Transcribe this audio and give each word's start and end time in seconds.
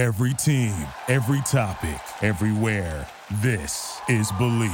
Every 0.00 0.32
team, 0.32 0.74
every 1.08 1.42
topic, 1.42 2.00
everywhere. 2.22 3.06
This 3.42 4.00
is 4.08 4.32
Believe. 4.38 4.72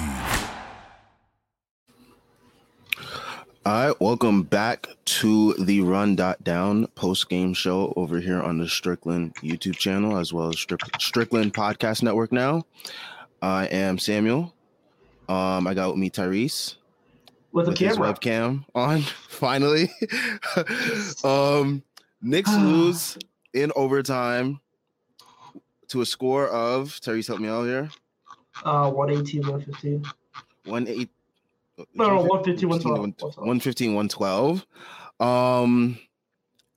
All 3.64 3.88
right, 3.88 4.00
welcome 4.00 4.44
back 4.44 4.86
to 5.06 5.54
the 5.54 5.80
Run 5.80 6.14
Dot 6.14 6.44
Down 6.44 6.86
post 6.94 7.28
game 7.28 7.54
show 7.54 7.92
over 7.96 8.20
here 8.20 8.40
on 8.40 8.58
the 8.58 8.68
Strickland 8.68 9.34
YouTube 9.42 9.74
channel 9.74 10.16
as 10.16 10.32
well 10.32 10.50
as 10.50 10.64
Strickland 11.00 11.52
Podcast 11.52 12.04
Network. 12.04 12.30
Now, 12.30 12.64
I 13.42 13.66
am 13.66 13.98
Samuel. 13.98 14.54
Um, 15.28 15.66
I 15.66 15.74
got 15.74 15.88
with 15.88 15.98
me 15.98 16.08
Tyrese 16.08 16.76
with 17.50 17.66
a 17.66 17.70
with 17.70 17.80
his 17.80 17.96
camera. 17.96 18.14
webcam 18.14 18.64
on. 18.76 19.00
Finally, 19.28 19.90
um, 21.24 21.82
Knicks 22.22 22.54
lose 22.56 23.18
in 23.52 23.72
overtime 23.74 24.60
to 25.88 26.00
a 26.00 26.06
score 26.06 26.48
of 26.48 26.88
Tyrese. 27.00 27.28
Help 27.28 27.40
me 27.40 27.48
out 27.48 27.64
here. 27.64 27.90
Uh, 28.64 28.90
118, 28.90 29.42
115. 29.42 30.04
One 30.64 30.88
eight. 30.88 31.10
No, 31.94 32.08
no, 32.08 32.16
115, 32.22 32.68
112. 32.68 33.36
115, 33.36 33.94
112. 33.94 34.66
Um, 35.20 35.98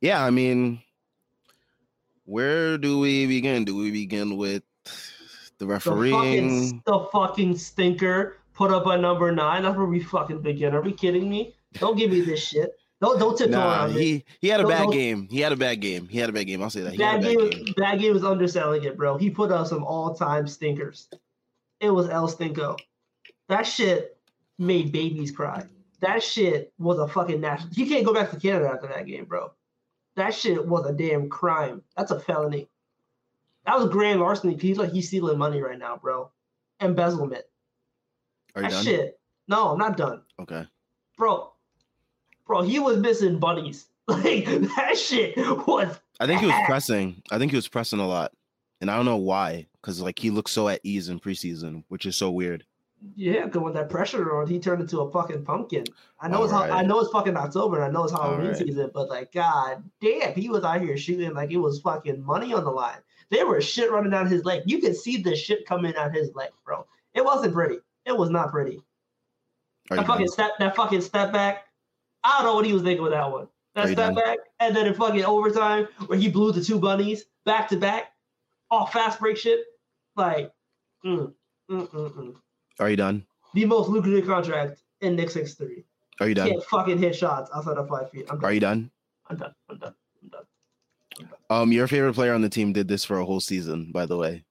yeah, 0.02 0.24
I 0.24 0.30
mean, 0.30 0.82
where 2.26 2.78
do 2.78 3.00
we 3.00 3.26
begin? 3.26 3.66
Do 3.66 3.78
we 3.78 3.92
begin 3.92 4.38
with 4.38 4.64
the 5.58 5.66
The 5.66 5.80
fucking, 5.80 6.84
the 6.86 7.08
fucking 7.12 7.58
stinker 7.58 8.38
put 8.54 8.72
up 8.72 8.88
a 8.88 8.98
number 8.98 9.32
nine. 9.32 9.64
That's 9.64 9.78
where 9.78 9.86
we 9.86 10.02
fucking 10.02 10.42
begin. 10.42 10.76
Are 10.76 10.82
we 10.82 10.92
kidding 10.92 11.30
me? 11.30 11.56
Don't 11.74 11.98
give 11.98 12.12
me 12.12 12.22
this 12.22 12.46
shit. 12.46 12.78
Don't 13.02 13.18
don't 13.20 13.38
tiptoe 13.38 13.52
Nah, 13.58 13.86
around 13.86 13.92
it. 13.96 14.02
he 14.02 14.26
he 14.42 14.48
had 14.50 14.60
a 14.60 14.64
No, 14.64 14.70
bad 14.70 14.86
no. 14.88 14.92
game. 14.92 15.28
He 15.30 15.40
had 15.40 15.52
a 15.52 15.56
bad 15.56 15.80
game. 15.82 16.08
He 16.08 16.18
had 16.18 16.30
a 16.30 16.34
bad 16.34 16.48
game. 16.48 16.62
I'll 16.62 16.70
say 16.70 16.82
that. 16.82 16.94
He 16.94 17.02
had 17.02 17.22
Bad 17.22 17.32
a 17.32 17.36
bad 17.36 17.52
game, 17.52 17.64
game. 17.66 17.74
bad 17.78 18.00
game 18.00 18.16
is 18.16 18.24
underselling 18.26 18.84
it, 18.84 18.98
bro. 18.98 19.18
He 19.18 19.30
put 19.30 19.52
up 19.52 19.68
some 19.68 19.84
all-time 19.86 20.48
stinkers. 20.48 21.08
It 21.80 21.92
was 21.92 22.10
El 22.10 22.28
Stinko. 22.28 22.78
That 23.48 23.64
shit 23.66 24.18
made 24.58 24.92
babies 24.92 25.32
cry. 25.32 25.66
That 26.02 26.22
shit 26.22 26.74
was 26.78 27.00
a 27.00 27.08
fucking 27.08 27.40
national. 27.40 27.74
He 27.74 27.88
can't 27.88 28.06
go 28.06 28.14
back 28.14 28.32
to 28.32 28.40
Canada 28.40 28.70
after 28.70 28.88
that 28.88 29.06
game, 29.06 29.26
bro. 29.26 29.52
That 30.18 30.34
shit 30.34 30.66
was 30.68 30.86
a 30.86 30.92
damn 30.94 31.30
crime. 31.30 31.82
That's 31.96 32.12
a 32.12 32.20
felony. 32.20 32.68
That 33.66 33.80
was 33.80 33.90
grand 33.90 34.20
larceny. 34.20 34.58
He's 34.58 34.78
like 34.78 34.92
he's 34.92 35.08
stealing 35.08 35.38
money 35.38 35.62
right 35.62 35.78
now, 35.80 35.96
bro. 35.98 36.32
Embezzlement. 36.82 37.44
Are 38.56 38.64
you 38.64 38.68
that 38.70 38.74
done? 38.76 38.84
shit. 38.84 39.20
No, 39.48 39.70
I'm 39.70 39.78
not 39.78 39.96
done, 39.98 40.22
Okay. 40.42 40.66
bro. 41.18 41.54
Bro, 42.50 42.64
he 42.64 42.80
was 42.80 42.98
missing 42.98 43.40
bunnies. 43.40 43.86
Like 44.10 44.46
that 44.46 44.98
shit 44.98 45.38
was 45.38 46.00
I 46.20 46.26
think 46.26 46.40
he 46.42 46.48
was 46.48 46.56
pressing. 46.66 47.22
I 47.30 47.38
think 47.38 47.52
he 47.52 47.56
was 47.56 47.68
pressing 47.68 48.00
a 48.00 48.08
lot, 48.08 48.32
and 48.82 48.90
I 48.90 48.96
don't 48.96 49.06
know 49.06 49.18
why. 49.18 49.68
Because 49.80 50.02
like 50.02 50.18
he 50.18 50.32
looked 50.32 50.50
so 50.50 50.68
at 50.68 50.80
ease 50.82 51.10
in 51.10 51.20
preseason, 51.20 51.84
which 51.90 52.08
is 52.08 52.18
so 52.18 52.32
weird. 52.32 52.66
Yeah, 53.16 53.46
because 53.46 53.62
with 53.62 53.76
that 53.76 53.92
pressure 53.92 54.36
on, 54.36 54.48
he 54.48 54.58
turned 54.58 54.82
into 54.82 55.02
a 55.02 55.12
fucking 55.12 55.46
pumpkin. 55.46 55.84
I 56.20 56.28
know 56.28 56.44
it's 56.44 56.52
how, 56.52 56.64
I 56.64 56.82
know 56.82 57.00
it's 57.02 57.12
fucking 57.12 57.38
October 57.38 57.76
and 57.76 57.86
I 57.86 57.90
know 57.92 58.06
it's 58.06 58.12
Halloween 58.12 58.48
Alright. 58.48 58.58
season, 58.58 58.90
but 58.96 59.10
like, 59.10 59.32
god 59.32 59.84
damn, 60.02 60.34
he 60.34 60.50
was 60.50 60.64
out 60.64 60.82
here 60.82 60.98
shooting 60.98 61.36
like 61.36 61.52
it 61.52 61.58
was 61.58 61.80
fucking 61.82 62.26
money 62.26 62.52
on 62.52 62.64
the 62.64 62.72
line. 62.72 62.98
There 63.30 63.46
was 63.46 63.64
shit 63.64 63.92
running 63.92 64.10
down 64.10 64.26
his 64.26 64.44
leg. 64.44 64.64
You 64.66 64.80
could 64.80 64.96
see 64.96 65.22
the 65.22 65.36
shit 65.36 65.68
coming 65.68 65.96
out 65.96 66.16
his 66.16 66.34
leg, 66.34 66.50
bro. 66.66 66.88
It 67.14 67.24
wasn't 67.24 67.54
pretty. 67.54 67.78
It 68.08 68.18
was 68.18 68.32
not 68.32 68.50
pretty. 68.50 68.82
Are 69.92 69.98
That 69.98 70.08
fucking 70.08 70.30
step, 70.30 70.54
that 70.58 70.76
fucking 70.76 71.02
step 71.02 71.32
back. 71.32 71.69
I 72.24 72.38
don't 72.38 72.46
know 72.46 72.56
what 72.56 72.66
he 72.66 72.74
was 72.74 72.84
thinking 72.84 73.04
with 73.04 73.14
that 73.14 73.32
one. 73.32 73.48
That 73.76 73.90
step 73.90 74.16
back, 74.16 74.40
and 74.60 74.76
then 74.76 74.88
in 74.88 74.94
fucking 74.94 75.24
overtime 75.24 75.88
where 76.08 76.20
he 76.20 76.28
blew 76.28 76.52
the 76.52 76.62
two 76.62 76.80
bunnies 76.80 77.26
back 77.46 77.70
to 77.70 77.78
back, 77.78 78.12
all 78.70 78.88
fast 78.88 79.20
break 79.20 79.38
shit. 79.38 79.62
Like, 80.16 80.52
mm, 81.06 81.32
mm, 81.70 81.90
mm, 81.90 82.14
mm. 82.14 82.36
Are 82.80 82.90
you 82.90 82.98
done? 82.98 83.26
the 83.54 83.66
most 83.66 83.90
lucrative 83.90 84.28
contract 84.28 84.84
in 85.02 85.16
Knicks 85.16 85.34
history. 85.34 85.86
Are 86.20 86.28
you 86.28 86.36
done? 86.36 86.50
Can't 86.50 86.64
fucking 86.66 86.98
hit 86.98 87.16
shots 87.16 87.50
outside 87.56 87.78
of 87.78 87.88
five 87.88 88.12
feet. 88.12 88.26
I'm 88.30 88.38
Are 88.38 88.42
done. 88.42 88.54
you 88.54 88.60
done? 88.60 88.92
I'm 89.30 89.38
done. 89.38 89.54
I'm 89.70 89.78
done. 89.78 89.96
I'm 90.22 90.30
done. 90.30 91.30
Um, 91.50 91.72
your 91.72 91.88
favorite 91.88 92.14
player 92.14 92.34
on 92.34 92.42
the 92.42 92.50
team 92.50 92.74
did 92.74 92.88
this 92.88 93.06
for 93.06 93.20
a 93.20 93.26
whole 93.26 93.40
season, 93.40 93.92
by 93.92 94.06
the 94.06 94.18
way. 94.18 94.44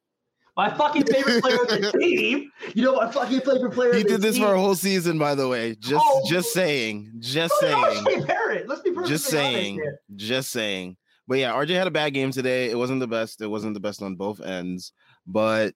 My 0.58 0.74
fucking 0.74 1.06
favorite 1.06 1.40
player 1.40 1.56
on 1.56 1.66
the 1.80 1.92
team. 2.00 2.50
You 2.74 2.82
know 2.82 2.96
my 2.96 3.08
fucking 3.12 3.42
favorite 3.42 3.70
player. 3.72 3.94
He 3.94 4.02
did 4.02 4.20
this 4.20 4.34
team? 4.34 4.44
for 4.44 4.54
a 4.54 4.58
whole 4.60 4.74
season, 4.74 5.16
by 5.16 5.36
the 5.36 5.46
way. 5.46 5.76
Just 5.76 6.04
Oh. 6.04 6.26
just 6.28 6.52
saying. 6.52 7.12
Just 7.20 7.54
saying. 7.60 7.76
RJ 7.76 8.26
Barrett. 8.26 8.68
Let's 8.68 8.80
be 8.82 8.90
perfectly 8.90 9.08
Just 9.14 9.26
saying. 9.26 9.80
Just 10.16 10.50
saying. 10.50 10.96
But 11.28 11.38
yeah, 11.38 11.52
RJ 11.52 11.76
had 11.76 11.86
a 11.86 11.92
bad 11.92 12.12
game 12.12 12.32
today. 12.32 12.70
It 12.70 12.76
wasn't 12.76 12.98
the 12.98 13.06
best. 13.06 13.40
It 13.40 13.46
wasn't 13.46 13.74
the 13.74 13.80
best 13.80 14.02
on 14.02 14.16
both 14.16 14.40
ends. 14.40 14.92
But 15.28 15.74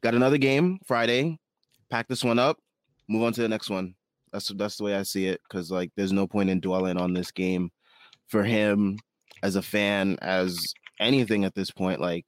got 0.00 0.14
another 0.14 0.38
game 0.38 0.78
Friday. 0.86 1.38
Pack 1.90 2.08
this 2.08 2.24
one 2.24 2.38
up. 2.38 2.56
Move 3.08 3.24
on 3.24 3.34
to 3.34 3.42
the 3.42 3.48
next 3.50 3.68
one. 3.68 3.94
That's 4.32 4.48
that's 4.48 4.78
the 4.78 4.84
way 4.84 4.94
I 4.96 5.02
see 5.02 5.26
it. 5.26 5.42
Because 5.46 5.70
like, 5.70 5.90
there's 5.96 6.12
no 6.12 6.26
point 6.26 6.48
in 6.48 6.60
dwelling 6.60 6.96
on 6.96 7.12
this 7.12 7.30
game 7.30 7.70
for 8.28 8.42
him 8.42 8.98
as 9.42 9.56
a 9.56 9.62
fan, 9.62 10.16
as 10.22 10.58
anything 10.98 11.44
at 11.44 11.54
this 11.54 11.70
point. 11.70 12.00
Like, 12.00 12.24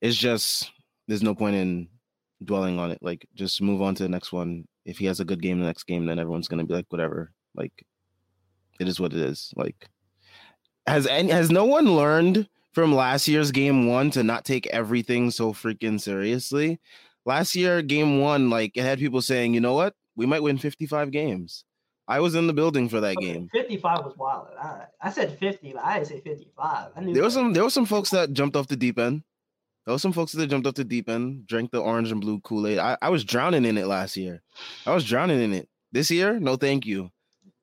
it's 0.00 0.16
just 0.16 0.70
there's 1.08 1.22
no 1.22 1.34
point 1.34 1.56
in 1.56 1.88
dwelling 2.44 2.78
on 2.78 2.90
it. 2.90 2.98
Like, 3.02 3.26
just 3.34 3.60
move 3.60 3.82
on 3.82 3.94
to 3.96 4.02
the 4.02 4.08
next 4.08 4.32
one. 4.32 4.66
If 4.84 4.98
he 4.98 5.06
has 5.06 5.20
a 5.20 5.24
good 5.24 5.42
game 5.42 5.60
the 5.60 5.66
next 5.66 5.84
game, 5.84 6.06
then 6.06 6.18
everyone's 6.18 6.48
gonna 6.48 6.64
be 6.64 6.74
like, 6.74 6.86
whatever. 6.88 7.32
Like, 7.54 7.72
it 8.78 8.88
is 8.88 9.00
what 9.00 9.12
it 9.12 9.18
is. 9.20 9.52
Like, 9.56 9.88
has 10.86 11.06
any 11.06 11.30
has 11.30 11.50
no 11.50 11.64
one 11.64 11.96
learned 11.96 12.48
from 12.72 12.94
last 12.94 13.28
year's 13.28 13.50
game 13.50 13.86
one 13.86 14.10
to 14.12 14.22
not 14.22 14.44
take 14.44 14.66
everything 14.68 15.30
so 15.30 15.52
freaking 15.52 16.00
seriously? 16.00 16.80
Last 17.26 17.54
year, 17.54 17.82
game 17.82 18.20
one, 18.20 18.48
like 18.48 18.76
it 18.76 18.82
had 18.82 18.98
people 18.98 19.20
saying, 19.20 19.52
you 19.52 19.60
know 19.60 19.74
what, 19.74 19.94
we 20.16 20.26
might 20.26 20.42
win 20.42 20.56
55 20.58 21.10
games. 21.10 21.64
I 22.08 22.18
was 22.18 22.34
in 22.34 22.48
the 22.48 22.52
building 22.52 22.88
for 22.88 23.00
that 23.00 23.16
game. 23.18 23.48
55 23.52 23.98
was 24.04 24.16
wild. 24.16 24.48
I, 24.60 24.86
I 25.00 25.10
said 25.10 25.38
50, 25.38 25.74
but 25.74 25.84
I 25.84 25.98
didn't 25.98 26.08
say 26.08 26.20
55. 26.20 26.88
I 26.96 27.00
knew 27.00 27.14
There 27.14 27.22
was 27.22 27.34
some 27.34 27.52
there 27.52 27.62
were 27.62 27.70
some 27.70 27.86
folks 27.86 28.10
that 28.10 28.32
jumped 28.32 28.56
off 28.56 28.66
the 28.66 28.76
deep 28.76 28.98
end. 28.98 29.22
There 29.84 29.92
was 29.92 30.02
some 30.02 30.12
folks 30.12 30.32
that 30.32 30.46
jumped 30.48 30.66
off 30.66 30.74
the 30.74 30.84
deep 30.84 31.08
end, 31.08 31.46
drank 31.46 31.70
the 31.70 31.80
orange 31.80 32.12
and 32.12 32.20
blue 32.20 32.40
Kool-Aid. 32.40 32.78
I, 32.78 32.96
I 33.00 33.08
was 33.08 33.24
drowning 33.24 33.64
in 33.64 33.78
it 33.78 33.86
last 33.86 34.16
year. 34.16 34.42
I 34.86 34.94
was 34.94 35.04
drowning 35.04 35.40
in 35.40 35.52
it. 35.52 35.68
This 35.92 36.10
year, 36.10 36.38
no 36.38 36.56
thank 36.56 36.86
you. 36.86 37.10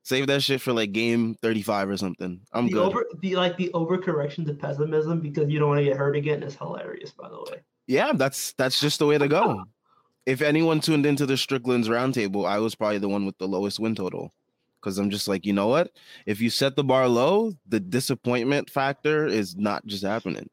Save 0.02 0.26
that 0.28 0.42
shit 0.42 0.60
for 0.60 0.72
like 0.72 0.92
game 0.92 1.36
35 1.42 1.90
or 1.90 1.96
something. 1.96 2.40
I'm 2.52 2.66
the 2.66 2.72
good. 2.72 2.86
over 2.86 3.04
the 3.20 3.36
like 3.36 3.56
the 3.56 3.70
overcorrection 3.74 4.46
to 4.46 4.54
pessimism 4.54 5.20
because 5.20 5.50
you 5.50 5.58
don't 5.58 5.68
want 5.68 5.78
to 5.80 5.84
get 5.84 5.96
hurt 5.96 6.16
again 6.16 6.42
is 6.42 6.56
hilarious, 6.56 7.10
by 7.10 7.28
the 7.28 7.36
way. 7.36 7.60
Yeah, 7.86 8.12
that's 8.14 8.52
that's 8.54 8.80
just 8.80 8.98
the 8.98 9.06
way 9.06 9.18
to 9.18 9.28
go. 9.28 9.64
if 10.26 10.42
anyone 10.42 10.80
tuned 10.80 11.06
into 11.06 11.24
the 11.24 11.36
Strickland's 11.36 11.88
roundtable, 11.88 12.46
I 12.46 12.58
was 12.58 12.74
probably 12.74 12.98
the 12.98 13.08
one 13.08 13.24
with 13.24 13.38
the 13.38 13.48
lowest 13.48 13.80
win 13.80 13.94
total. 13.94 14.32
Because 14.80 14.98
I'm 14.98 15.10
just 15.10 15.26
like, 15.26 15.44
you 15.44 15.52
know 15.52 15.68
what? 15.68 15.90
If 16.26 16.40
you 16.40 16.50
set 16.50 16.76
the 16.76 16.84
bar 16.84 17.08
low, 17.08 17.54
the 17.66 17.80
disappointment 17.80 18.70
factor 18.70 19.26
is 19.26 19.56
not 19.56 19.84
just 19.86 20.04
happening. 20.04 20.48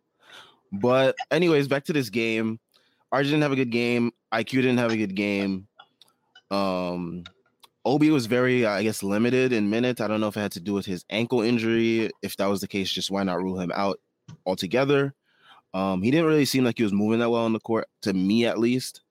But 0.72 1.16
anyways, 1.31 1.68
back 1.68 1.86
to 1.86 1.94
this 1.94 2.09
game. 2.09 2.59
RJ 3.14 3.26
didn't 3.26 3.42
have 3.42 3.52
a 3.52 3.56
good 3.56 3.72
game. 3.72 4.12
IQ 4.34 4.50
didn't 4.50 4.78
have 4.78 4.92
a 4.92 4.98
good 4.98 5.16
game. 5.16 5.68
Um 6.52 7.24
Obi 7.86 8.09
was 8.09 8.26
very, 8.26 8.66
I 8.66 8.81
guess, 8.81 9.03
limited 9.03 9.53
in 9.53 9.70
minutes. 9.70 10.02
I 10.02 10.08
don't 10.08 10.20
know 10.20 10.28
if 10.28 10.38
it 10.38 10.42
had 10.42 10.52
to 10.53 10.59
do 10.59 10.74
with 10.74 10.88
his 10.88 11.06
ankle 11.12 11.42
injury. 11.42 12.09
If 12.24 12.36
that 12.38 12.48
was 12.48 12.59
the 12.59 12.68
case, 12.68 12.92
just 12.92 13.12
why 13.12 13.22
not 13.24 13.42
rule 13.42 13.59
him 13.59 13.72
out 13.76 14.00
altogether? 14.46 15.14
Um, 15.76 16.02
he 16.02 16.09
didn't 16.09 16.26
really 16.26 16.46
seem 16.46 16.64
like 16.64 16.78
he 16.78 16.84
was 16.84 16.94
moving 16.94 17.20
that 17.20 17.30
well 17.30 17.44
on 17.44 17.53
the 17.53 17.59
court, 17.59 17.88
to 18.02 18.14
me 18.14 18.46
at 18.46 18.58
least. 18.58 19.02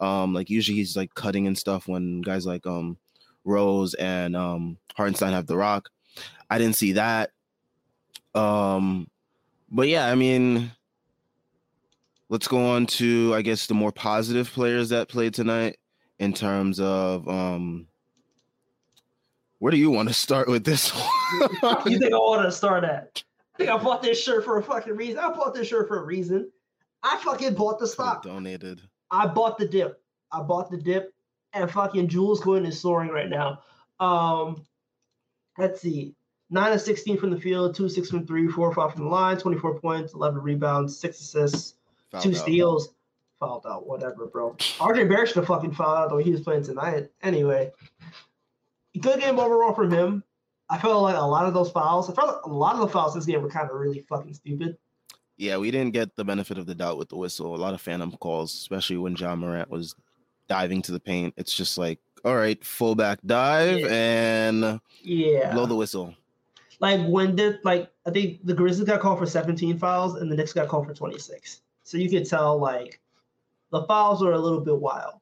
Um, 0.00 0.34
like 0.34 0.50
usually 0.50 0.76
he's 0.76 0.96
like 0.96 1.14
cutting 1.14 1.46
and 1.46 1.56
stuff 1.56 1.86
when 1.86 2.22
guys 2.22 2.44
like 2.44 2.66
um 2.66 2.98
Rose 3.44 3.94
and 3.94 4.34
um 4.34 4.78
Hartenstein 4.96 5.32
have 5.32 5.46
the 5.46 5.56
rock. 5.56 5.90
I 6.50 6.58
didn't 6.58 6.76
see 6.76 6.92
that. 6.92 7.30
Um, 8.34 9.08
but 9.70 9.86
yeah, 9.88 10.08
I 10.08 10.16
mean, 10.16 10.72
let's 12.28 12.48
go 12.48 12.64
on 12.64 12.86
to 12.86 13.32
I 13.34 13.42
guess 13.42 13.66
the 13.66 13.74
more 13.74 13.92
positive 13.92 14.50
players 14.50 14.88
that 14.90 15.08
played 15.08 15.34
tonight 15.34 15.76
in 16.18 16.32
terms 16.32 16.80
of 16.80 17.28
um 17.28 17.86
where 19.58 19.70
do 19.70 19.76
you 19.76 19.90
want 19.90 20.08
to 20.08 20.14
start 20.26 20.48
with 20.48 20.64
this 20.64 20.92
you 21.86 21.98
think 21.98 22.12
I 22.12 22.18
want 22.18 22.42
to 22.42 22.52
start 22.52 22.84
at? 22.84 23.22
I 23.54 23.58
think 23.58 23.70
I 23.70 23.76
bought 23.76 24.02
this 24.02 24.22
shirt 24.22 24.44
for 24.44 24.58
a 24.58 24.62
fucking 24.62 24.96
reason. 24.96 25.18
I 25.18 25.28
bought 25.30 25.54
this 25.54 25.68
shirt 25.68 25.88
for 25.88 25.98
a 25.98 26.04
reason. 26.04 26.50
I 27.02 27.18
fucking 27.18 27.54
bought 27.54 27.78
the 27.78 27.86
stock. 27.86 28.22
donated. 28.22 28.80
I 29.10 29.26
bought 29.26 29.58
the 29.58 29.68
dip. 29.68 30.00
I 30.32 30.42
bought 30.42 30.70
the 30.70 30.76
dip, 30.76 31.14
and 31.52 31.70
fucking 31.70 32.08
Jules 32.08 32.40
Quinn 32.40 32.66
is 32.66 32.80
soaring 32.80 33.10
right 33.10 33.28
now. 33.28 33.60
Um, 34.00 34.64
let's 35.56 35.80
see, 35.80 36.14
nine 36.50 36.72
of 36.72 36.80
sixteen 36.80 37.16
from 37.16 37.30
the 37.30 37.40
field, 37.40 37.74
two 37.74 37.88
six 37.88 38.10
from 38.10 38.26
three, 38.26 38.48
four 38.48 38.74
five 38.74 38.92
from 38.92 39.04
the 39.04 39.10
line, 39.10 39.36
twenty 39.38 39.58
four 39.58 39.78
points, 39.78 40.14
eleven 40.14 40.40
rebounds, 40.40 40.98
six 40.98 41.20
assists, 41.20 41.74
Fouled 42.14 42.22
two 42.24 42.30
out. 42.30 42.36
steals. 42.36 42.88
Fouled 43.40 43.66
out, 43.66 43.86
whatever, 43.86 44.26
bro. 44.26 44.52
RJ 44.78 45.08
Barrett 45.08 45.28
should 45.28 45.36
have 45.38 45.46
fucking 45.46 45.72
fouled 45.72 45.98
out 45.98 46.08
the 46.08 46.16
way 46.16 46.22
he 46.22 46.30
was 46.30 46.40
playing 46.40 46.62
tonight. 46.64 47.08
Anyway, 47.22 47.72
good 49.00 49.20
game 49.20 49.38
overall 49.38 49.74
from 49.74 49.90
him. 49.90 50.22
I 50.70 50.78
felt 50.78 51.02
like 51.02 51.16
a 51.16 51.20
lot 51.20 51.46
of 51.46 51.52
those 51.54 51.70
fouls. 51.70 52.08
I 52.08 52.14
felt 52.14 52.28
like 52.28 52.44
a 52.46 52.48
lot 52.48 52.74
of 52.74 52.80
the 52.80 52.88
fouls 52.88 53.14
this 53.14 53.26
game 53.26 53.42
were 53.42 53.50
kind 53.50 53.68
of 53.68 53.76
really 53.76 54.00
fucking 54.08 54.34
stupid. 54.34 54.78
Yeah, 55.36 55.56
we 55.58 55.70
didn't 55.70 55.92
get 55.92 56.14
the 56.16 56.24
benefit 56.24 56.58
of 56.58 56.66
the 56.66 56.74
doubt 56.74 56.96
with 56.96 57.08
the 57.08 57.16
whistle. 57.16 57.54
A 57.54 57.58
lot 57.58 57.74
of 57.74 57.80
phantom 57.80 58.12
calls, 58.12 58.54
especially 58.54 58.96
when 58.96 59.16
Ja 59.16 59.34
Morant 59.34 59.68
was 59.68 59.94
diving 60.48 60.80
to 60.82 60.92
the 60.92 61.00
paint. 61.00 61.34
It's 61.36 61.52
just 61.54 61.76
like, 61.76 61.98
all 62.24 62.36
right, 62.36 62.62
fullback 62.64 63.18
dive 63.26 63.80
Yeah. 63.80 63.86
and 63.90 64.80
Yeah. 65.02 65.52
blow 65.52 65.66
the 65.66 65.74
whistle. 65.74 66.14
like 66.80 67.00
when 67.06 67.34
did 67.36 67.58
like 67.64 67.88
I 68.06 68.10
think 68.10 68.44
the 68.44 68.52
Grizzlies 68.54 68.86
got 68.86 69.00
called 69.00 69.18
for 69.18 69.26
17 69.26 69.78
fouls 69.78 70.16
and 70.16 70.30
the 70.30 70.36
Knicks 70.36 70.52
got 70.52 70.68
called 70.68 70.86
for 70.86 70.94
26. 70.94 71.60
So 71.84 71.98
you 71.98 72.10
could 72.10 72.28
tell 72.28 72.58
like 72.58 73.00
the 73.70 73.84
fouls 73.84 74.22
were 74.22 74.32
a 74.32 74.38
little 74.38 74.60
bit 74.60 74.76
wild. 74.76 75.20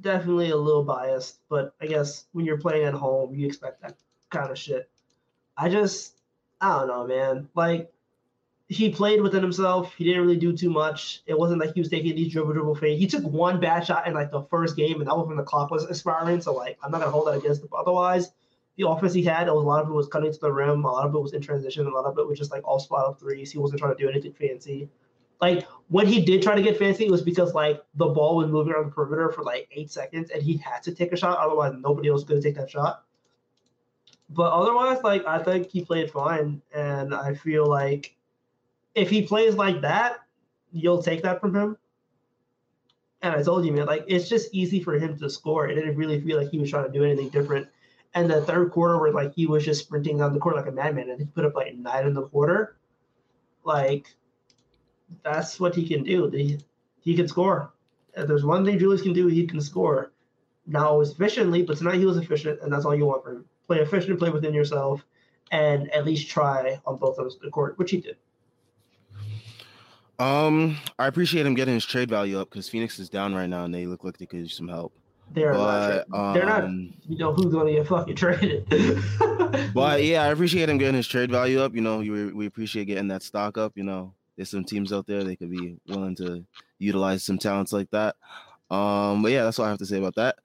Definitely 0.00 0.50
a 0.50 0.56
little 0.56 0.84
biased, 0.84 1.40
but 1.48 1.74
I 1.80 1.86
guess 1.86 2.26
when 2.32 2.44
you're 2.44 2.58
playing 2.58 2.84
at 2.84 2.94
home, 2.94 3.34
you 3.34 3.46
expect 3.46 3.82
that 3.82 3.96
kind 4.30 4.50
of 4.50 4.58
shit. 4.58 4.88
I 5.56 5.68
just 5.68 6.20
I 6.60 6.78
don't 6.78 6.88
know, 6.88 7.06
man. 7.06 7.48
Like 7.54 7.90
he 8.68 8.90
played 8.90 9.20
within 9.20 9.42
himself. 9.42 9.94
He 9.94 10.04
didn't 10.04 10.22
really 10.22 10.36
do 10.36 10.56
too 10.56 10.70
much. 10.70 11.22
It 11.26 11.38
wasn't 11.38 11.60
like 11.60 11.74
he 11.74 11.80
was 11.80 11.88
taking 11.88 12.14
these 12.14 12.32
dribble 12.32 12.52
dribble 12.52 12.76
fades. 12.76 13.00
He 13.00 13.06
took 13.06 13.24
one 13.24 13.60
bad 13.60 13.84
shot 13.84 14.06
in 14.06 14.14
like 14.14 14.30
the 14.30 14.42
first 14.42 14.76
game, 14.76 15.00
and 15.00 15.08
that 15.08 15.16
was 15.16 15.26
when 15.26 15.36
the 15.36 15.42
clock 15.42 15.70
was 15.70 15.86
expiring. 15.86 16.40
So 16.40 16.54
like 16.54 16.78
I'm 16.82 16.90
not 16.90 17.00
gonna 17.00 17.10
hold 17.10 17.26
that 17.28 17.38
against 17.38 17.62
him. 17.62 17.68
Otherwise, 17.76 18.32
the 18.76 18.88
offense 18.88 19.12
he 19.12 19.22
had, 19.22 19.48
it 19.48 19.54
was 19.54 19.64
a 19.64 19.66
lot 19.66 19.82
of 19.82 19.90
it 19.90 19.94
was 19.94 20.06
cutting 20.06 20.32
to 20.32 20.38
the 20.38 20.52
rim, 20.52 20.84
a 20.84 20.90
lot 20.90 21.06
of 21.06 21.14
it 21.14 21.18
was 21.18 21.32
in 21.32 21.42
transition, 21.42 21.86
a 21.86 21.90
lot 21.90 22.04
of 22.04 22.18
it 22.18 22.26
was 22.26 22.38
just 22.38 22.50
like 22.50 22.66
all 22.66 22.78
spot 22.78 23.06
up 23.06 23.18
threes. 23.18 23.50
He 23.50 23.58
wasn't 23.58 23.80
trying 23.80 23.96
to 23.96 24.02
do 24.02 24.08
anything 24.08 24.32
fancy. 24.32 24.88
Like 25.40 25.66
when 25.88 26.06
he 26.06 26.24
did 26.24 26.42
try 26.42 26.54
to 26.54 26.62
get 26.62 26.78
fancy, 26.78 27.06
it 27.06 27.10
was 27.10 27.22
because 27.22 27.54
like 27.54 27.82
the 27.94 28.06
ball 28.06 28.36
was 28.36 28.50
moving 28.50 28.72
around 28.72 28.86
the 28.86 28.92
perimeter 28.92 29.30
for 29.30 29.42
like 29.42 29.68
eight 29.72 29.90
seconds 29.90 30.30
and 30.30 30.42
he 30.42 30.56
had 30.58 30.82
to 30.84 30.94
take 30.94 31.12
a 31.12 31.16
shot, 31.16 31.38
otherwise 31.38 31.74
nobody 31.78 32.08
else 32.08 32.20
was 32.20 32.24
gonna 32.24 32.42
take 32.42 32.56
that 32.56 32.70
shot. 32.70 33.04
But 34.30 34.52
otherwise, 34.52 35.02
like 35.02 35.26
I 35.26 35.42
think 35.42 35.70
he 35.70 35.84
played 35.84 36.10
fine, 36.10 36.62
and 36.72 37.14
I 37.14 37.34
feel 37.34 37.66
like 37.66 38.16
if 38.94 39.10
he 39.10 39.22
plays 39.22 39.54
like 39.56 39.80
that, 39.80 40.18
you'll 40.72 41.02
take 41.02 41.22
that 41.22 41.40
from 41.40 41.54
him. 41.54 41.76
And 43.22 43.34
I 43.34 43.42
told 43.42 43.66
you, 43.66 43.72
man, 43.72 43.86
like 43.86 44.04
it's 44.06 44.28
just 44.28 44.54
easy 44.54 44.82
for 44.82 44.94
him 44.94 45.18
to 45.18 45.28
score. 45.28 45.68
It 45.68 45.74
didn't 45.74 45.96
really 45.96 46.20
feel 46.20 46.38
like 46.38 46.50
he 46.50 46.58
was 46.58 46.70
trying 46.70 46.86
to 46.86 46.92
do 46.92 47.04
anything 47.04 47.28
different. 47.30 47.68
And 48.14 48.30
the 48.30 48.42
third 48.42 48.70
quarter, 48.70 48.98
where 48.98 49.12
like 49.12 49.34
he 49.34 49.46
was 49.46 49.64
just 49.64 49.84
sprinting 49.84 50.18
down 50.18 50.32
the 50.32 50.38
court 50.40 50.56
like 50.56 50.66
a 50.66 50.72
madman, 50.72 51.10
and 51.10 51.18
he 51.18 51.26
put 51.26 51.44
up 51.44 51.56
like 51.56 51.74
nine 51.74 52.06
in 52.06 52.14
the 52.14 52.28
quarter. 52.28 52.76
Like 53.64 54.14
that's 55.22 55.60
what 55.60 55.74
he 55.74 55.86
can 55.86 56.02
do. 56.02 56.28
He 56.30 56.58
he 57.00 57.14
can 57.14 57.28
score. 57.28 57.72
If 58.16 58.26
there's 58.26 58.44
one 58.44 58.64
thing 58.64 58.78
Julius 58.78 59.02
can 59.02 59.12
do, 59.12 59.26
he 59.28 59.46
can 59.46 59.60
score. 59.60 60.12
Not 60.66 60.86
always 60.86 61.10
efficiently, 61.10 61.62
but 61.62 61.78
tonight 61.78 61.98
he 61.98 62.06
was 62.06 62.16
efficient, 62.16 62.60
and 62.62 62.72
that's 62.72 62.84
all 62.84 62.94
you 62.94 63.06
want 63.06 63.24
from 63.24 63.36
him. 63.36 63.44
Play 63.66 63.78
efficient, 63.78 64.18
play 64.18 64.30
within 64.30 64.52
yourself, 64.52 65.04
and 65.52 65.90
at 65.92 66.04
least 66.04 66.28
try 66.28 66.78
on 66.86 66.96
both 66.96 67.18
of 67.18 67.32
the 67.40 67.50
court, 67.50 67.78
which 67.78 67.90
he 67.90 67.98
did. 67.98 68.16
Um, 70.18 70.76
I 70.98 71.06
appreciate 71.06 71.46
him 71.46 71.54
getting 71.54 71.74
his 71.74 71.86
trade 71.86 72.10
value 72.10 72.38
up 72.38 72.50
because 72.50 72.68
Phoenix 72.68 72.98
is 72.98 73.08
down 73.08 73.34
right 73.34 73.48
now 73.48 73.64
and 73.64 73.74
they 73.74 73.86
look 73.86 74.04
like 74.04 74.18
they 74.18 74.26
could 74.26 74.40
use 74.40 74.54
some 74.54 74.68
help. 74.68 74.92
They're 75.32 75.52
But 75.52 76.10
not. 76.10 76.34
They're 76.34 76.44
not. 76.44 76.64
um, 76.64 76.92
You 77.08 77.16
know 77.16 77.32
who's 77.32 77.52
gonna 77.54 77.72
get 77.72 77.86
fucking 77.86 78.16
traded. 78.16 78.66
But 79.72 80.04
yeah, 80.04 80.24
I 80.24 80.26
appreciate 80.26 80.68
him 80.68 80.76
getting 80.76 80.96
his 80.96 81.06
trade 81.06 81.30
value 81.30 81.60
up. 81.60 81.74
You 81.74 81.80
know, 81.80 81.98
we, 81.98 82.32
we 82.32 82.46
appreciate 82.46 82.84
getting 82.86 83.08
that 83.08 83.22
stock 83.22 83.56
up. 83.56 83.72
You 83.76 83.84
know, 83.84 84.12
there's 84.40 84.48
some 84.48 84.64
teams 84.64 84.90
out 84.90 85.06
there 85.06 85.22
they 85.22 85.36
could 85.36 85.50
be 85.50 85.76
willing 85.86 86.14
to 86.14 86.42
utilize 86.78 87.22
some 87.22 87.36
talents 87.36 87.74
like 87.74 87.90
that. 87.90 88.16
Um, 88.70 89.22
but 89.22 89.32
yeah, 89.32 89.44
that's 89.44 89.58
all 89.58 89.66
I 89.66 89.68
have 89.68 89.76
to 89.80 89.84
say 89.84 89.98
about 89.98 90.14
that. 90.14 90.36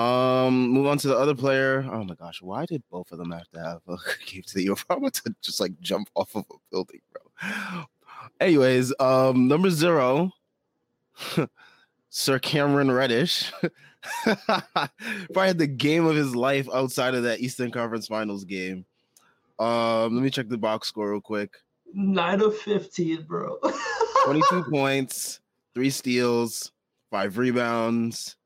Um, 0.00 0.68
move 0.68 0.86
on 0.86 0.98
to 0.98 1.08
the 1.08 1.18
other 1.18 1.34
player. 1.34 1.84
Oh 1.90 2.04
my 2.04 2.14
gosh, 2.14 2.40
why 2.40 2.64
did 2.64 2.84
both 2.92 3.10
of 3.10 3.18
them 3.18 3.32
have 3.32 3.50
to 3.50 3.58
have 3.58 3.80
a 3.88 3.96
game 4.26 4.42
to 4.46 4.54
the 4.54 4.62
year? 4.62 4.74
I'm 4.88 4.98
about 4.98 5.14
to 5.14 5.34
just 5.42 5.58
like 5.58 5.72
jump 5.80 6.08
off 6.14 6.36
of 6.36 6.44
a 6.48 6.54
building, 6.70 7.00
bro. 7.12 7.86
Anyways, 8.40 8.94
um, 9.00 9.48
number 9.48 9.70
zero, 9.70 10.30
Sir 12.08 12.38
Cameron 12.38 12.92
Reddish. 12.92 13.50
Probably 14.24 15.48
had 15.48 15.58
the 15.58 15.66
game 15.66 16.06
of 16.06 16.14
his 16.14 16.36
life 16.36 16.68
outside 16.72 17.16
of 17.16 17.24
that 17.24 17.40
Eastern 17.40 17.72
Conference 17.72 18.06
Finals 18.06 18.44
game. 18.44 18.84
Um, 19.58 20.14
let 20.14 20.22
me 20.22 20.30
check 20.30 20.48
the 20.48 20.56
box 20.56 20.86
score 20.86 21.10
real 21.10 21.20
quick. 21.20 21.56
Nine 21.92 22.40
of 22.40 22.56
fifteen, 22.56 23.22
bro. 23.22 23.58
22 24.24 24.64
points, 24.70 25.40
three 25.74 25.90
steals, 25.90 26.72
five 27.10 27.38
rebounds. 27.38 28.36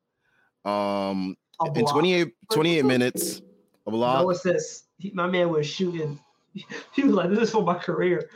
Um, 0.65 1.37
in 1.65 1.73
block. 1.73 1.93
28, 1.93 2.33
28 2.53 2.85
minutes, 2.85 3.43
a 3.87 3.91
block. 3.91 4.23
No 4.23 4.31
assists. 4.31 4.87
He, 4.99 5.11
my 5.13 5.27
man 5.27 5.51
was 5.51 5.67
shooting. 5.67 6.19
He 6.93 7.03
was 7.03 7.15
like, 7.15 7.31
"This 7.31 7.41
is 7.41 7.51
for 7.51 7.65
my 7.65 7.75
career." 7.75 8.31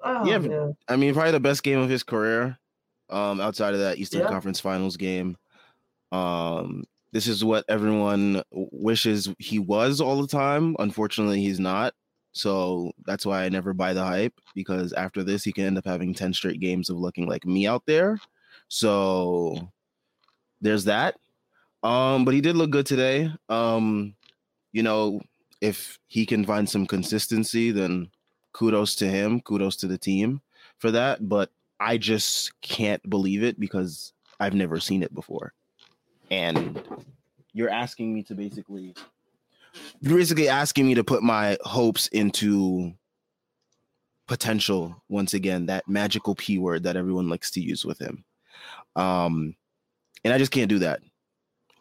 Oh, 0.00 0.24
Yeah, 0.24 0.38
man. 0.38 0.76
I 0.86 0.96
mean, 0.96 1.12
probably 1.14 1.32
the 1.32 1.40
best 1.40 1.62
game 1.62 1.80
of 1.80 1.88
his 1.88 2.02
career. 2.02 2.58
Um, 3.10 3.40
outside 3.40 3.74
of 3.74 3.80
that 3.80 3.98
Eastern 3.98 4.20
Yeah. 4.20 4.28
Conference 4.28 4.60
Finals 4.60 4.96
game. 4.96 5.36
Um, 6.12 6.84
this 7.12 7.26
is 7.26 7.44
what 7.44 7.64
everyone 7.68 8.42
wishes 8.52 9.28
he 9.38 9.58
was 9.58 10.00
all 10.00 10.20
the 10.20 10.28
time. 10.28 10.76
Unfortunately, 10.78 11.40
he's 11.40 11.58
not. 11.58 11.92
So 12.34 12.90
that's 13.06 13.24
why 13.24 13.44
I 13.44 13.48
never 13.48 13.72
buy 13.72 13.92
the 13.92 14.04
hype 14.04 14.34
because 14.54 14.92
after 14.92 15.22
this, 15.22 15.44
he 15.44 15.52
can 15.52 15.64
end 15.64 15.78
up 15.78 15.86
having 15.86 16.12
10 16.12 16.34
straight 16.34 16.60
games 16.60 16.90
of 16.90 16.98
looking 16.98 17.26
like 17.26 17.46
me 17.46 17.66
out 17.66 17.84
there. 17.86 18.18
So 18.68 19.70
there's 20.60 20.84
that. 20.84 21.14
Um, 21.84 22.24
but 22.24 22.34
he 22.34 22.40
did 22.40 22.56
look 22.56 22.70
good 22.70 22.86
today. 22.86 23.30
Um, 23.48 24.16
you 24.72 24.82
know, 24.82 25.20
if 25.60 25.98
he 26.08 26.26
can 26.26 26.44
find 26.44 26.68
some 26.68 26.86
consistency, 26.86 27.70
then 27.70 28.10
kudos 28.52 28.96
to 28.96 29.06
him, 29.06 29.40
kudos 29.40 29.76
to 29.76 29.86
the 29.86 29.98
team 29.98 30.40
for 30.78 30.90
that. 30.90 31.28
But 31.28 31.50
I 31.78 31.98
just 31.98 32.60
can't 32.62 33.08
believe 33.08 33.44
it 33.44 33.60
because 33.60 34.12
I've 34.40 34.54
never 34.54 34.80
seen 34.80 35.02
it 35.04 35.14
before. 35.14 35.52
And 36.30 36.82
you're 37.52 37.70
asking 37.70 38.12
me 38.12 38.24
to 38.24 38.34
basically 38.34 38.94
basically 40.02 40.48
asking 40.48 40.86
me 40.86 40.94
to 40.94 41.04
put 41.04 41.22
my 41.22 41.56
hopes 41.62 42.08
into 42.08 42.92
potential 44.26 45.02
once 45.08 45.34
again, 45.34 45.66
that 45.66 45.88
magical 45.88 46.34
P 46.34 46.58
word 46.58 46.84
that 46.84 46.96
everyone 46.96 47.28
likes 47.28 47.50
to 47.52 47.60
use 47.60 47.84
with 47.84 47.98
him. 47.98 48.24
Um, 48.96 49.54
and 50.24 50.32
I 50.32 50.38
just 50.38 50.52
can't 50.52 50.68
do 50.68 50.78
that 50.80 51.00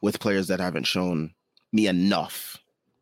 with 0.01 0.19
players 0.19 0.47
that 0.47 0.59
haven't 0.59 0.83
shown 0.85 1.33
me 1.71 1.87
enough. 1.87 2.57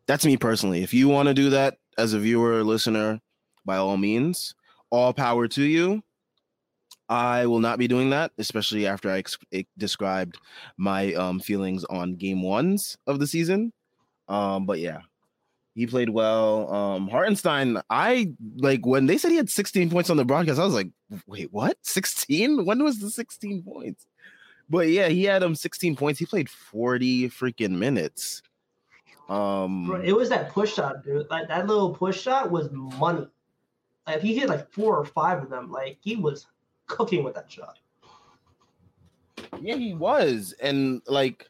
That's 0.06 0.24
me 0.24 0.36
personally. 0.36 0.82
If 0.82 0.94
you 0.94 1.08
want 1.08 1.28
to 1.28 1.34
do 1.34 1.50
that 1.50 1.78
as 1.98 2.12
a 2.12 2.18
viewer 2.20 2.52
or 2.52 2.64
listener, 2.64 3.20
by 3.64 3.76
all 3.76 3.96
means, 3.96 4.54
all 4.90 5.12
power 5.12 5.48
to 5.48 5.62
you. 5.62 6.02
I 7.08 7.46
will 7.46 7.60
not 7.60 7.78
be 7.78 7.88
doing 7.88 8.10
that, 8.10 8.32
especially 8.38 8.86
after 8.86 9.10
I 9.10 9.18
ex- 9.18 9.36
e- 9.50 9.64
described 9.76 10.38
my 10.78 11.12
um, 11.14 11.40
feelings 11.40 11.84
on 11.84 12.14
game 12.14 12.42
ones 12.42 12.96
of 13.06 13.18
the 13.18 13.26
season. 13.26 13.72
Um, 14.28 14.66
but 14.66 14.78
yeah, 14.78 15.00
he 15.74 15.86
played 15.86 16.10
well. 16.10 16.72
Um, 16.72 17.08
Hartenstein, 17.08 17.80
I 17.90 18.32
like 18.56 18.84
when 18.86 19.06
they 19.06 19.18
said 19.18 19.30
he 19.30 19.36
had 19.36 19.50
16 19.50 19.90
points 19.90 20.10
on 20.10 20.16
the 20.16 20.24
broadcast. 20.24 20.60
I 20.60 20.64
was 20.64 20.74
like, 20.74 20.90
wait, 21.26 21.52
what? 21.52 21.76
16? 21.82 22.64
When 22.64 22.82
was 22.84 22.98
the 22.98 23.10
16 23.10 23.62
points? 23.62 24.06
But 24.68 24.88
yeah, 24.88 25.08
he 25.08 25.24
had 25.24 25.42
um 25.42 25.54
16 25.54 25.96
points. 25.96 26.18
He 26.18 26.26
played 26.26 26.48
40 26.48 27.28
freaking 27.30 27.72
minutes. 27.72 28.42
Um, 29.28 29.86
Bro, 29.86 30.02
it 30.02 30.12
was 30.12 30.28
that 30.28 30.50
push 30.50 30.74
shot, 30.74 31.04
dude. 31.04 31.28
Like 31.30 31.48
that 31.48 31.66
little 31.66 31.94
push 31.94 32.20
shot 32.20 32.50
was 32.50 32.68
money. 32.72 33.26
Like 34.06 34.16
if 34.16 34.22
he 34.22 34.34
hit 34.34 34.48
like 34.48 34.70
four 34.72 34.96
or 34.96 35.04
five 35.04 35.42
of 35.42 35.50
them, 35.50 35.70
like 35.70 35.98
he 36.00 36.16
was 36.16 36.46
cooking 36.86 37.24
with 37.24 37.34
that 37.34 37.50
shot. 37.50 37.78
Yeah, 39.60 39.76
he 39.76 39.94
was. 39.94 40.54
And 40.60 41.02
like 41.06 41.48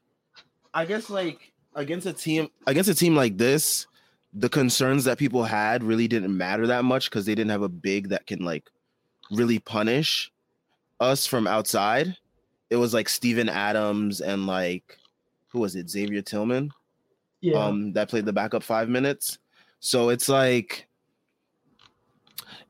I 0.74 0.84
guess 0.84 1.10
like 1.10 1.51
against 1.74 2.06
a 2.06 2.12
team 2.12 2.48
against 2.66 2.90
a 2.90 2.94
team 2.94 3.14
like 3.16 3.38
this, 3.38 3.86
the 4.34 4.48
concerns 4.48 5.04
that 5.04 5.18
people 5.18 5.44
had 5.44 5.82
really 5.82 6.08
didn't 6.08 6.36
matter 6.36 6.66
that 6.66 6.84
much 6.84 7.10
because 7.10 7.26
they 7.26 7.34
didn't 7.34 7.50
have 7.50 7.62
a 7.62 7.68
big 7.68 8.08
that 8.10 8.26
can 8.26 8.44
like 8.44 8.70
really 9.30 9.58
punish 9.58 10.30
us 11.00 11.26
from 11.26 11.46
outside. 11.46 12.16
It 12.70 12.76
was 12.76 12.94
like 12.94 13.08
Steven 13.08 13.48
Adams 13.48 14.20
and 14.20 14.46
like 14.46 14.98
who 15.48 15.60
was 15.60 15.76
it? 15.76 15.90
Xavier 15.90 16.22
Tillman 16.22 16.70
Yeah. 17.40 17.58
um 17.64 17.92
that 17.92 18.08
played 18.08 18.24
the 18.24 18.32
backup 18.32 18.62
five 18.62 18.88
minutes. 18.88 19.38
So 19.80 20.08
it's 20.10 20.28
like 20.28 20.86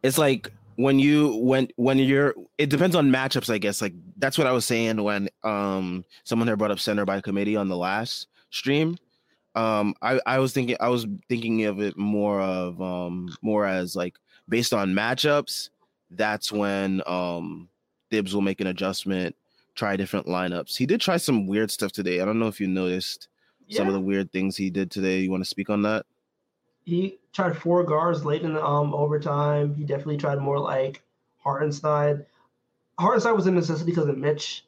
it's 0.02 0.18
like 0.18 0.50
when 0.76 0.98
you 0.98 1.36
when 1.36 1.68
when 1.76 1.98
you're 1.98 2.34
it 2.58 2.70
depends 2.70 2.96
on 2.96 3.10
matchups, 3.10 3.52
I 3.52 3.58
guess. 3.58 3.80
Like 3.82 3.94
that's 4.16 4.38
what 4.38 4.46
I 4.46 4.52
was 4.52 4.64
saying 4.64 5.02
when 5.02 5.28
um 5.44 6.04
someone 6.24 6.48
had 6.48 6.58
brought 6.58 6.70
up 6.70 6.80
center 6.80 7.04
by 7.04 7.20
committee 7.20 7.56
on 7.56 7.68
the 7.68 7.76
last 7.76 8.28
stream. 8.52 8.96
Um 9.54 9.94
I, 10.00 10.20
I 10.26 10.38
was 10.38 10.52
thinking 10.52 10.76
I 10.80 10.88
was 10.88 11.06
thinking 11.28 11.64
of 11.64 11.80
it 11.80 11.96
more 11.96 12.40
of 12.40 12.80
um 12.80 13.34
more 13.42 13.66
as 13.66 13.96
like 13.96 14.16
based 14.48 14.72
on 14.72 14.94
matchups, 14.94 15.70
that's 16.10 16.52
when 16.52 17.02
um 17.06 17.68
Thibs 18.10 18.34
will 18.34 18.42
make 18.42 18.60
an 18.60 18.66
adjustment, 18.66 19.34
try 19.74 19.96
different 19.96 20.26
lineups. 20.26 20.76
He 20.76 20.86
did 20.86 21.00
try 21.00 21.16
some 21.16 21.46
weird 21.46 21.70
stuff 21.70 21.92
today. 21.92 22.20
I 22.20 22.24
don't 22.24 22.38
know 22.38 22.48
if 22.48 22.60
you 22.60 22.68
noticed 22.68 23.28
some 23.70 23.88
of 23.88 23.94
the 23.94 24.00
weird 24.00 24.30
things 24.30 24.54
he 24.54 24.68
did 24.68 24.90
today. 24.90 25.20
You 25.20 25.30
want 25.30 25.42
to 25.42 25.48
speak 25.48 25.70
on 25.70 25.80
that? 25.82 26.04
he 26.84 27.18
tried 27.32 27.56
four 27.56 27.84
guards 27.84 28.24
late 28.24 28.42
in 28.42 28.54
the 28.54 28.64
um 28.64 28.94
overtime. 28.94 29.74
He 29.74 29.84
definitely 29.84 30.16
tried 30.16 30.38
more 30.38 30.58
like 30.58 31.02
Hartenstein. 31.38 32.24
Hartenstein 32.98 33.34
was 33.34 33.46
a 33.46 33.50
necessity 33.50 33.90
because 33.90 34.08
of 34.08 34.18
Mitch. 34.18 34.64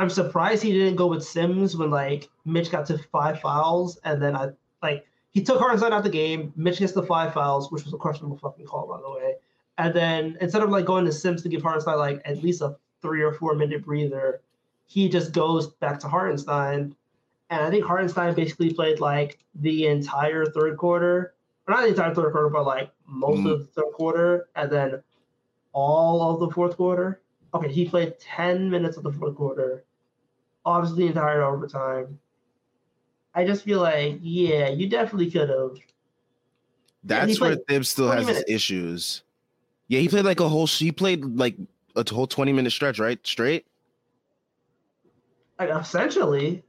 I'm 0.00 0.08
surprised 0.08 0.62
he 0.62 0.72
didn't 0.72 0.96
go 0.96 1.08
with 1.08 1.22
Sims 1.22 1.76
when 1.76 1.90
like 1.90 2.30
Mitch 2.46 2.70
got 2.70 2.86
to 2.86 2.96
five 3.12 3.38
fouls, 3.40 3.98
and 4.04 4.20
then 4.22 4.34
I 4.34 4.48
like 4.82 5.06
he 5.32 5.42
took 5.42 5.58
Hartenstein 5.58 5.92
out 5.92 6.04
the 6.04 6.08
game. 6.08 6.52
Mitch 6.56 6.78
gets 6.78 6.92
the 6.92 7.02
five 7.02 7.34
fouls, 7.34 7.70
which 7.70 7.84
was 7.84 7.92
a 7.92 7.98
questionable 7.98 8.38
fucking 8.38 8.64
call 8.66 8.86
by 8.86 8.98
the 9.00 9.10
way. 9.10 9.34
And 9.76 9.92
then 9.94 10.38
instead 10.40 10.62
of 10.62 10.70
like 10.70 10.86
going 10.86 11.04
to 11.04 11.12
Sims 11.12 11.42
to 11.42 11.48
give 11.50 11.60
Hartenstein 11.62 11.98
like 11.98 12.22
at 12.24 12.42
least 12.42 12.62
a 12.62 12.76
three 13.02 13.22
or 13.22 13.32
four 13.32 13.54
minute 13.54 13.84
breather, 13.84 14.40
he 14.86 15.08
just 15.08 15.32
goes 15.32 15.66
back 15.68 16.00
to 16.00 16.08
Hartenstein. 16.08 16.94
And 17.50 17.62
I 17.62 17.68
think 17.70 17.84
Hartenstein 17.84 18.34
basically 18.34 18.72
played 18.72 19.00
like 19.00 19.38
the 19.54 19.86
entire 19.86 20.46
third 20.46 20.78
quarter, 20.78 21.34
or 21.68 21.74
not 21.74 21.82
the 21.82 21.88
entire 21.88 22.14
third 22.14 22.32
quarter, 22.32 22.48
but 22.48 22.64
like 22.64 22.90
most 23.06 23.40
Mm. 23.40 23.52
of 23.52 23.58
the 23.60 23.66
third 23.66 23.92
quarter, 23.92 24.48
and 24.56 24.70
then 24.72 25.02
all 25.72 26.32
of 26.32 26.40
the 26.40 26.48
fourth 26.50 26.76
quarter. 26.78 27.20
Okay, 27.52 27.70
he 27.70 27.88
played 27.88 28.18
10 28.20 28.70
minutes 28.70 28.96
of 28.96 29.02
the 29.02 29.12
fourth 29.12 29.34
quarter, 29.34 29.84
obviously 30.64 31.04
the 31.04 31.08
entire 31.08 31.42
overtime. 31.42 32.18
I 33.34 33.44
just 33.44 33.64
feel 33.64 33.80
like, 33.80 34.18
yeah, 34.20 34.68
you 34.68 34.88
definitely 34.88 35.30
could 35.30 35.48
have. 35.48 35.78
That's 37.04 37.40
where 37.40 37.56
Thibs 37.56 37.88
still 37.88 38.06
20 38.06 38.24
has 38.24 38.36
his 38.36 38.44
issues. 38.48 39.22
Yeah, 39.88 40.00
he 40.00 40.08
played 40.08 40.24
like 40.24 40.40
a 40.40 40.48
whole. 40.48 40.66
He 40.66 40.92
played 40.92 41.24
like 41.24 41.56
a 41.96 42.08
whole 42.08 42.26
twenty 42.26 42.52
minute 42.52 42.70
stretch, 42.70 42.98
right? 42.98 43.18
Straight. 43.26 43.66
Like, 45.58 45.70
essentially, 45.70 46.62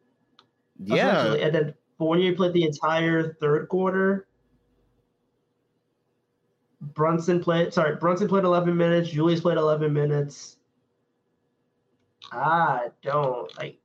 Yeah. 0.83 1.11
essentially. 1.11 1.41
And 1.43 1.55
then 1.55 1.73
Fournier 1.97 2.35
played 2.35 2.53
the 2.53 2.63
entire 2.63 3.33
third 3.33 3.69
quarter. 3.69 4.27
Brunson 6.81 7.43
played. 7.43 7.73
Sorry, 7.73 7.95
Brunson 7.95 8.27
played 8.27 8.43
11 8.43 8.75
minutes. 8.75 9.09
Julius 9.09 9.39
played 9.39 9.57
11 9.57 9.93
minutes. 9.93 10.57
I 12.31 12.89
don't 13.03 13.55
like. 13.57 13.77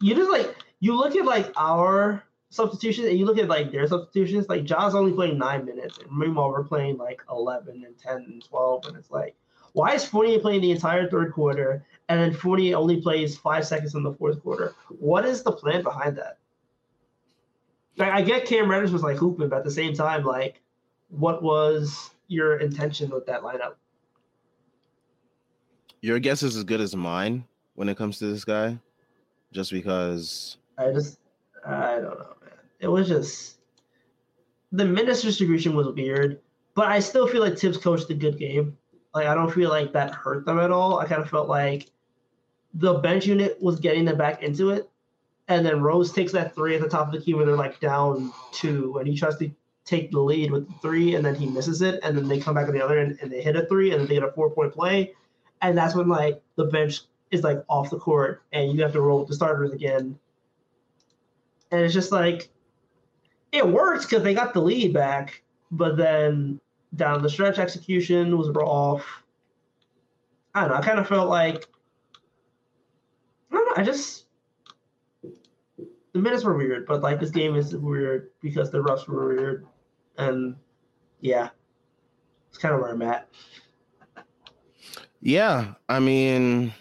You 0.00 0.14
just 0.14 0.30
like 0.30 0.56
you 0.80 0.96
look 0.96 1.16
at 1.16 1.24
like 1.24 1.52
our 1.56 2.22
substitutions 2.50 3.08
and 3.08 3.18
you 3.18 3.24
look 3.26 3.38
at 3.38 3.48
like 3.48 3.70
their 3.72 3.86
substitutions. 3.86 4.48
Like 4.48 4.64
Ja's 4.64 4.94
only 4.94 5.12
playing 5.12 5.38
nine 5.38 5.64
minutes, 5.64 5.98
and 5.98 6.10
meanwhile 6.16 6.50
we're 6.50 6.64
playing 6.64 6.96
like 6.96 7.22
11 7.30 7.84
and 7.84 7.98
10 7.98 8.16
and 8.16 8.44
12, 8.44 8.86
and 8.86 8.96
it's 8.96 9.10
like, 9.10 9.34
why 9.72 9.94
is 9.94 10.04
Fournier 10.04 10.38
playing 10.38 10.62
the 10.62 10.70
entire 10.70 11.08
third 11.08 11.32
quarter 11.32 11.84
and 12.08 12.20
then 12.20 12.32
Fournier 12.32 12.76
only 12.76 13.00
plays 13.00 13.36
five 13.36 13.66
seconds 13.66 13.94
in 13.94 14.02
the 14.02 14.14
fourth 14.14 14.42
quarter? 14.42 14.74
What 14.88 15.26
is 15.26 15.42
the 15.42 15.52
plan 15.52 15.82
behind 15.82 16.16
that? 16.16 16.38
Like, 17.98 18.10
I 18.10 18.22
get 18.22 18.46
Cam 18.46 18.70
Reddish 18.70 18.90
was 18.90 19.02
like 19.02 19.16
hooping, 19.16 19.48
but 19.48 19.58
at 19.58 19.64
the 19.64 19.70
same 19.70 19.94
time, 19.94 20.24
like, 20.24 20.60
what 21.08 21.42
was 21.42 22.10
your 22.28 22.58
intention 22.58 23.10
with 23.10 23.26
that 23.26 23.42
lineup? 23.42 23.74
Your 26.00 26.18
guess 26.18 26.42
is 26.42 26.56
as 26.56 26.64
good 26.64 26.80
as 26.80 26.94
mine 26.94 27.44
when 27.74 27.88
it 27.88 27.96
comes 27.96 28.18
to 28.18 28.26
this 28.26 28.44
guy, 28.44 28.78
just 29.52 29.70
because. 29.70 30.56
I 30.78 30.92
just, 30.92 31.18
I 31.66 31.96
don't 31.96 32.18
know, 32.18 32.34
man. 32.42 32.52
It 32.80 32.88
was 32.88 33.08
just 33.08 33.56
the 34.72 34.84
minutes 34.84 35.22
distribution 35.22 35.74
was 35.74 35.88
weird, 35.88 36.40
but 36.74 36.86
I 36.86 37.00
still 37.00 37.26
feel 37.26 37.40
like 37.40 37.58
Thibs 37.58 37.78
coached 37.78 38.10
a 38.10 38.14
good 38.14 38.38
game. 38.38 38.76
Like, 39.14 39.26
I 39.26 39.34
don't 39.34 39.52
feel 39.52 39.70
like 39.70 39.92
that 39.92 40.14
hurt 40.14 40.44
them 40.44 40.58
at 40.58 40.70
all. 40.70 40.98
I 40.98 41.06
kind 41.06 41.22
of 41.22 41.30
felt 41.30 41.48
like 41.48 41.90
the 42.74 42.94
bench 42.94 43.26
unit 43.26 43.56
was 43.62 43.80
getting 43.80 44.04
them 44.04 44.18
back 44.18 44.42
into 44.42 44.70
it, 44.70 44.90
and 45.48 45.64
then 45.64 45.80
Rose 45.80 46.12
takes 46.12 46.32
that 46.32 46.54
three 46.54 46.74
at 46.74 46.82
the 46.82 46.88
top 46.88 47.06
of 47.06 47.12
the 47.14 47.20
key 47.20 47.32
where 47.32 47.46
they're 47.46 47.56
like 47.56 47.80
down 47.80 48.32
two, 48.52 48.98
and 48.98 49.08
he 49.08 49.16
tries 49.16 49.38
to 49.38 49.50
take 49.86 50.10
the 50.10 50.20
lead 50.20 50.50
with 50.50 50.68
the 50.68 50.74
three, 50.80 51.14
and 51.14 51.24
then 51.24 51.34
he 51.34 51.46
misses 51.46 51.80
it, 51.80 52.00
and 52.02 52.16
then 52.16 52.28
they 52.28 52.38
come 52.38 52.54
back 52.54 52.68
on 52.68 52.74
the 52.74 52.84
other 52.84 52.98
end 52.98 53.18
and 53.22 53.30
they 53.30 53.40
hit 53.40 53.56
a 53.56 53.64
three, 53.66 53.92
and 53.92 54.00
then 54.00 54.08
they 54.08 54.14
get 54.14 54.24
a 54.24 54.32
four 54.32 54.50
point 54.50 54.74
play, 54.74 55.14
and 55.62 55.78
that's 55.78 55.94
when 55.94 56.08
like 56.08 56.42
the 56.56 56.64
bench 56.64 57.02
is 57.36 57.44
like 57.44 57.62
off 57.68 57.90
the 57.90 57.98
court, 57.98 58.42
and 58.52 58.72
you 58.72 58.82
have 58.82 58.92
to 58.92 59.00
roll 59.00 59.24
the 59.24 59.34
starters 59.34 59.72
again, 59.72 60.18
and 61.70 61.80
it's 61.80 61.94
just 61.94 62.12
like 62.12 62.48
it 63.52 63.66
works 63.66 64.04
because 64.04 64.22
they 64.22 64.34
got 64.34 64.52
the 64.52 64.60
lead 64.60 64.92
back, 64.92 65.42
but 65.70 65.96
then 65.96 66.60
down 66.94 67.22
the 67.22 67.30
stretch 67.30 67.58
execution 67.58 68.36
was 68.36 68.48
off. 68.48 69.04
I 70.54 70.62
don't 70.62 70.70
know. 70.70 70.76
I 70.76 70.82
kind 70.82 70.98
of 70.98 71.06
felt 71.06 71.28
like 71.28 71.66
I 73.50 73.54
don't 73.54 73.64
know. 73.66 73.82
I 73.82 73.84
just 73.84 74.26
the 76.12 76.18
minutes 76.18 76.44
were 76.44 76.56
weird, 76.56 76.86
but 76.86 77.02
like 77.02 77.20
this 77.20 77.30
game 77.30 77.56
is 77.56 77.76
weird 77.76 78.30
because 78.40 78.70
the 78.70 78.82
refs 78.82 79.06
were 79.06 79.28
weird, 79.28 79.66
and 80.18 80.56
yeah, 81.20 81.50
it's 82.48 82.58
kind 82.58 82.74
of 82.74 82.80
where 82.80 82.90
I'm 82.90 83.02
at. 83.02 83.28
Yeah, 85.20 85.74
I 85.88 85.98
mean, 85.98 86.72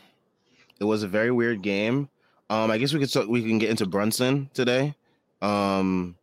it 0.85 0.89
was 0.89 1.03
a 1.03 1.07
very 1.07 1.31
weird 1.31 1.61
game. 1.61 2.09
Um, 2.49 2.69
I 2.69 2.77
guess 2.77 2.93
we 2.93 2.99
could 2.99 3.09
start, 3.09 3.27
we 3.27 3.41
can 3.41 3.57
get 3.57 3.71
into 3.71 3.87
Brunson 3.87 4.49
today. 4.53 4.93
Um, 5.41 6.15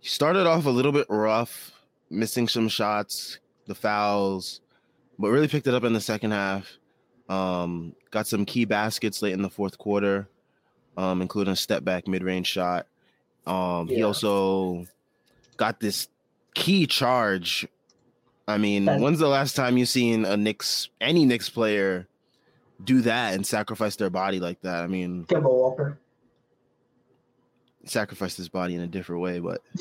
he 0.00 0.08
started 0.08 0.46
off 0.46 0.64
a 0.64 0.70
little 0.70 0.92
bit 0.92 1.06
rough, 1.10 1.72
missing 2.10 2.48
some 2.48 2.68
shots, 2.68 3.38
the 3.66 3.74
fouls, 3.74 4.60
but 5.18 5.28
really 5.28 5.48
picked 5.48 5.66
it 5.66 5.74
up 5.74 5.84
in 5.84 5.92
the 5.92 6.00
second 6.00 6.30
half. 6.30 6.78
Um, 7.28 7.94
got 8.10 8.26
some 8.26 8.46
key 8.46 8.64
baskets 8.64 9.20
late 9.20 9.34
in 9.34 9.42
the 9.42 9.50
fourth 9.50 9.76
quarter, 9.76 10.26
um, 10.96 11.20
including 11.20 11.52
a 11.52 11.56
step 11.56 11.84
back 11.84 12.08
mid 12.08 12.22
range 12.22 12.46
shot. 12.46 12.86
Um, 13.46 13.88
he 13.88 14.02
also 14.02 14.86
got 15.58 15.80
this 15.80 16.08
key 16.54 16.86
charge. 16.86 17.68
I 18.46 18.56
mean, 18.56 18.86
when's 18.86 19.18
the 19.18 19.28
last 19.28 19.54
time 19.54 19.76
you 19.76 19.84
seen 19.84 20.24
a 20.24 20.38
Knicks 20.38 20.88
any 21.02 21.26
Knicks 21.26 21.50
player 21.50 22.07
do 22.82 23.00
that 23.02 23.34
and 23.34 23.46
sacrifice 23.46 23.96
their 23.96 24.10
body 24.10 24.40
like 24.40 24.60
that? 24.62 24.82
I 24.82 24.86
mean, 24.86 25.24
Kemba 25.24 25.42
Walker. 25.44 25.98
sacrifice 27.84 28.36
his 28.36 28.48
body 28.48 28.74
in 28.74 28.80
a 28.80 28.86
different 28.86 29.22
way, 29.22 29.38
but 29.40 29.62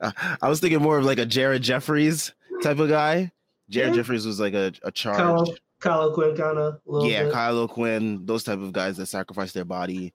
I 0.42 0.48
was 0.48 0.60
thinking 0.60 0.80
more 0.80 0.98
of 0.98 1.04
like 1.04 1.18
a 1.18 1.26
Jared 1.26 1.62
Jeffries 1.62 2.32
type 2.62 2.78
of 2.78 2.88
guy. 2.88 3.32
Jared 3.68 3.90
Yeah. 3.90 3.96
Jeffries 3.96 4.26
was 4.26 4.40
like 4.40 4.54
a, 4.54 4.72
a 4.82 4.90
charge. 4.90 5.18
Kyle, 5.18 5.54
Kyle 5.80 6.12
Quinn 6.12 6.36
kind 6.36 6.58
of 6.58 6.80
yeah, 7.02 7.24
bit. 7.24 7.32
Kyle 7.32 7.58
O'Quinn, 7.58 8.24
those 8.26 8.44
type 8.44 8.60
of 8.60 8.72
guys 8.72 8.96
that 8.96 9.06
sacrifice 9.06 9.52
their 9.52 9.64
body 9.64 10.12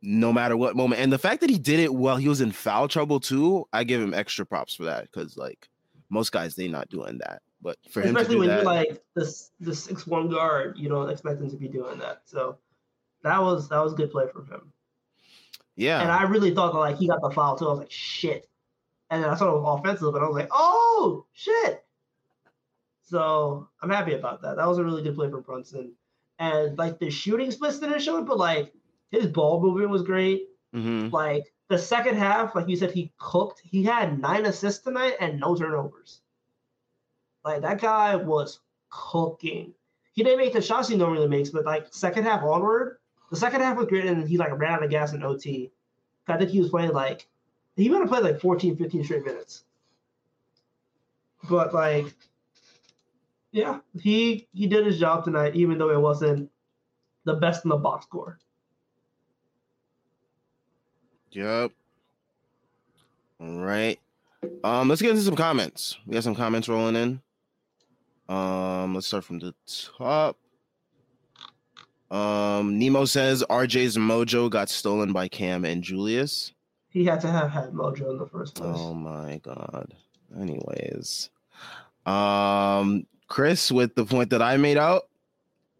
no 0.00 0.32
matter 0.32 0.56
what 0.56 0.76
moment. 0.76 1.00
And 1.00 1.12
the 1.12 1.18
fact 1.18 1.40
that 1.40 1.50
he 1.50 1.58
did 1.58 1.80
it 1.80 1.92
while 1.92 2.16
he 2.16 2.28
was 2.28 2.40
in 2.40 2.52
foul 2.52 2.88
trouble 2.88 3.20
too, 3.20 3.66
I 3.72 3.84
give 3.84 4.00
him 4.00 4.14
extra 4.14 4.46
props 4.46 4.74
for 4.74 4.84
that 4.84 5.10
because 5.10 5.36
like 5.36 5.68
most 6.08 6.32
guys 6.32 6.54
they 6.54 6.68
not 6.68 6.88
doing 6.88 7.18
that. 7.18 7.42
But 7.60 7.76
for 7.90 8.02
him 8.02 8.16
Especially 8.16 8.36
when 8.36 8.48
that, 8.48 8.56
you're 8.56 8.64
like 8.64 9.02
this 9.16 9.50
the 9.60 9.74
six 9.74 10.06
one 10.06 10.28
guard, 10.28 10.76
you 10.78 10.88
don't 10.88 11.10
expect 11.10 11.40
him 11.40 11.50
to 11.50 11.56
be 11.56 11.68
doing 11.68 11.98
that. 11.98 12.22
So 12.24 12.58
that 13.22 13.40
was 13.40 13.68
that 13.68 13.82
was 13.82 13.94
good 13.94 14.10
play 14.12 14.26
from 14.32 14.46
him. 14.46 14.72
yeah, 15.76 16.00
And 16.00 16.10
I 16.10 16.22
really 16.22 16.54
thought 16.54 16.72
that 16.72 16.78
like 16.78 16.96
he 16.98 17.08
got 17.08 17.20
the 17.20 17.30
foul 17.30 17.56
too. 17.58 17.66
I 17.66 17.70
was 17.70 17.78
like, 17.80 17.90
shit. 17.90 18.48
And 19.10 19.24
then 19.24 19.30
I 19.30 19.34
saw 19.36 19.48
it 19.56 19.60
was 19.60 19.80
offensive, 19.80 20.14
and 20.14 20.24
I 20.24 20.28
was 20.28 20.36
like, 20.36 20.50
oh 20.52 21.26
shit. 21.32 21.84
So 23.02 23.68
I'm 23.82 23.90
happy 23.90 24.12
about 24.14 24.42
that. 24.42 24.56
That 24.56 24.68
was 24.68 24.78
a 24.78 24.84
really 24.84 25.02
good 25.02 25.14
play 25.14 25.30
from 25.30 25.42
Brunson. 25.42 25.92
And 26.38 26.76
like 26.78 26.98
the 26.98 27.10
shooting 27.10 27.50
splits 27.50 27.78
didn't 27.80 28.02
show 28.02 28.18
it, 28.18 28.26
but 28.26 28.38
like 28.38 28.72
his 29.10 29.26
ball 29.26 29.60
movement 29.60 29.90
was 29.90 30.02
great. 30.02 30.48
Mhm. 30.74 31.10
Like 31.10 31.44
the 31.68 31.78
second 31.78 32.16
half, 32.16 32.54
like 32.54 32.68
you 32.68 32.76
said, 32.76 32.92
he 32.92 33.12
cooked. 33.18 33.60
He 33.64 33.82
had 33.82 34.20
nine 34.20 34.46
assists 34.46 34.84
tonight 34.84 35.14
and 35.20 35.40
no 35.40 35.56
turnovers. 35.56 36.20
Like 37.44 37.62
that 37.62 37.80
guy 37.80 38.16
was 38.16 38.60
cooking. 38.90 39.72
He 40.12 40.22
didn't 40.22 40.38
make 40.38 40.52
the 40.52 40.62
shots 40.62 40.88
he 40.88 40.96
normally 40.96 41.28
makes, 41.28 41.50
but 41.50 41.64
like 41.64 41.86
second 41.90 42.24
half 42.24 42.42
onward, 42.42 42.98
the 43.30 43.36
second 43.36 43.60
half 43.60 43.76
was 43.76 43.86
great, 43.86 44.06
and 44.06 44.26
he 44.28 44.36
like 44.36 44.58
ran 44.58 44.72
out 44.72 44.82
of 44.82 44.90
gas 44.90 45.12
in 45.12 45.22
OT. 45.22 45.70
I 46.26 46.36
think 46.36 46.50
he 46.50 46.60
was 46.60 46.70
playing 46.70 46.92
like 46.92 47.26
he 47.76 47.88
might 47.88 48.00
have 48.00 48.08
played 48.08 48.24
like 48.24 48.40
14, 48.40 48.76
15 48.76 49.04
straight 49.04 49.24
minutes. 49.24 49.64
But 51.48 51.72
like, 51.72 52.14
yeah, 53.52 53.78
he 54.00 54.48
he 54.52 54.66
did 54.66 54.84
his 54.84 54.98
job 54.98 55.24
tonight, 55.24 55.54
even 55.54 55.78
though 55.78 55.90
it 55.90 56.00
wasn't 56.00 56.50
the 57.24 57.34
best 57.34 57.64
in 57.64 57.68
the 57.68 57.76
box 57.76 58.04
score. 58.04 58.38
Yep. 61.30 61.72
All 63.40 63.58
right. 63.60 63.98
Um, 64.64 64.88
let's 64.88 65.02
get 65.02 65.10
into 65.10 65.22
some 65.22 65.36
comments. 65.36 65.98
We 66.06 66.14
got 66.14 66.24
some 66.24 66.34
comments 66.34 66.68
rolling 66.68 66.96
in. 66.96 67.20
Um, 68.28 68.94
let's 68.94 69.06
start 69.06 69.24
from 69.24 69.38
the 69.38 69.54
top. 69.96 70.36
Um, 72.10 72.78
Nemo 72.78 73.04
says 73.04 73.44
RJ's 73.50 73.96
mojo 73.96 74.48
got 74.50 74.68
stolen 74.68 75.12
by 75.12 75.28
Cam 75.28 75.64
and 75.64 75.82
Julius. 75.82 76.52
He 76.90 77.04
had 77.04 77.20
to 77.20 77.28
have 77.28 77.50
had 77.50 77.72
mojo 77.72 78.10
in 78.10 78.18
the 78.18 78.26
first 78.26 78.54
place. 78.54 78.74
Oh 78.76 78.94
my 78.94 79.38
god. 79.42 79.94
Anyways. 80.38 81.30
Um, 82.06 83.06
Chris, 83.28 83.70
with 83.70 83.94
the 83.94 84.04
point 84.04 84.30
that 84.30 84.40
I 84.40 84.56
made 84.56 84.78
out, 84.78 85.08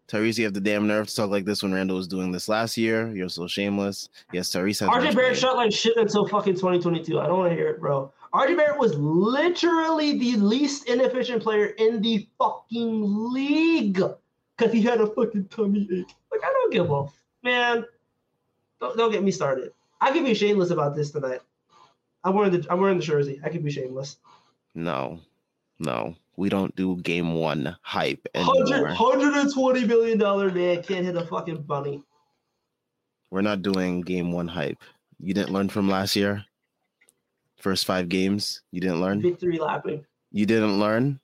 Tyrese, 0.09 0.39
you 0.39 0.45
have 0.45 0.55
the 0.55 0.61
damn 0.61 0.87
nerve 0.87 1.07
to 1.09 1.15
talk 1.15 1.31
like 1.31 1.45
this 1.45 1.63
when 1.63 1.73
Randle 1.73 1.97
was 1.97 2.09
doing 2.09 2.33
this 2.33 2.49
last 2.49 2.77
year. 2.77 3.09
You're 3.15 3.29
so 3.29 3.47
shameless. 3.47 4.09
Yes, 4.33 4.51
Tyrese 4.51 4.81
has 4.81 4.89
RJ 4.89 5.15
Barrett 5.15 5.37
shot 5.37 5.57
like 5.57 5.73
shit 5.73 5.97
until 5.97 6.27
fucking 6.27 6.55
2022. 6.55 7.21
I 7.21 7.27
don't 7.27 7.39
want 7.39 7.51
to 7.51 7.57
hear 7.57 7.69
it, 7.69 7.81
bro. 7.81 8.11
RJ 8.35 8.57
Barrett 8.57 8.79
was 8.79 8.95
literally 8.97 10.19
the 10.19 10.37
least 10.37 10.89
inefficient 10.89 11.43
player 11.43 11.67
in 11.67 12.03
the 12.03 12.29
fucking 12.39 13.33
league 13.33 14.03
because 14.57 14.73
he 14.73 14.83
had 14.83 15.01
a 15.01 15.07
fucking 15.07 15.49
tummy 15.49 15.89
ache. 15.93 16.15
Like, 16.31 16.45
I 16.45 16.53
don't 16.53 16.73
give 16.73 16.91
a 16.91 17.07
man. 17.43 17.85
Don't, 18.81 18.97
don't 18.97 19.13
get 19.13 19.23
me 19.23 19.31
started. 19.31 19.73
I 20.01 20.11
can 20.11 20.25
be 20.25 20.35
shameless 20.35 20.71
about 20.71 20.95
this 20.95 21.11
tonight. 21.11 21.41
I'm 22.25 22.35
wearing 22.35 22.53
the 22.53 22.67
I'm 22.71 22.81
wearing 22.81 22.99
the 22.99 23.05
jersey. 23.05 23.41
I 23.43 23.49
can 23.49 23.63
be 23.63 23.71
shameless. 23.71 24.19
No, 24.75 25.21
no, 25.79 26.15
we 26.37 26.49
don't 26.49 26.75
do 26.77 26.97
game 26.97 27.35
one 27.35 27.77
hype 27.83 28.27
100, 28.35 28.73
anymore. 28.73 28.89
120 28.89 29.85
million 29.87 30.19
dollar 30.19 30.51
man 30.51 30.83
can't 30.83 31.05
hit 31.05 31.17
a 31.17 31.25
fucking 31.25 31.63
bunny. 31.63 32.03
We're 33.31 33.43
not 33.43 33.63
doing 33.63 34.01
game 34.01 34.33
one 34.33 34.49
hype. 34.49 34.83
You 35.21 35.35
didn't 35.35 35.53
learn 35.53 35.69
from 35.69 35.89
last 35.89 36.17
year. 36.17 36.45
First 37.59 37.87
five 37.87 38.09
games, 38.09 38.63
you 38.71 38.81
didn't 38.81 39.01
learn. 39.01 39.21
Victory 39.21 39.59
lapping. 39.59 40.05
You 40.31 40.47
didn't 40.47 40.79
learn. 40.79 41.19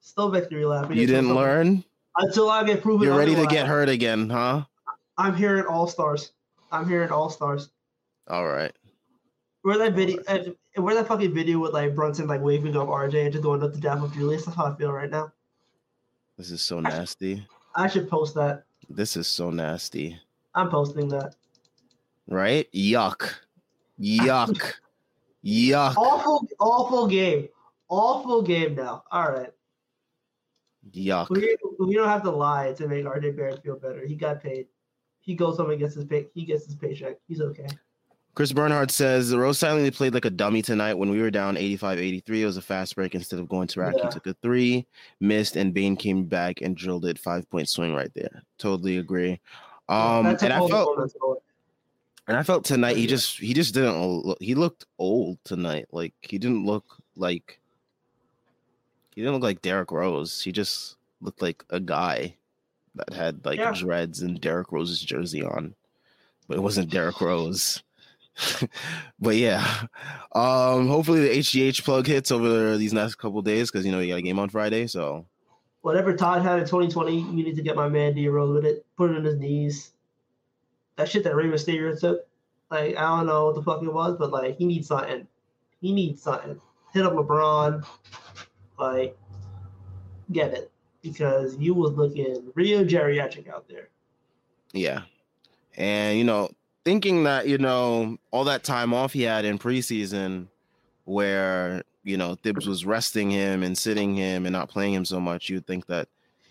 Still 0.00 0.28
victory 0.28 0.64
lapping. 0.64 0.96
You 0.96 1.06
didn't 1.06 1.34
learn. 1.34 1.84
until 2.16 2.50
I 2.50 2.64
get 2.64 2.82
proven. 2.82 3.06
You're 3.06 3.16
ready 3.16 3.36
to 3.36 3.46
get 3.46 3.66
hurt 3.66 3.88
again, 3.88 4.28
huh? 4.28 4.64
I'm 5.16 5.36
here 5.36 5.58
at 5.58 5.66
All 5.66 5.86
Stars. 5.86 6.32
I'm 6.72 6.88
here 6.88 7.02
at 7.02 7.12
All 7.12 7.30
Stars. 7.30 7.70
All 8.28 8.46
right. 8.46 8.72
Where 9.62 9.78
that 9.78 9.92
video, 9.92 10.20
uh, 10.26 10.40
where 10.76 10.96
that 10.96 11.06
fucking 11.06 11.32
video 11.32 11.60
with 11.60 11.72
like 11.72 11.94
Brunson 11.94 12.26
like 12.26 12.40
waving 12.40 12.76
up 12.76 12.88
RJ 12.88 13.24
and 13.24 13.32
just 13.32 13.44
going 13.44 13.62
up 13.62 13.72
the 13.72 13.80
dap 13.80 14.02
of 14.02 14.12
Julius. 14.12 14.44
That's 14.44 14.56
how 14.56 14.66
I 14.66 14.74
feel 14.74 14.90
right 14.90 15.10
now. 15.10 15.32
This 16.36 16.50
is 16.50 16.60
so 16.60 16.80
nasty. 16.80 17.46
I 17.76 17.86
should 17.86 18.10
post 18.10 18.34
that. 18.34 18.64
This 18.90 19.16
is 19.16 19.28
so 19.28 19.50
nasty. 19.50 20.18
I'm 20.54 20.68
posting 20.70 21.08
that. 21.08 21.36
Right? 22.26 22.68
Yuck. 22.72 23.32
Yuck. 24.00 24.74
Yuck. 25.44 25.96
Awful, 25.96 26.46
awful 26.58 27.06
game. 27.06 27.48
Awful 27.88 28.42
game 28.42 28.74
now. 28.74 29.04
All 29.10 29.30
right. 29.30 29.50
Yuck. 30.92 31.30
We, 31.30 31.56
we 31.78 31.94
don't 31.94 32.08
have 32.08 32.22
to 32.22 32.30
lie 32.30 32.72
to 32.72 32.88
make 32.88 33.04
RJ 33.04 33.36
Barrett 33.36 33.62
feel 33.62 33.78
better. 33.78 34.06
He 34.06 34.14
got 34.14 34.42
paid. 34.42 34.66
He 35.20 35.34
goes 35.34 35.56
home 35.56 35.70
and 35.70 35.78
gets 35.78 35.94
his 35.94 36.04
pay. 36.04 36.26
He 36.34 36.44
gets 36.44 36.66
his 36.66 36.74
paycheck. 36.74 37.16
He's 37.28 37.40
okay. 37.40 37.66
Chris 38.34 38.52
Bernhardt 38.52 38.90
says 38.90 39.28
the 39.28 39.38
Rose 39.38 39.58
silently 39.58 39.90
played 39.90 40.14
like 40.14 40.24
a 40.24 40.30
dummy 40.30 40.62
tonight 40.62 40.94
when 40.94 41.10
we 41.10 41.20
were 41.20 41.30
down 41.30 41.58
85 41.58 41.98
83. 41.98 42.42
It 42.42 42.46
was 42.46 42.56
a 42.56 42.62
fast 42.62 42.96
break 42.96 43.14
instead 43.14 43.38
of 43.38 43.48
going 43.48 43.68
to 43.68 43.80
rack. 43.80 43.94
Yeah. 43.96 44.04
He 44.04 44.10
took 44.10 44.26
a 44.26 44.34
three, 44.42 44.86
missed, 45.20 45.56
and 45.56 45.74
Bane 45.74 45.96
came 45.96 46.24
back 46.24 46.62
and 46.62 46.74
drilled 46.74 47.04
it. 47.04 47.18
Five 47.18 47.48
point 47.50 47.68
swing 47.68 47.94
right 47.94 48.10
there. 48.14 48.42
Totally 48.58 48.98
agree. 48.98 49.38
Um, 49.88 50.26
and 50.26 50.52
I 50.52 50.66
felt. 50.66 51.12
And 52.28 52.36
I 52.36 52.42
felt 52.42 52.64
tonight 52.64 52.96
he 52.96 53.06
just 53.06 53.38
he 53.38 53.54
just 53.54 53.74
didn't 53.74 54.00
look, 54.00 54.38
he 54.40 54.54
looked 54.54 54.86
old 54.98 55.38
tonight. 55.44 55.86
Like 55.92 56.14
he 56.20 56.38
didn't 56.38 56.64
look 56.64 56.84
like 57.16 57.58
he 59.14 59.20
didn't 59.20 59.34
look 59.34 59.42
like 59.42 59.62
Derrick 59.62 59.90
Rose. 59.90 60.42
He 60.42 60.52
just 60.52 60.96
looked 61.20 61.42
like 61.42 61.64
a 61.70 61.80
guy 61.80 62.36
that 62.94 63.12
had 63.12 63.44
like 63.44 63.58
Yeah. 63.58 63.72
dreads 63.72 64.22
and 64.22 64.40
Derrick 64.40 64.72
Rose's 64.72 65.00
jersey 65.00 65.42
on, 65.42 65.74
but 66.48 66.56
it 66.56 66.62
wasn't 66.62 66.90
Derrick 66.90 67.20
Rose. 67.20 67.82
but 69.20 69.36
yeah, 69.36 69.84
um, 70.34 70.88
hopefully 70.88 71.20
the 71.20 71.38
HGH 71.38 71.84
plug 71.84 72.06
hits 72.06 72.32
over 72.32 72.78
these 72.78 72.92
next 72.94 73.16
couple 73.16 73.42
days 73.42 73.70
because 73.70 73.84
you 73.84 73.92
know 73.92 74.00
you 74.00 74.12
got 74.12 74.18
a 74.18 74.22
game 74.22 74.38
on 74.38 74.48
Friday. 74.48 74.86
So 74.86 75.26
Whatever 75.82 76.14
Todd 76.16 76.42
had 76.42 76.60
in 76.60 76.64
2020, 76.64 77.16
you 77.18 77.44
need 77.44 77.56
to 77.56 77.62
get 77.62 77.74
my 77.74 77.88
man 77.88 78.14
D 78.14 78.28
Rose 78.28 78.54
with 78.54 78.64
it. 78.64 78.86
Put 78.96 79.10
it 79.10 79.16
in 79.16 79.24
his 79.24 79.36
knees. 79.36 79.91
That 80.96 81.08
shit 81.08 81.24
that 81.24 81.34
Rey 81.34 81.46
Mysterio 81.46 81.98
took, 81.98 82.26
like 82.70 82.96
I 82.96 83.16
don't 83.16 83.26
know 83.26 83.46
what 83.46 83.54
the 83.54 83.62
fuck 83.62 83.82
it 83.82 83.92
was, 83.92 84.16
but 84.18 84.30
like 84.30 84.56
he 84.56 84.64
needs 84.64 84.88
something. 84.88 85.26
He 85.80 85.92
needs 85.92 86.22
something. 86.22 86.60
Hit 86.92 87.06
up 87.06 87.14
LeBron, 87.14 87.84
like 88.78 89.16
get 90.30 90.52
it 90.52 90.70
because 91.02 91.56
you 91.56 91.74
was 91.74 91.92
looking 91.92 92.52
real 92.54 92.84
geriatric 92.84 93.48
out 93.48 93.68
there. 93.68 93.88
yeah, 94.72 95.02
and 95.76 96.18
you 96.18 96.24
know 96.24 96.50
thinking 96.84 97.24
that 97.24 97.48
you 97.48 97.58
know 97.58 98.16
all 98.30 98.44
that 98.44 98.64
time 98.64 98.94
off 98.94 99.12
he 99.12 99.22
had 99.22 99.44
in 99.44 99.58
preseason, 99.58 100.48
where 101.04 101.82
you 102.04 102.16
know 102.16 102.34
Thibs 102.34 102.66
was 102.66 102.84
resting 102.84 103.30
him 103.30 103.62
and 103.62 103.76
sitting 103.76 104.14
him 104.14 104.46
and 104.46 104.52
not 104.52 104.68
playing 104.68 104.94
him 104.94 105.04
so 105.04 105.20
much, 105.20 105.48
you'd 105.48 105.66
think 105.66 105.86
that 105.86 106.08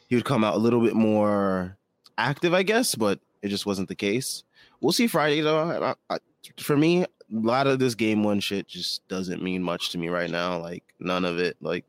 he 0.08 0.15
would 0.15 0.25
come 0.25 0.43
out 0.43 0.56
a 0.56 0.60
little 0.60 0.82
bit 0.82 0.95
more 0.95 1.77
active, 2.17 2.54
I 2.54 2.63
guess, 2.63 2.95
but 2.95 3.19
it 3.41 3.49
just 3.49 3.65
wasn't 3.65 3.88
the 3.88 3.95
case. 3.95 4.43
We'll 4.80 4.91
see 4.91 5.08
Friday 5.08 5.41
though. 5.41 5.95
I, 6.10 6.15
I, 6.15 6.19
for 6.60 6.75
me, 6.75 7.04
a 7.04 7.08
lot 7.30 7.67
of 7.67 7.80
this 7.80 7.95
game 7.95 8.23
one 8.23 8.39
shit 8.39 8.67
just 8.67 9.08
doesn't 9.08 9.43
mean 9.43 9.63
much 9.63 9.89
to 9.91 9.97
me 9.97 10.10
right 10.10 10.30
now. 10.30 10.58
Like 10.60 10.84
none 10.99 11.25
of 11.25 11.39
it, 11.39 11.58
like 11.62 11.86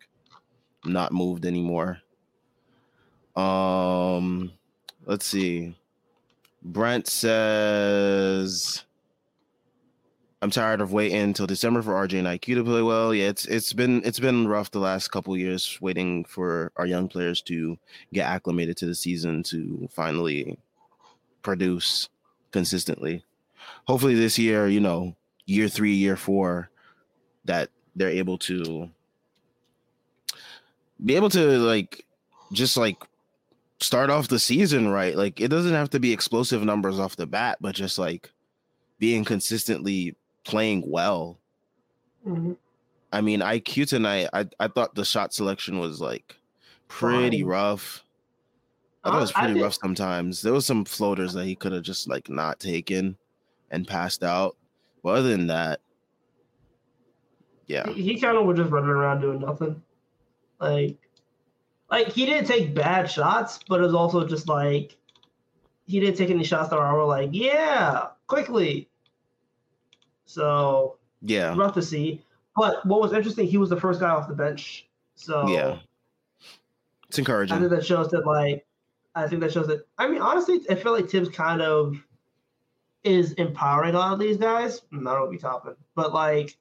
not 0.84 1.12
moved 1.12 1.46
anymore. 1.46 1.98
Um, 3.36 4.52
let's 5.06 5.26
see. 5.26 5.74
Brent 6.62 7.08
says, 7.08 8.84
"I'm 10.42 10.50
tired 10.50 10.80
of 10.80 10.92
waiting 10.92 11.18
until 11.18 11.46
December 11.46 11.82
for 11.82 11.94
RJ 11.94 12.18
and 12.18 12.28
IQ 12.28 12.54
to 12.56 12.64
play 12.64 12.82
well. 12.82 13.14
Yeah, 13.14 13.28
it's 13.28 13.46
it's 13.46 13.72
been 13.72 14.02
it's 14.04 14.20
been 14.20 14.46
rough 14.46 14.70
the 14.70 14.78
last 14.78 15.08
couple 15.08 15.36
years 15.36 15.78
waiting 15.80 16.24
for 16.24 16.72
our 16.76 16.86
young 16.86 17.08
players 17.08 17.42
to 17.42 17.76
get 18.12 18.28
acclimated 18.28 18.76
to 18.78 18.86
the 18.86 18.94
season 18.94 19.42
to 19.44 19.88
finally 19.90 20.58
produce 21.42 22.08
consistently. 22.50 23.24
Hopefully 23.86 24.14
this 24.14 24.38
year, 24.38 24.68
you 24.68 24.80
know, 24.80 25.16
year 25.46 25.68
three, 25.68 25.92
year 25.94 26.16
four, 26.16 26.70
that 27.44 27.70
they're 27.96 28.08
able 28.08 28.38
to 28.38 28.88
be 31.04 31.16
able 31.16 31.28
to 31.30 31.58
like 31.58 32.04
just 32.52 32.76
like 32.76 32.96
start 33.80 34.10
off 34.10 34.28
the 34.28 34.38
season 34.38 34.88
right. 34.88 35.16
Like 35.16 35.40
it 35.40 35.48
doesn't 35.48 35.74
have 35.74 35.90
to 35.90 36.00
be 36.00 36.12
explosive 36.12 36.62
numbers 36.62 36.98
off 36.98 37.16
the 37.16 37.26
bat, 37.26 37.58
but 37.60 37.74
just 37.74 37.98
like 37.98 38.30
being 38.98 39.24
consistently 39.24 40.14
playing 40.44 40.84
well. 40.86 41.38
Mhm. 42.26 42.56
I 43.12 43.20
mean, 43.20 43.40
IQ 43.40 43.88
tonight, 43.88 44.28
I, 44.32 44.46
I 44.58 44.68
thought 44.68 44.94
the 44.94 45.04
shot 45.04 45.34
selection 45.34 45.78
was 45.78 46.00
like 46.00 46.36
pretty 46.88 47.40
Fine. 47.42 47.48
rough. 47.48 48.04
I 49.04 49.08
thought 49.10 49.14
it 49.14 49.18
Uh, 49.18 49.20
was 49.22 49.32
pretty 49.32 49.60
rough 49.60 49.74
sometimes. 49.74 50.42
There 50.42 50.52
was 50.52 50.66
some 50.66 50.84
floaters 50.84 51.32
that 51.32 51.44
he 51.44 51.56
could 51.56 51.72
have 51.72 51.82
just 51.82 52.08
like 52.08 52.28
not 52.30 52.60
taken 52.60 53.16
and 53.70 53.86
passed 53.86 54.22
out. 54.22 54.56
But 55.02 55.16
other 55.16 55.30
than 55.30 55.48
that, 55.48 55.80
yeah. 57.66 57.88
He, 57.92 58.02
he 58.02 58.20
kind 58.20 58.36
of 58.36 58.46
was 58.46 58.58
just 58.58 58.70
running 58.70 58.90
around 58.90 59.20
doing 59.20 59.40
nothing. 59.40 59.82
Like, 60.60 60.96
like 61.90 62.08
he 62.08 62.26
didn't 62.26 62.46
take 62.46 62.74
bad 62.74 63.10
shots, 63.10 63.58
but 63.68 63.80
it 63.80 63.82
was 63.84 63.94
also 63.94 64.26
just 64.26 64.48
like 64.48 64.96
he 65.86 65.98
didn't 65.98 66.16
take 66.16 66.30
any 66.30 66.44
shots 66.44 66.70
that 66.70 66.76
were 66.78 67.04
like, 67.04 67.30
yeah, 67.32 68.08
quickly. 68.28 68.88
So 70.26 70.98
Yeah. 71.20 71.54
rough 71.56 71.74
to 71.74 71.82
see. 71.82 72.22
But 72.56 72.84
what 72.86 73.00
was 73.00 73.12
interesting, 73.12 73.46
he 73.46 73.56
was 73.56 73.70
the 73.70 73.80
first 73.80 73.98
guy 74.00 74.10
off 74.10 74.28
the 74.28 74.34
bench. 74.34 74.86
So 75.16 75.48
Yeah. 75.48 75.78
It's 77.08 77.18
encouraging. 77.18 77.56
I 77.56 77.60
think 77.60 77.70
that 77.72 77.84
shows 77.84 78.08
that 78.10 78.24
like 78.26 78.64
I 79.14 79.28
think 79.28 79.40
that 79.42 79.52
shows 79.52 79.66
that 79.66 79.86
I 79.98 80.08
mean 80.08 80.20
honestly 80.20 80.60
I 80.70 80.74
feel 80.74 80.92
like 80.92 81.08
Thibs 81.08 81.28
kind 81.28 81.60
of 81.62 81.96
is 83.04 83.32
empowering 83.32 83.94
a 83.94 83.98
lot 83.98 84.12
of 84.12 84.18
these 84.18 84.36
guys. 84.36 84.82
Not 84.90 85.18
Obi 85.18 85.38
Toppin, 85.38 85.74
but 85.94 86.12
like 86.12 86.56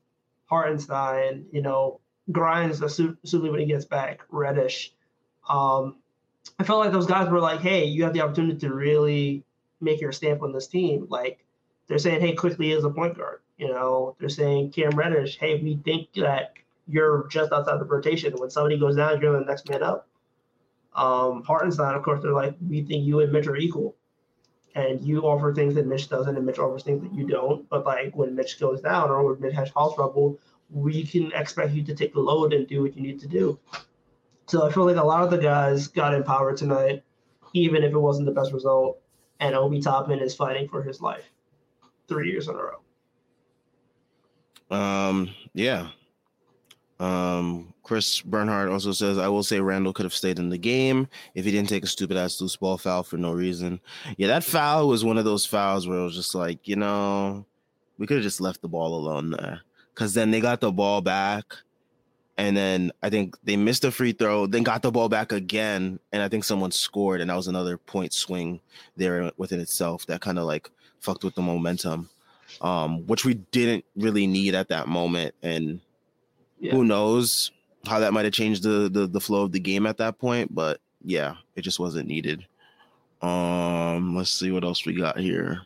Hartenstein, 0.47 1.45
you 1.51 1.61
know, 1.61 1.99
Grimes 2.31 2.81
assuming 2.81 3.51
when 3.51 3.59
he 3.59 3.65
gets 3.65 3.85
back, 3.85 4.21
Reddish. 4.29 4.93
Um, 5.47 5.97
I 6.59 6.63
felt 6.63 6.79
like 6.79 6.91
those 6.91 7.05
guys 7.05 7.29
were 7.29 7.39
like, 7.39 7.61
hey, 7.61 7.85
you 7.85 8.03
have 8.03 8.13
the 8.13 8.21
opportunity 8.21 8.59
to 8.59 8.73
really 8.73 9.43
make 9.79 10.01
your 10.01 10.11
stamp 10.11 10.41
on 10.41 10.51
this 10.51 10.67
team. 10.67 11.07
Like 11.09 11.45
they're 11.87 11.97
saying, 11.97 12.21
hey, 12.21 12.33
Quickley 12.33 12.71
is 12.71 12.83
a 12.83 12.89
point 12.89 13.17
guard. 13.17 13.39
You 13.57 13.67
know, 13.67 14.15
they're 14.19 14.29
saying 14.29 14.71
Cam 14.71 14.91
Reddish, 14.91 15.37
hey, 15.37 15.61
we 15.61 15.79
think 15.83 16.13
that 16.13 16.53
you're 16.87 17.27
just 17.29 17.51
outside 17.51 17.79
the 17.79 17.85
rotation. 17.85 18.33
When 18.37 18.49
somebody 18.49 18.79
goes 18.79 18.95
down, 18.95 19.21
you're 19.21 19.37
the 19.39 19.45
next 19.45 19.69
man 19.69 19.83
up. 19.83 20.07
Um, 20.93 21.43
Hartenstein, 21.43 21.95
of 21.95 22.03
course, 22.03 22.21
they're 22.21 22.33
like, 22.33 22.55
we 22.67 22.83
think 22.83 23.05
you 23.05 23.21
and 23.21 23.31
Mitch 23.31 23.47
are 23.47 23.55
equal. 23.55 23.95
And 24.73 25.01
you 25.01 25.23
offer 25.23 25.53
things 25.53 25.75
that 25.75 25.85
Mitch 25.85 26.07
doesn't, 26.07 26.35
and 26.37 26.45
Mitch 26.45 26.59
offers 26.59 26.83
things 26.83 27.01
that 27.01 27.13
you 27.13 27.27
don't. 27.27 27.67
But 27.69 27.85
like 27.85 28.15
when 28.15 28.35
Mitch 28.35 28.59
goes 28.59 28.81
down 28.81 29.09
or 29.09 29.29
when 29.29 29.41
Mitch 29.41 29.53
has 29.53 29.69
house 29.69 29.95
trouble, 29.95 30.39
we 30.69 31.03
can 31.03 31.31
expect 31.33 31.73
you 31.73 31.83
to 31.83 31.93
take 31.93 32.13
the 32.13 32.21
load 32.21 32.53
and 32.53 32.67
do 32.67 32.81
what 32.81 32.95
you 32.95 33.01
need 33.01 33.19
to 33.19 33.27
do. 33.27 33.59
So 34.47 34.65
I 34.67 34.71
feel 34.71 34.85
like 34.85 34.95
a 34.95 35.03
lot 35.03 35.23
of 35.23 35.29
the 35.29 35.37
guys 35.37 35.87
got 35.87 36.13
empowered 36.13 36.57
tonight, 36.57 37.03
even 37.53 37.83
if 37.83 37.91
it 37.91 37.97
wasn't 37.97 38.27
the 38.27 38.33
best 38.33 38.53
result. 38.53 38.99
And 39.39 39.55
Obi 39.55 39.81
Toppin 39.81 40.19
is 40.19 40.35
fighting 40.35 40.69
for 40.69 40.83
his 40.83 41.01
life 41.01 41.29
three 42.07 42.29
years 42.29 42.47
in 42.47 42.55
a 42.55 42.57
row. 42.57 42.79
Um, 44.77 45.29
yeah. 45.53 45.89
Um, 46.99 47.70
Chris 47.83 48.21
Bernhardt 48.21 48.69
also 48.69 48.91
says, 48.91 49.17
I 49.17 49.27
will 49.27 49.43
say 49.43 49.59
Randle 49.59 49.93
could 49.93 50.05
have 50.05 50.13
stayed 50.13 50.37
in 50.39 50.49
the 50.49 50.57
game 50.57 51.07
if 51.35 51.45
he 51.45 51.51
didn't 51.51 51.69
take 51.69 51.83
a 51.83 51.87
stupid 51.87 52.15
ass 52.17 52.39
loose 52.39 52.55
ball 52.55 52.77
foul 52.77 53.03
for 53.03 53.17
no 53.17 53.33
reason. 53.33 53.79
Yeah, 54.17 54.27
that 54.27 54.43
foul 54.43 54.87
was 54.87 55.03
one 55.03 55.17
of 55.17 55.25
those 55.25 55.45
fouls 55.45 55.87
where 55.87 55.97
it 55.99 56.03
was 56.03 56.15
just 56.15 56.35
like, 56.35 56.67
you 56.67 56.75
know, 56.75 57.45
we 57.97 58.05
could 58.07 58.17
have 58.17 58.23
just 58.23 58.39
left 58.41 58.61
the 58.61 58.67
ball 58.67 58.93
alone 58.95 59.31
there. 59.31 59.61
because 59.93 60.13
then 60.13 60.31
they 60.31 60.39
got 60.39 60.61
the 60.61 60.71
ball 60.71 61.01
back, 61.01 61.45
and 62.37 62.55
then 62.55 62.91
I 63.03 63.09
think 63.09 63.35
they 63.43 63.57
missed 63.57 63.83
a 63.83 63.91
free 63.91 64.13
throw, 64.13 64.47
then 64.47 64.63
got 64.63 64.81
the 64.81 64.91
ball 64.91 65.09
back 65.09 65.31
again, 65.31 65.99
and 66.11 66.21
I 66.23 66.29
think 66.29 66.43
someone 66.43 66.71
scored, 66.71 67.19
and 67.19 67.29
that 67.29 67.35
was 67.35 67.47
another 67.47 67.77
point 67.77 68.13
swing 68.13 68.61
there 68.95 69.31
within 69.37 69.59
itself 69.59 70.05
that 70.05 70.21
kind 70.21 70.39
of 70.39 70.45
like 70.45 70.69
fucked 70.99 71.23
with 71.23 71.35
the 71.35 71.41
momentum, 71.41 72.09
um, 72.61 73.05
which 73.07 73.25
we 73.25 73.33
didn't 73.33 73.85
really 73.95 74.27
need 74.27 74.55
at 74.55 74.69
that 74.69 74.87
moment, 74.87 75.35
and 75.43 75.81
Yeah. 76.59 76.71
who 76.71 76.83
knows 76.85 77.51
how 77.85 77.99
that 77.99 78.13
might 78.13 78.25
have 78.25 78.33
changed 78.33 78.63
the, 78.63 78.89
the 78.89 79.07
the 79.07 79.21
flow 79.21 79.43
of 79.43 79.51
the 79.51 79.59
game 79.59 79.85
at 79.85 79.97
that 79.97 80.19
point, 80.19 80.53
but 80.53 80.79
yeah, 81.03 81.35
it 81.55 81.61
just 81.61 81.79
wasn't 81.79 82.07
needed. 82.07 82.45
Um, 83.21 84.15
let's 84.15 84.31
see 84.31 84.51
what 84.51 84.63
else 84.63 84.85
we 84.85 84.93
got 84.93 85.19
here. 85.19 85.61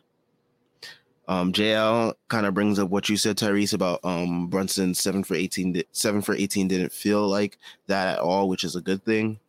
Um, 1.28 1.52
JL 1.52 2.14
kind 2.28 2.46
of 2.46 2.54
brings 2.54 2.78
up 2.78 2.88
what 2.88 3.08
you 3.08 3.16
said, 3.16 3.36
Tyrese, 3.36 3.74
about 3.74 4.00
um 4.04 4.46
Brunson 4.48 4.94
seven 4.94 5.24
for 5.24 5.34
eighteen. 5.34 5.82
Seven 5.92 6.22
for 6.22 6.34
eighteen 6.34 6.68
didn't 6.68 6.92
feel 6.92 7.26
like 7.26 7.58
that 7.86 8.16
at 8.16 8.18
all, 8.20 8.48
which 8.48 8.64
is 8.64 8.76
a 8.76 8.80
good 8.80 9.04
thing. 9.04 9.40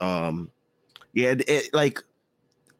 Um, 0.00 0.50
yeah, 1.12 1.34
it 1.46 1.72
like 1.74 2.02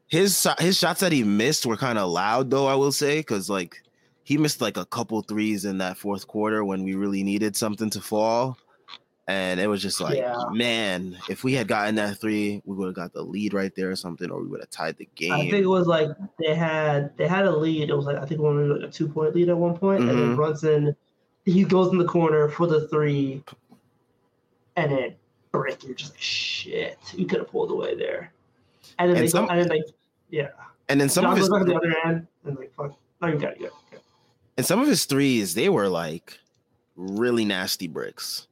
his 0.09 0.47
his 0.59 0.79
shots 0.79 1.01
that 1.01 1.13
he 1.13 1.25
missed 1.25 1.67
were 1.67 1.77
kind 1.77 1.99
of 1.99 2.11
loud, 2.11 2.51
though. 2.51 2.67
I 2.67 2.75
will 2.75 2.93
say, 2.93 3.19
because 3.19 3.51
like 3.51 3.83
he 4.25 4.39
missed 4.39 4.61
like 4.61 4.77
a 4.77 4.87
couple 4.87 5.21
threes 5.23 5.65
in 5.65 5.79
that 5.79 5.99
fourth 5.99 6.27
quarter 6.27 6.65
when 6.65 6.85
we 6.85 6.95
really 6.95 7.23
needed 7.23 7.55
something 7.55 7.91
to 7.91 8.01
fall. 8.01 8.57
And 9.29 9.59
it 9.59 9.67
was 9.67 9.83
just 9.83 10.01
like, 10.01 10.17
Yeah. 10.19 10.37
man, 10.53 11.19
if 11.29 11.43
we 11.43 11.53
had 11.55 11.67
gotten 11.67 11.97
that 11.97 12.19
three, 12.19 12.63
we 12.65 12.77
would 12.77 12.87
have 12.87 12.95
got 12.95 13.13
the 13.13 13.23
lead 13.23 13.55
right 13.55 13.75
there 13.75 13.91
or 13.91 13.97
something, 13.97 14.31
or 14.31 14.41
we 14.41 14.47
would 14.47 14.61
have 14.61 14.71
tied 14.71 14.97
the 14.99 15.09
game. 15.17 15.33
I 15.33 15.41
think 15.51 15.55
it 15.55 15.67
was 15.67 15.89
like 15.89 16.09
they 16.39 16.55
had 16.55 17.17
they 17.17 17.27
had 17.27 17.45
a 17.45 17.57
lead. 17.57 17.91
It 17.91 17.97
was 17.97 18.07
like 18.07 18.17
I 18.19 18.25
think 18.25 18.41
one 18.41 18.69
like 18.81 18.89
a 18.89 18.93
two 18.93 19.09
point 19.09 19.35
lead 19.35 19.49
at 19.49 19.57
one 19.59 19.77
point, 19.77 20.01
and 20.03 20.11
then 20.11 20.17
Mhm. 20.17 20.37
Brunson 20.37 20.97
he 21.45 21.65
goes 21.65 21.91
in 21.93 21.99
the 21.99 22.05
corner 22.05 22.49
for 22.49 22.67
the 22.69 22.87
three, 22.89 23.43
and 24.77 24.93
then 24.93 25.15
brick. 25.53 25.83
You're 25.85 25.95
just 25.95 26.13
like 26.13 26.21
shit. 26.21 26.99
You 27.15 27.27
could 27.27 27.39
have 27.41 27.49
pulled 27.49 27.71
away 27.73 27.95
there, 27.97 28.33
and 28.99 29.09
then 29.11 29.17
And 29.17 29.25
they 29.27 29.29
some- 29.31 29.49
and 29.51 29.61
then 29.61 29.69
like 29.69 29.85
yeah. 30.31 30.51
and 30.89 31.01
then 31.01 31.09
some 31.09 31.23
John 31.25 31.33
of 31.33 31.39
his 31.39 31.49
back 31.49 31.65
the 31.67 31.75
other 31.75 31.95
end 32.05 32.27
and 32.45 32.57
like 32.57 32.73
fuck. 32.75 32.95
No. 33.21 33.29
You 33.29 33.39
got 33.39 33.53
it, 33.55 33.61
you 33.61 33.67
got 33.71 33.77
it. 33.93 34.01
and 34.57 34.65
some 34.67 34.81
of 34.81 34.87
his 34.87 35.05
threes, 35.05 35.55
they 35.55 35.69
were 35.69 35.89
like 35.89 36.39
really 36.97 37.45
nasty 37.45 37.87
bricks. 37.89 38.46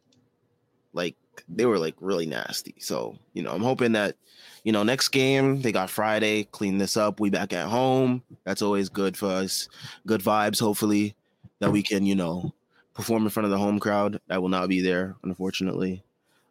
Like 0.95 1.17
they 1.49 1.67
were 1.67 1.79
like 1.79 1.95
really 2.01 2.27
nasty. 2.27 2.77
So, 2.79 3.19
you 3.35 3.43
know, 3.43 3.53
I'm 3.53 3.63
hoping 3.63 3.93
that, 3.93 4.17
you 4.63 4.73
know, 4.73 4.83
next 4.83 5.09
game 5.09 5.61
they 5.61 5.73
got 5.73 5.91
Friday, 5.91 6.45
clean 6.45 6.79
this 6.79 6.97
up. 6.97 7.21
We 7.21 7.29
back 7.29 7.53
at 7.53 7.69
home. 7.69 8.23
That's 8.45 8.63
always 8.63 8.89
good 8.89 9.17
for 9.17 9.27
us. 9.27 9.69
Good 10.07 10.23
vibes, 10.23 10.61
hopefully, 10.61 11.15
that 11.59 11.73
we 11.73 11.83
can, 11.83 12.07
you 12.07 12.15
know, 12.15 12.55
perform 12.95 13.25
in 13.25 13.31
front 13.31 13.45
of 13.45 13.51
the 13.51 13.59
home 13.59 13.81
crowd. 13.81 14.21
I 14.31 14.39
will 14.39 14.49
not 14.49 14.69
be 14.69 14.81
there, 14.81 15.17
unfortunately. 15.23 16.03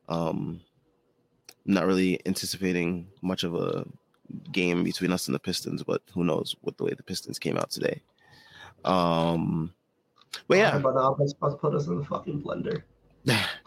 Um 0.09 0.61
I'm 1.65 1.73
not 1.73 1.87
really 1.87 2.19
anticipating 2.25 3.07
much 3.21 3.45
of 3.45 3.55
a 3.55 3.85
game 4.51 4.83
between 4.83 5.13
us 5.13 5.27
and 5.27 5.35
the 5.35 5.39
Pistons, 5.39 5.81
but 5.81 6.01
who 6.13 6.25
knows 6.25 6.57
what 6.61 6.77
the 6.77 6.83
way 6.83 6.93
the 6.93 7.03
Pistons 7.03 7.39
came 7.39 7.57
out 7.57 7.71
today. 7.71 8.01
Um 8.83 9.73
but 10.47 10.57
yeah, 10.57 10.77
But 10.77 10.93
the 10.93 10.99
offense 10.99 11.33
about 11.33 11.51
to 11.51 11.55
put 11.57 11.75
us 11.75 11.87
in 11.87 11.97
the 11.99 12.05
fucking 12.05 12.41
blender. 12.43 12.83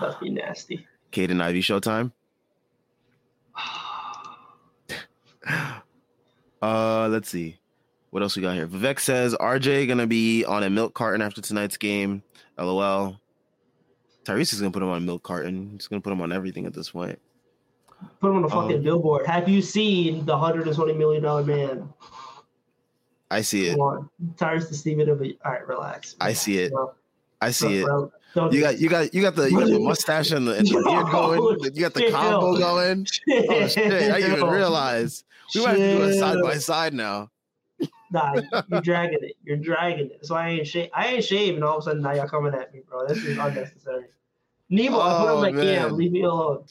That'd 0.00 0.20
be 0.20 0.30
nasty. 0.30 0.86
Cade 1.10 1.30
and 1.30 1.42
Ivey 1.42 1.62
Showtime. 1.62 2.12
Uh, 6.60 7.06
let's 7.08 7.28
see. 7.28 7.56
What 8.10 8.22
else 8.22 8.34
we 8.36 8.42
got 8.42 8.54
here? 8.54 8.66
Vivek 8.66 8.98
says 8.98 9.34
RJ 9.34 9.86
gonna 9.86 10.06
be 10.06 10.44
on 10.44 10.62
a 10.64 10.70
milk 10.70 10.92
carton 10.94 11.22
after 11.22 11.40
tonight's 11.40 11.76
game. 11.76 12.22
LOL. 12.58 13.16
Tyrese 14.24 14.52
is 14.52 14.60
gonna 14.60 14.72
put 14.72 14.82
him 14.82 14.88
on 14.88 14.96
a 14.98 15.00
milk 15.00 15.22
carton. 15.22 15.70
He's 15.74 15.86
gonna 15.86 16.00
put 16.00 16.12
him 16.12 16.20
on 16.20 16.32
everything 16.32 16.66
at 16.66 16.74
this 16.74 16.90
point. 16.90 17.18
Put 18.20 18.30
him 18.30 18.36
on 18.36 18.42
the 18.42 18.48
fucking 18.48 18.78
Um, 18.78 18.82
billboard. 18.82 19.26
Have 19.26 19.48
you 19.48 19.62
seen 19.62 20.24
the 20.26 20.36
hundred 20.36 20.66
and 20.66 20.74
twenty 20.74 20.94
million 20.94 21.22
dollar 21.22 21.44
man? 21.44 21.88
I 23.30 23.42
see 23.42 23.66
it. 23.68 23.72
Come 23.72 23.80
on, 23.80 24.10
Tyrese 24.36 24.68
to 24.68 24.74
Steven. 24.74 25.08
All 25.08 25.52
right, 25.52 25.66
relax. 25.68 26.16
I 26.20 26.32
see 26.32 26.58
it. 26.58 26.72
Bro, 26.72 26.94
I 27.40 27.50
see 27.50 27.78
it. 27.78 27.84
bro, 27.84 28.12
don't 28.34 28.52
You 28.52 28.60
got 28.60 28.78
you 28.78 28.88
got 28.88 29.14
you 29.14 29.22
got 29.22 29.36
the 29.36 29.50
you 29.50 29.58
got 29.58 29.68
the 29.68 29.78
mustache 29.78 30.30
and 30.30 30.46
the, 30.48 30.54
and 30.58 30.66
the 30.66 31.08
going. 31.12 31.42
You 31.74 31.80
got 31.80 31.94
the 31.94 32.10
combo 32.10 32.56
going. 32.56 33.06
Oh 33.48 33.66
shit! 33.68 33.92
I 33.92 34.20
didn't 34.20 34.38
even 34.38 34.48
realize. 34.48 35.24
We 35.54 35.62
might 35.62 35.70
have 35.70 35.78
to 35.78 35.90
do 35.90 36.02
it 36.02 36.18
side 36.18 36.42
by 36.42 36.58
side 36.58 36.94
now. 36.94 37.30
Nah, 38.10 38.34
you're 38.68 38.80
dragging 38.82 39.18
it. 39.22 39.36
You're 39.44 39.56
dragging 39.56 40.10
it. 40.10 40.24
So 40.26 40.34
I 40.34 40.50
ain't 40.50 40.66
shave. 40.66 40.90
I 40.94 41.08
ain't 41.08 41.24
shaved, 41.24 41.56
and 41.56 41.64
all 41.64 41.78
of 41.78 41.82
a 41.82 41.84
sudden 41.84 42.02
now 42.02 42.12
y'all 42.12 42.28
coming 42.28 42.54
at 42.54 42.72
me, 42.72 42.80
bro. 42.88 43.06
This 43.06 43.18
is 43.18 43.36
unnecessary. 43.38 44.06
Nemo, 44.70 45.00
I 45.00 45.18
put 45.18 45.28
Oh, 45.28 45.34
him 45.34 45.40
like, 45.40 45.64
yeah, 45.64 45.86
leave 45.86 46.12
me 46.12 46.22
alone. 46.22 46.64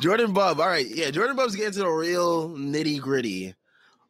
Jordan 0.00 0.32
Bub. 0.32 0.60
All 0.60 0.66
right, 0.66 0.86
yeah, 0.86 1.10
Jordan 1.10 1.36
Bub's 1.36 1.54
getting 1.54 1.72
to 1.72 1.78
the 1.80 1.88
real 1.88 2.50
nitty 2.50 3.00
gritty. 3.00 3.54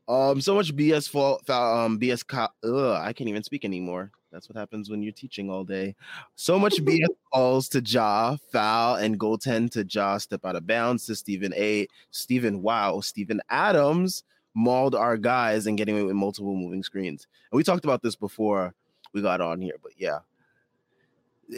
Um, 0.09 0.41
so 0.41 0.55
much 0.55 0.75
BS 0.75 1.09
fault. 1.09 1.49
Um, 1.51 1.99
BS. 1.99 2.27
Co- 2.27 2.49
Ugh, 2.65 3.01
I 3.03 3.13
can't 3.13 3.29
even 3.29 3.43
speak 3.43 3.65
anymore. 3.65 4.11
That's 4.37 4.51
what 4.51 4.57
happens 4.59 4.91
when 4.91 5.03
you're 5.03 5.13
teaching 5.15 5.49
all 5.49 5.65
day. 5.65 5.97
So 6.35 6.59
much 6.59 6.75
BS 6.85 7.07
calls 7.33 7.71
to 7.71 7.81
Ja, 7.81 8.37
foul, 8.53 8.97
and 8.97 9.19
goaltend 9.19 9.71
to 9.71 9.87
Ja, 9.89 10.19
step 10.19 10.45
out 10.45 10.57
of 10.57 10.67
bounds 10.67 11.07
to 11.07 11.17
Stephen 11.17 11.55
A. 11.55 11.87
Stephen, 12.11 12.61
wow, 12.61 13.01
Steven 13.01 13.41
Adams 13.49 14.25
mauled 14.53 14.95
our 14.95 15.17
guys 15.17 15.67
and 15.67 15.79
getting 15.79 15.95
away 15.95 16.05
with 16.05 16.17
multiple 16.17 16.55
moving 16.55 16.83
screens. 16.83 17.27
And 17.51 17.57
we 17.57 17.63
talked 17.65 17.87
about 17.87 18.03
this 18.03 18.15
before 18.15 18.75
we 19.15 19.23
got 19.23 19.41
on 19.41 19.63
here, 19.63 19.77
but 19.83 19.93
yeah, 19.97 20.19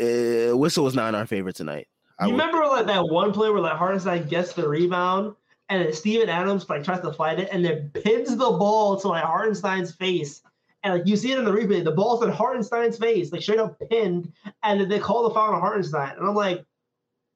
uh, 0.01 0.57
whistle 0.57 0.85
was 0.85 0.95
not 0.95 1.09
in 1.09 1.14
our 1.17 1.27
favor 1.27 1.51
tonight. 1.51 1.88
I 2.21 2.27
You 2.27 2.35
would- 2.35 2.38
remember 2.41 2.64
like 2.69 2.87
that 2.87 3.09
one 3.09 3.33
play 3.33 3.51
where 3.51 3.61
like 3.61 3.77
Hartenstein 3.77 4.29
gets 4.29 4.53
the 4.53 4.69
rebound 4.69 5.35
and 5.69 5.93
Steven 5.93 6.29
Adams 6.29 6.69
like 6.71 6.85
tries 6.85 7.01
to 7.01 7.12
fight 7.12 7.41
it 7.41 7.49
and 7.51 7.64
then 7.64 7.91
pins 7.91 8.31
the 8.31 8.37
ball 8.37 9.01
to 9.01 9.09
like 9.09 9.25
Hartenstein's 9.25 9.91
face. 9.93 10.43
And 10.88 10.98
like 10.98 11.07
you 11.07 11.16
see 11.16 11.33
it 11.33 11.38
in 11.38 11.44
the 11.44 11.51
replay, 11.53 11.85
the 11.85 11.90
ball's 11.92 12.22
in 12.22 12.31
Hartenstein's 12.31 12.96
face, 12.96 13.31
like 13.31 13.42
straight 13.42 13.59
up 13.59 13.79
pinned, 13.90 14.33
and 14.62 14.90
they 14.90 14.98
call 14.98 15.29
the 15.29 15.35
foul 15.35 15.53
on 15.55 15.61
Hartenstein. 15.61 16.16
And 16.16 16.27
I'm 16.27 16.35
like, 16.35 16.64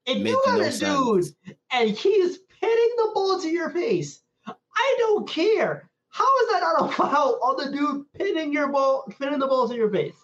if 0.06 0.18
you 0.26 0.40
got 0.46 0.58
no 0.58 0.64
a 0.64 0.72
sense. 0.72 1.32
dude 1.34 1.56
and 1.70 1.90
he's 1.90 2.38
pinning 2.60 2.92
the 2.96 3.10
ball 3.14 3.38
to 3.40 3.48
your 3.48 3.68
face, 3.70 4.20
I 4.46 4.96
don't 5.00 5.28
care. 5.28 5.88
How 6.08 6.24
is 6.42 6.48
that 6.50 6.60
not 6.60 6.88
a 6.88 6.92
foul 6.96 7.38
on 7.42 7.56
the 7.64 7.76
dude 7.76 8.06
pinning 8.14 8.52
your 8.54 8.68
ball, 8.68 9.04
pinning 9.20 9.38
the 9.38 9.46
ball 9.46 9.68
to 9.68 9.74
your 9.74 9.90
face? 9.90 10.14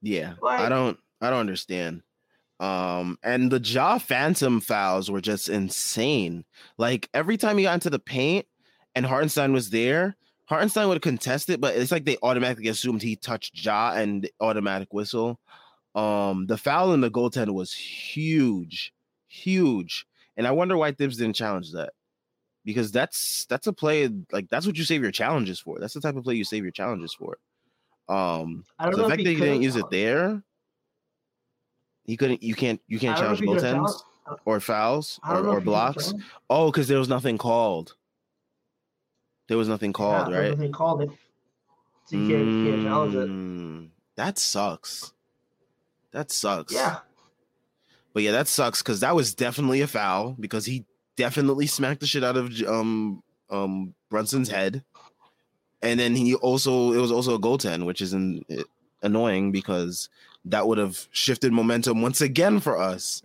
Yeah, 0.00 0.34
Like- 0.40 0.60
I 0.60 0.68
don't 0.68 0.98
I 1.20 1.30
don't 1.30 1.40
understand. 1.40 2.02
Um 2.60 3.18
and 3.22 3.50
the 3.50 3.60
Ja 3.60 3.98
phantom 3.98 4.60
fouls 4.60 5.10
were 5.10 5.20
just 5.20 5.48
insane. 5.48 6.44
Like 6.78 7.08
every 7.12 7.36
time 7.36 7.58
he 7.58 7.64
got 7.64 7.74
into 7.74 7.90
the 7.90 7.98
paint 7.98 8.46
and 8.94 9.04
Hartenstein 9.04 9.52
was 9.52 9.70
there, 9.70 10.16
Hartenstein 10.46 10.88
would 10.88 11.00
contest 11.02 11.48
it, 11.48 11.60
but 11.60 11.74
it's 11.76 11.90
like 11.92 12.04
they 12.04 12.18
automatically 12.22 12.68
assumed 12.68 13.02
he 13.02 13.16
touched 13.16 13.64
Ja 13.64 13.92
and 13.94 14.28
automatic 14.40 14.92
whistle. 14.92 15.40
Um 15.94 16.46
the 16.46 16.58
foul 16.58 16.92
in 16.92 17.00
the 17.00 17.10
goaltend 17.10 17.50
was 17.50 17.72
huge, 17.72 18.92
huge. 19.28 20.06
And 20.36 20.46
I 20.46 20.50
wonder 20.50 20.76
why 20.76 20.92
Thibs 20.92 21.16
didn't 21.16 21.36
challenge 21.36 21.72
that. 21.72 21.92
Because 22.64 22.90
that's 22.90 23.46
that's 23.46 23.66
a 23.66 23.72
play 23.72 24.08
like 24.32 24.48
that's 24.50 24.66
what 24.66 24.76
you 24.76 24.84
save 24.84 25.02
your 25.02 25.12
challenges 25.12 25.60
for. 25.60 25.78
That's 25.78 25.94
the 25.94 26.00
type 26.00 26.16
of 26.16 26.24
play 26.24 26.34
you 26.34 26.44
save 26.44 26.62
your 26.62 26.72
challenges 26.72 27.14
for. 27.14 27.38
Um 28.08 28.64
I 28.78 28.84
don't 28.84 28.94
so 28.94 28.98
know 29.02 29.04
the 29.04 29.10
fact 29.10 29.24
that 29.24 29.30
he 29.30 29.36
didn't 29.36 29.62
use 29.62 29.76
it 29.76 29.88
there, 29.90 30.42
he 32.04 32.16
couldn't. 32.16 32.42
You 32.42 32.54
can't. 32.54 32.80
You 32.86 32.98
can't 32.98 33.16
don't 33.16 33.26
know 33.26 33.32
if 33.32 33.38
challenge 33.38 33.62
goaltends 33.62 33.62
challenged- 33.72 34.04
or 34.44 34.60
fouls 34.60 35.20
or, 35.28 35.36
or 35.36 35.38
if 35.38 35.44
he 35.44 35.48
could've 35.50 35.64
blocks. 35.64 36.14
Oh, 36.50 36.70
because 36.70 36.88
there 36.88 36.98
was 36.98 37.08
nothing 37.08 37.38
called. 37.38 37.94
There 39.48 39.58
was 39.58 39.68
nothing 39.68 39.92
called, 39.92 40.30
Yeah, 40.30 40.38
right? 40.38 40.50
Nothing 40.50 40.72
called 40.72 41.02
it. 41.02 41.10
So 42.06 42.16
you 42.16 42.28
can't, 42.28 42.46
you 42.48 42.70
can't 42.70 42.82
challenge 42.84 43.14
it. 43.14 43.28
Mm, 43.28 43.88
That 44.16 44.38
sucks. 44.38 45.12
That 46.12 46.30
sucks. 46.30 46.72
Yeah. 46.72 46.98
But 48.12 48.22
yeah, 48.22 48.32
that 48.32 48.46
sucks 48.48 48.82
because 48.82 49.00
that 49.00 49.14
was 49.14 49.34
definitely 49.34 49.80
a 49.80 49.86
foul 49.86 50.36
because 50.38 50.66
he 50.66 50.84
definitely 51.16 51.66
smacked 51.66 52.00
the 52.00 52.06
shit 52.06 52.22
out 52.24 52.36
of 52.36 52.52
um 52.62 53.22
um 53.50 53.94
Brunson's 54.08 54.48
head, 54.48 54.84
and 55.82 55.98
then 55.98 56.14
he 56.14 56.34
also 56.36 56.92
it 56.92 56.98
was 56.98 57.10
also 57.10 57.34
a 57.34 57.40
goaltend, 57.40 57.84
which 57.86 58.00
is 58.00 58.12
an, 58.12 58.44
annoying 59.02 59.50
because 59.50 60.08
that 60.44 60.68
would 60.68 60.78
have 60.78 61.08
shifted 61.10 61.52
momentum 61.52 62.02
once 62.02 62.20
again 62.20 62.60
for 62.60 62.78
us. 62.78 63.22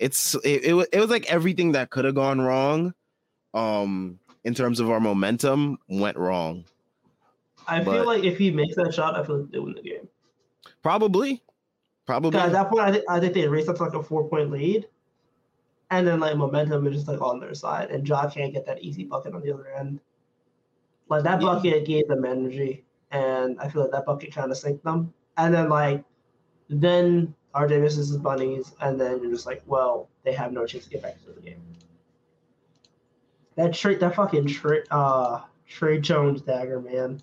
It's 0.00 0.34
it 0.44 0.64
it, 0.64 0.88
it 0.92 0.98
was 1.00 1.10
like 1.10 1.30
everything 1.30 1.72
that 1.72 1.90
could 1.90 2.04
have 2.04 2.16
gone 2.16 2.40
wrong, 2.40 2.94
um, 3.54 4.18
in 4.44 4.54
terms 4.54 4.80
of 4.80 4.90
our 4.90 5.00
momentum 5.00 5.78
went 5.88 6.16
wrong. 6.16 6.64
I 7.66 7.82
But- 7.82 7.92
feel 7.92 8.06
like 8.06 8.24
if 8.24 8.38
he 8.38 8.50
makes 8.50 8.76
that 8.76 8.94
shot, 8.94 9.14
I 9.14 9.22
feel 9.24 9.40
like 9.40 9.50
they 9.50 9.58
win 9.58 9.74
the 9.74 9.82
game. 9.82 10.08
Probably, 10.82 11.42
probably. 12.06 12.38
at 12.38 12.52
that 12.52 12.68
point, 12.70 12.82
I 12.82 12.92
think 12.92 13.04
I 13.08 13.20
think 13.20 13.34
they 13.34 13.46
raced 13.48 13.68
up 13.68 13.76
to 13.76 13.82
like 13.84 13.94
a 13.94 14.02
four 14.02 14.28
point 14.28 14.50
lead, 14.50 14.88
and 15.90 16.06
then 16.06 16.20
like 16.20 16.36
momentum 16.36 16.86
is 16.86 16.94
just 16.94 17.08
like 17.08 17.20
on 17.20 17.40
their 17.40 17.54
side, 17.54 17.90
and 17.90 18.06
Ja 18.08 18.28
can't 18.30 18.52
get 18.52 18.64
that 18.66 18.82
easy 18.82 19.04
bucket 19.04 19.34
on 19.34 19.42
the 19.42 19.52
other 19.52 19.68
end. 19.68 20.00
Like 21.08 21.24
that 21.24 21.40
Yeah. 21.42 21.46
bucket 21.54 21.84
gave 21.86 22.08
them 22.08 22.24
energy. 22.24 22.84
and 23.10 23.58
I 23.58 23.70
feel 23.70 23.80
like 23.80 23.92
that 23.92 24.04
bucket 24.04 24.34
kind 24.34 24.50
of 24.50 24.58
sank 24.58 24.82
them. 24.82 25.14
And 25.38 25.54
then 25.54 25.70
like, 25.70 26.04
then 26.68 27.34
RJ 27.54 27.80
misses 27.80 28.08
his 28.10 28.18
bunnies, 28.18 28.74
and 28.82 29.00
then 29.00 29.22
you're 29.22 29.30
just 29.32 29.46
like, 29.46 29.62
well, 29.66 30.10
they 30.24 30.32
have 30.34 30.52
no 30.52 30.66
chance 30.66 30.84
to 30.84 30.90
get 30.90 31.00
back 31.00 31.14
into 31.18 31.32
the 31.32 31.40
game. 31.40 31.62
That 33.58 33.74
Trey, 33.74 33.96
that 33.96 34.14
fucking 34.14 34.46
Trey, 34.46 34.84
uh, 34.92 35.40
Trey 35.66 35.98
Jones 35.98 36.42
dagger, 36.42 36.80
man. 36.80 37.20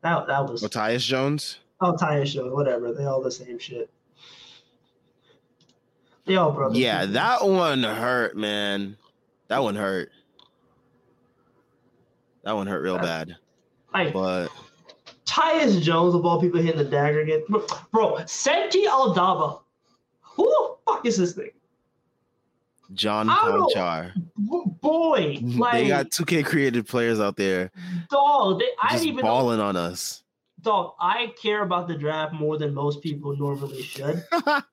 That 0.00 0.26
that 0.26 0.48
was 0.48 0.62
Matthias 0.62 1.04
Jones. 1.04 1.58
oh 1.82 1.92
Tyus 1.92 2.32
Jones, 2.32 2.54
whatever. 2.54 2.94
They 2.94 3.04
all 3.04 3.20
the 3.20 3.30
same 3.30 3.58
shit. 3.58 3.90
They 6.24 6.36
all 6.36 6.52
brothers. 6.52 6.78
Yeah, 6.78 7.04
that 7.04 7.46
one 7.46 7.82
hurt, 7.82 8.34
man. 8.34 8.96
That 9.48 9.62
one 9.62 9.76
hurt. 9.76 10.10
That 12.44 12.52
one 12.52 12.66
hurt 12.66 12.82
real 12.82 12.96
bad. 12.96 13.36
like 13.92 14.14
But 14.14 14.48
Tyus 15.26 15.82
Jones 15.82 16.14
of 16.14 16.24
all 16.24 16.40
people 16.40 16.62
hitting 16.62 16.78
the 16.82 16.90
dagger 16.90 17.20
again. 17.20 17.42
Bro, 17.90 18.16
Senti 18.24 18.26
Santi 18.26 18.86
Aldama. 18.88 19.60
Who 20.22 20.44
the 20.44 20.76
fuck 20.86 21.04
is 21.04 21.18
this 21.18 21.34
thing? 21.34 21.50
John 22.94 23.28
I. 23.28 23.34
Konchar. 23.36 24.12
Boy, 24.80 25.38
like 25.42 25.72
they 25.84 25.88
got 25.88 26.10
2K 26.10 26.44
created 26.44 26.86
players 26.86 27.20
out 27.20 27.36
there 27.36 27.70
dog. 28.10 28.58
They, 28.58 28.66
I 28.82 28.92
just 28.92 29.04
even 29.04 29.16
know, 29.24 29.30
balling 29.30 29.60
on 29.60 29.76
us. 29.76 30.22
dog. 30.60 30.94
I 31.00 31.32
care 31.40 31.62
about 31.62 31.88
the 31.88 31.94
draft 31.94 32.32
more 32.34 32.58
than 32.58 32.74
most 32.74 33.00
people 33.02 33.36
normally 33.36 33.82
should, 33.82 34.24
and 34.46 34.64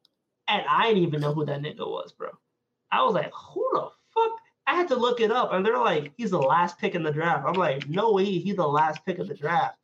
I 0.47 0.87
didn't 0.87 1.03
even 1.03 1.21
know 1.21 1.33
who 1.33 1.45
that 1.45 1.61
nigga 1.61 1.87
was, 1.87 2.11
bro. 2.11 2.29
I 2.91 3.03
was 3.03 3.13
like, 3.13 3.31
who 3.33 3.67
the 3.73 3.87
fuck? 4.13 4.31
I 4.65 4.75
had 4.75 4.87
to 4.89 4.95
look 4.95 5.19
it 5.21 5.31
up, 5.31 5.53
and 5.53 5.63
they're 5.65 5.77
like, 5.77 6.11
he's 6.17 6.31
the 6.31 6.39
last 6.39 6.79
pick 6.79 6.95
in 6.95 7.03
the 7.03 7.11
draft. 7.11 7.45
I'm 7.47 7.53
like, 7.53 7.87
no 7.87 8.13
way, 8.13 8.25
he's 8.25 8.55
the 8.55 8.67
last 8.67 9.05
pick 9.05 9.19
of 9.19 9.27
the 9.27 9.33
draft. 9.35 9.77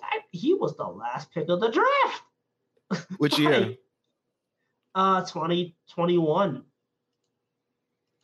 That- 0.00 0.22
he 0.30 0.54
was 0.54 0.76
the 0.76 0.86
last 0.86 1.30
pick 1.32 1.48
of 1.48 1.60
the 1.60 1.70
draft. 1.70 3.06
Which 3.18 3.38
year? 3.38 3.60
Like, 3.60 3.78
Uh, 4.94 5.20
2021. 5.22 6.64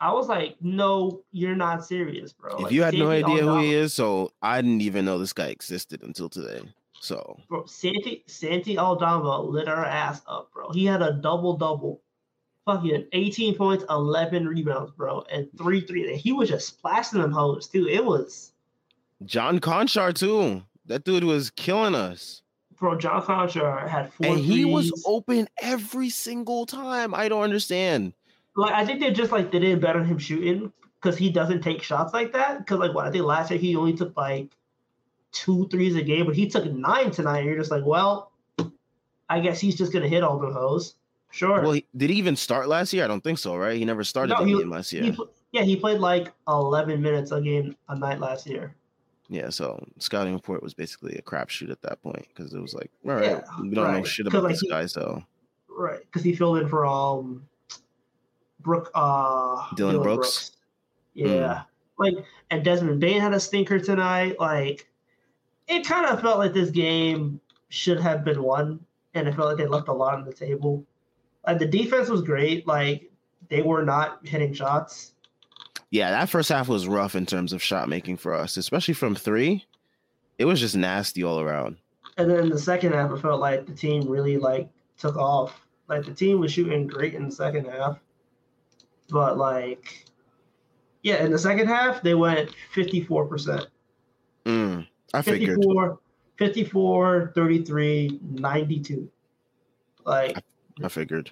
I 0.01 0.13
was 0.13 0.29
like, 0.29 0.57
no, 0.61 1.23
you're 1.33 1.55
not 1.55 1.85
serious, 1.85 2.33
bro. 2.33 2.57
If 2.57 2.61
Like, 2.65 2.73
you 2.73 2.83
had 2.83 2.95
no 2.95 3.11
idea 3.11 3.43
who 3.43 3.59
he 3.59 3.73
is, 3.73 3.95
so 3.95 4.33
I 4.43 4.61
didn't 4.61 4.81
even 4.83 5.05
know 5.05 5.19
this 5.19 5.33
guy 5.33 5.47
existed 5.47 6.03
until 6.03 6.29
today. 6.29 6.61
So 7.01 7.39
bro, 7.49 7.65
Santi 7.67 8.25
Santi 8.27 8.79
Aldama 8.79 9.41
lit 9.43 9.69
our 9.69 9.85
ass 9.85 10.23
up, 10.27 10.51
bro. 10.53 10.71
He 10.73 10.85
had 10.87 11.03
a 11.03 11.13
double 11.13 11.57
double, 11.57 12.01
fucking 12.65 13.07
18 13.13 13.55
points, 13.57 13.85
11 13.91 14.49
rebounds, 14.49 14.91
bro, 14.93 15.25
and 15.31 15.49
three 15.59 15.81
three. 15.81 16.17
He 16.17 16.33
was 16.33 16.49
just 16.49 16.67
splashing 16.67 17.21
them 17.21 17.31
hoes 17.31 17.69
too. 17.69 17.87
It 17.89 18.05
was, 18.05 18.53
John 19.25 19.61
Konchar 19.61 20.15
too. 20.15 20.63
That 20.87 21.05
dude 21.05 21.25
was 21.25 21.51
killing 21.51 21.95
us. 21.95 22.43
bro. 22.79 22.97
John 22.99 23.23
Konchar 23.23 23.89
had 23.89 24.13
four 24.13 24.27
And 24.27 24.39
he 24.39 24.65
was 24.65 24.91
open 25.07 25.47
every 25.63 26.11
single 26.11 26.67
time. 26.67 27.15
I 27.15 27.29
don't 27.29 27.43
understand. 27.43 28.13
Like 28.57 28.73
I 28.73 28.85
think 28.87 29.01
they 29.01 29.11
just 29.11 29.33
like 29.33 29.51
they 29.51 29.59
did 29.59 29.81
better 29.81 29.99
on 30.01 30.07
him 30.07 30.19
shooting 30.19 30.73
because 31.01 31.17
he 31.19 31.31
doesn't 31.31 31.63
take 31.63 31.83
shots 31.83 32.13
like 32.15 32.33
that. 32.33 32.59
Because 32.59 32.79
like 32.79 32.95
what 32.95 33.07
I 33.07 33.11
think 33.11 33.25
last 33.25 33.51
year 33.51 33.59
he 33.61 33.77
only 33.77 33.95
took 33.95 34.17
like 34.17 34.49
two 35.33 35.69
threes 35.69 35.97
a 35.97 36.03
game, 36.03 36.27
but 36.27 36.35
he 36.37 36.49
took 36.49 36.65
nine 36.73 37.11
tonight. 37.11 37.39
And 37.41 37.47
you're 37.49 37.59
just 37.59 37.71
like, 37.71 37.85
well, 37.85 38.31
I 39.29 39.41
guess 39.41 39.61
he's 39.61 39.77
just 39.77 39.93
gonna 39.93 40.09
hit 40.09 40.23
all 40.23 40.39
the 40.39 40.53
hoes. 40.53 40.95
Sure. 41.31 41.63
Well, 41.63 41.73
he, 41.73 41.85
did 41.97 42.11
he 42.11 42.17
even 42.17 42.37
start 42.37 42.69
last 42.69 42.93
year? 42.93 43.05
I 43.05 43.09
don't 43.09 43.23
think 43.25 43.39
so, 43.41 43.57
right? 43.57 43.77
He 43.77 43.85
never 43.85 44.05
started 44.05 44.35
No, 44.35 44.41
the 44.45 44.47
he- 44.53 44.59
game 44.59 44.71
last 44.71 44.93
year. 44.93 45.03
He, 45.03 45.19
yeah, 45.51 45.63
he 45.63 45.75
played 45.77 45.99
like 46.01 46.33
11 46.47 47.03
minutes 47.03 47.33
a 47.33 47.41
game 47.41 47.77
a 47.89 47.97
night 47.99 48.21
last 48.21 48.47
year. 48.47 48.75
yeah, 49.29 49.51
so 49.51 49.85
scouting 49.99 50.33
report 50.35 50.63
was 50.63 50.75
basically 50.75 51.17
a 51.17 51.23
crapshoot 51.23 51.71
at 51.71 51.83
that 51.83 52.01
point 52.03 52.25
because 52.29 52.55
it 52.55 52.61
was 52.61 52.73
like, 52.75 52.91
all 53.05 53.15
right, 53.17 53.25
Yeah, 53.25 53.41
we 53.63 53.71
don't 53.71 53.93
know 53.93 54.05
shit 54.05 54.27
about 54.29 54.45
like, 54.45 54.53
this 54.53 54.63
guy, 54.71 54.87
so 54.87 55.25
Right, 55.69 56.01
because 56.01 56.23
he 56.23 56.35
filled 56.37 56.59
in 56.59 56.69
for 56.69 56.87
um 56.87 57.43
Brooke 58.65 58.91
uh 58.95 59.73
Dillon 59.77 60.03
Brooks? 60.03 60.53
Hmm. 61.17 61.27
Yeah. 61.27 61.63
Like 61.99 62.15
and 62.51 62.65
Desmond 62.65 62.99
Bane 62.99 63.21
had 63.21 63.33
a 63.33 63.39
stinker 63.39 63.79
tonight. 63.79 64.41
Like 64.41 64.89
it 65.69 65.87
kind 65.87 66.07
of 66.07 66.21
felt 66.21 66.39
like 66.39 66.53
this 66.53 66.71
game 66.71 67.41
should 67.69 68.01
have 68.01 68.25
been 68.25 68.43
won, 68.43 68.81
and 69.15 69.29
it 69.29 69.35
felt 69.37 69.49
like 69.49 69.59
they 69.59 69.67
left 69.67 69.87
a 69.89 69.93
lot 69.93 70.15
on 70.15 70.25
the 70.25 70.33
table. 70.33 70.85
Like 71.47 71.59
the 71.61 71.67
defense 71.67 72.09
was 72.09 72.23
great. 72.23 72.67
Like 72.67 73.11
they 73.49 73.63
were 73.63 73.85
not 73.85 74.27
hitting 74.27 74.53
shots. 74.53 75.13
yeah, 75.91 76.11
that 76.11 76.29
first 76.31 76.49
half 76.49 76.67
was 76.69 76.89
rough 76.89 77.15
in 77.15 77.27
terms 77.27 77.53
of 77.53 77.63
shot 77.63 77.89
making 77.89 78.17
for 78.17 78.35
us, 78.35 78.57
especially 78.57 78.95
from 78.95 79.15
three. 79.15 79.65
It 80.39 80.47
was 80.47 80.59
just 80.59 80.75
nasty 80.75 81.23
all 81.23 81.39
around. 81.41 81.77
And 82.17 82.29
then 82.31 82.49
the 82.49 82.59
second 82.59 82.93
half, 82.93 83.13
it 83.13 83.21
felt 83.21 83.41
like 83.41 83.67
the 83.67 83.75
team 83.75 84.09
really 84.09 84.37
like 84.37 84.69
took 84.99 85.17
off. 85.17 85.61
Like 85.89 86.05
the 86.05 86.15
team 86.15 86.41
was 86.41 86.53
shooting 86.53 86.87
great 86.87 87.15
in 87.15 87.27
the 87.27 87.33
second 87.35 87.67
half, 87.67 87.99
but 89.11 89.37
like, 89.39 90.07
yeah, 91.03 91.25
in 91.25 91.31
the 91.33 91.39
second 91.39 91.67
half 91.69 92.03
they 92.03 92.15
went 92.15 92.51
fifty 92.73 93.03
four 93.03 93.27
percent, 93.27 93.67
Mm, 94.45 94.87
I 95.13 95.23
figured. 95.23 95.57
54, 95.57 95.99
54, 96.37 97.33
33, 97.35 98.21
92. 98.33 99.09
Like 100.05 100.37
I 100.83 100.89
figured. 100.89 101.31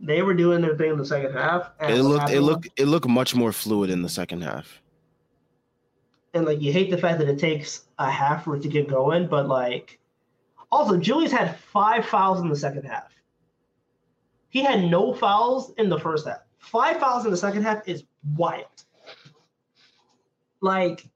they 0.00 0.22
were 0.22 0.32
doing 0.34 0.60
their 0.62 0.76
thing 0.76 0.92
in 0.92 0.98
the 0.98 1.04
second 1.04 1.32
half. 1.32 1.70
It 1.80 2.02
looked 2.02 2.30
it 2.30 2.40
looked 2.40 2.68
it 2.76 2.86
looked 2.86 3.08
much 3.08 3.34
more 3.34 3.52
fluid 3.52 3.90
in 3.90 4.02
the 4.02 4.08
second 4.08 4.42
half. 4.42 4.80
and 6.34 6.44
like 6.46 6.60
you 6.62 6.72
hate 6.72 6.90
the 6.90 6.96
fact 6.98 7.18
that 7.18 7.28
it 7.28 7.38
takes 7.38 7.84
a 7.98 8.10
half 8.10 8.44
for 8.44 8.56
it 8.56 8.62
to 8.62 8.68
get 8.68 8.88
going, 8.88 9.26
but 9.26 9.48
like 9.48 9.98
also 10.70 10.96
Julius 10.96 11.32
had 11.32 11.58
five 11.58 12.06
fouls 12.06 12.40
in 12.40 12.48
the 12.48 12.56
second 12.56 12.84
half. 12.84 13.10
He 14.50 14.62
had 14.62 14.84
no 14.84 15.12
fouls 15.12 15.72
in 15.76 15.88
the 15.88 15.98
first 15.98 16.26
half. 16.26 16.40
Five 16.58 16.98
fouls 16.98 17.24
in 17.24 17.30
the 17.30 17.36
second 17.36 17.62
half 17.62 17.86
is 17.88 18.04
wild. 18.36 18.66
Like 20.60 21.06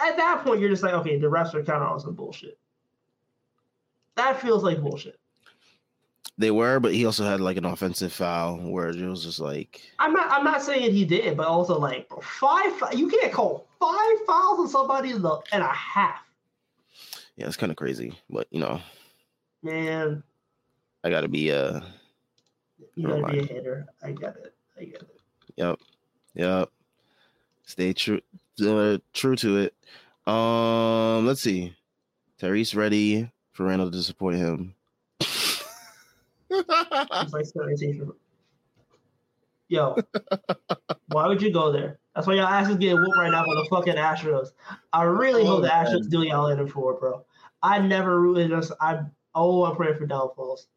at 0.00 0.16
that 0.16 0.44
point, 0.44 0.60
you're 0.60 0.70
just 0.70 0.82
like, 0.82 0.94
okay, 0.94 1.18
the 1.18 1.26
refs 1.30 1.54
are 1.54 1.62
counting 1.62 1.88
on 1.88 2.00
some 2.00 2.14
bullshit. 2.14 2.58
That 4.16 4.40
feels 4.40 4.62
like 4.62 4.80
bullshit. 4.80 5.18
They 6.36 6.50
were, 6.50 6.80
but 6.80 6.92
he 6.92 7.06
also 7.06 7.24
had 7.24 7.40
like 7.40 7.56
an 7.56 7.64
offensive 7.64 8.12
foul 8.12 8.56
where 8.56 8.88
it 8.88 9.00
was 9.00 9.22
just 9.22 9.38
like 9.38 9.80
I'm 9.98 10.12
not. 10.12 10.30
I'm 10.30 10.42
not 10.42 10.62
saying 10.62 10.92
he 10.92 11.04
did, 11.04 11.36
but 11.36 11.46
also 11.46 11.78
like 11.78 12.08
five. 12.22 12.72
You 12.92 13.08
can't 13.08 13.32
call 13.32 13.66
five 13.80 14.26
fouls 14.26 14.58
on 14.58 14.68
somebody 14.68 15.10
in 15.10 15.22
the 15.22 15.38
and 15.52 15.62
a 15.62 15.68
half, 15.68 16.24
yeah, 17.36 17.46
it's 17.46 17.56
kind 17.56 17.70
of 17.72 17.76
crazy. 17.76 18.18
But 18.30 18.46
you 18.50 18.60
know, 18.60 18.80
man. 19.62 20.22
I 21.02 21.10
gotta 21.10 21.28
be 21.28 21.52
uh 21.52 21.80
You 22.94 23.08
gotta 23.08 23.32
be 23.32 23.40
a 23.40 23.46
hitter. 23.46 23.86
I 24.02 24.12
get 24.12 24.36
it. 24.36 24.53
I 24.78 24.84
get. 24.84 25.02
Yep. 25.56 25.78
Yep. 26.34 26.70
Stay 27.66 27.92
true 27.92 28.20
uh, 28.62 28.98
true 29.12 29.36
to 29.36 29.58
it. 29.58 29.74
Um, 30.30 31.26
let's 31.26 31.40
see. 31.40 31.74
Tyrese 32.40 32.76
ready 32.76 33.30
for 33.52 33.66
Randle 33.66 33.90
to 33.90 33.96
disappoint 33.96 34.36
him. 34.36 34.74
It's. 36.56 37.82
Yo, 39.68 39.96
why 41.08 41.26
would 41.26 41.42
you 41.42 41.50
go 41.50 41.72
there? 41.72 41.98
That's 42.14 42.26
why 42.26 42.34
y'all 42.34 42.46
ass 42.46 42.68
is 42.68 42.76
getting 42.76 42.98
whooped 42.98 43.16
right 43.18 43.30
now 43.30 43.40
by 43.40 43.54
the 43.54 43.66
fucking 43.70 43.94
Astros. 43.94 44.52
I 44.92 45.02
really 45.02 45.44
hope 45.44 45.62
the 45.62 45.74
Oh, 45.74 45.84
Astros 45.84 46.08
do 46.08 46.22
y'all 46.22 46.48
in 46.48 46.60
it 46.60 46.70
for, 46.70 46.94
bro. 46.94 47.24
I 47.62 47.78
never 47.80 48.20
rooted 48.20 48.52
us. 48.52 48.70
I 48.80 49.00
oh, 49.34 49.64
I'm 49.64 49.74
praying 49.74 49.96
for 49.96 50.06
downfalls. 50.06 50.68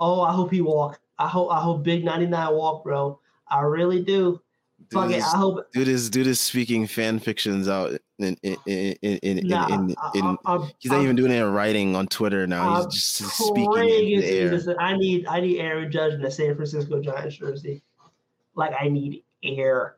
Oh, 0.00 0.22
I 0.22 0.32
hope 0.32 0.52
he 0.52 0.62
walk. 0.62 1.00
I 1.18 1.26
hope 1.28 1.50
I 1.50 1.60
hope 1.60 1.82
Big 1.82 2.04
99 2.04 2.54
walk, 2.54 2.84
bro. 2.84 3.20
I 3.48 3.60
really 3.62 4.02
do. 4.02 4.40
Fuck 4.92 5.06
Dude 5.08 5.14
it. 5.14 5.18
is, 5.18 5.24
I 5.24 5.36
hope 5.38 5.72
dude 5.72 5.88
is 5.88 6.10
dude 6.10 6.26
is 6.26 6.38
speaking 6.38 6.86
fan 6.86 7.18
fictions 7.18 7.66
out 7.68 7.92
in 8.18 8.36
in 8.42 8.56
in 8.66 8.96
in, 9.02 9.18
in, 9.38 9.46
Nah, 9.48 9.66
in, 9.68 9.90
in- 10.14 10.24
I- 10.44 10.52
I'm- 10.52 10.70
he's 10.78 10.92
not 10.92 11.02
even 11.02 11.16
doing 11.16 11.32
it 11.32 11.36
in 11.42 11.50
writing 11.50 11.96
on 11.96 12.06
Twitter 12.06 12.46
now. 12.46 12.84
He's 12.84 12.94
just 12.94 13.14
speaking 13.38 13.72
in 13.74 14.22
air. 14.22 14.60
I 14.78 14.96
need 14.96 15.26
I 15.26 15.40
need 15.40 15.58
Aaron 15.60 15.90
Judge 15.90 16.12
in 16.14 16.22
the 16.22 16.30
San 16.30 16.54
Francisco 16.54 17.00
Giants 17.00 17.36
jersey. 17.36 17.82
Like 18.54 18.74
I 18.78 18.88
need 18.88 19.24
air. 19.42 19.96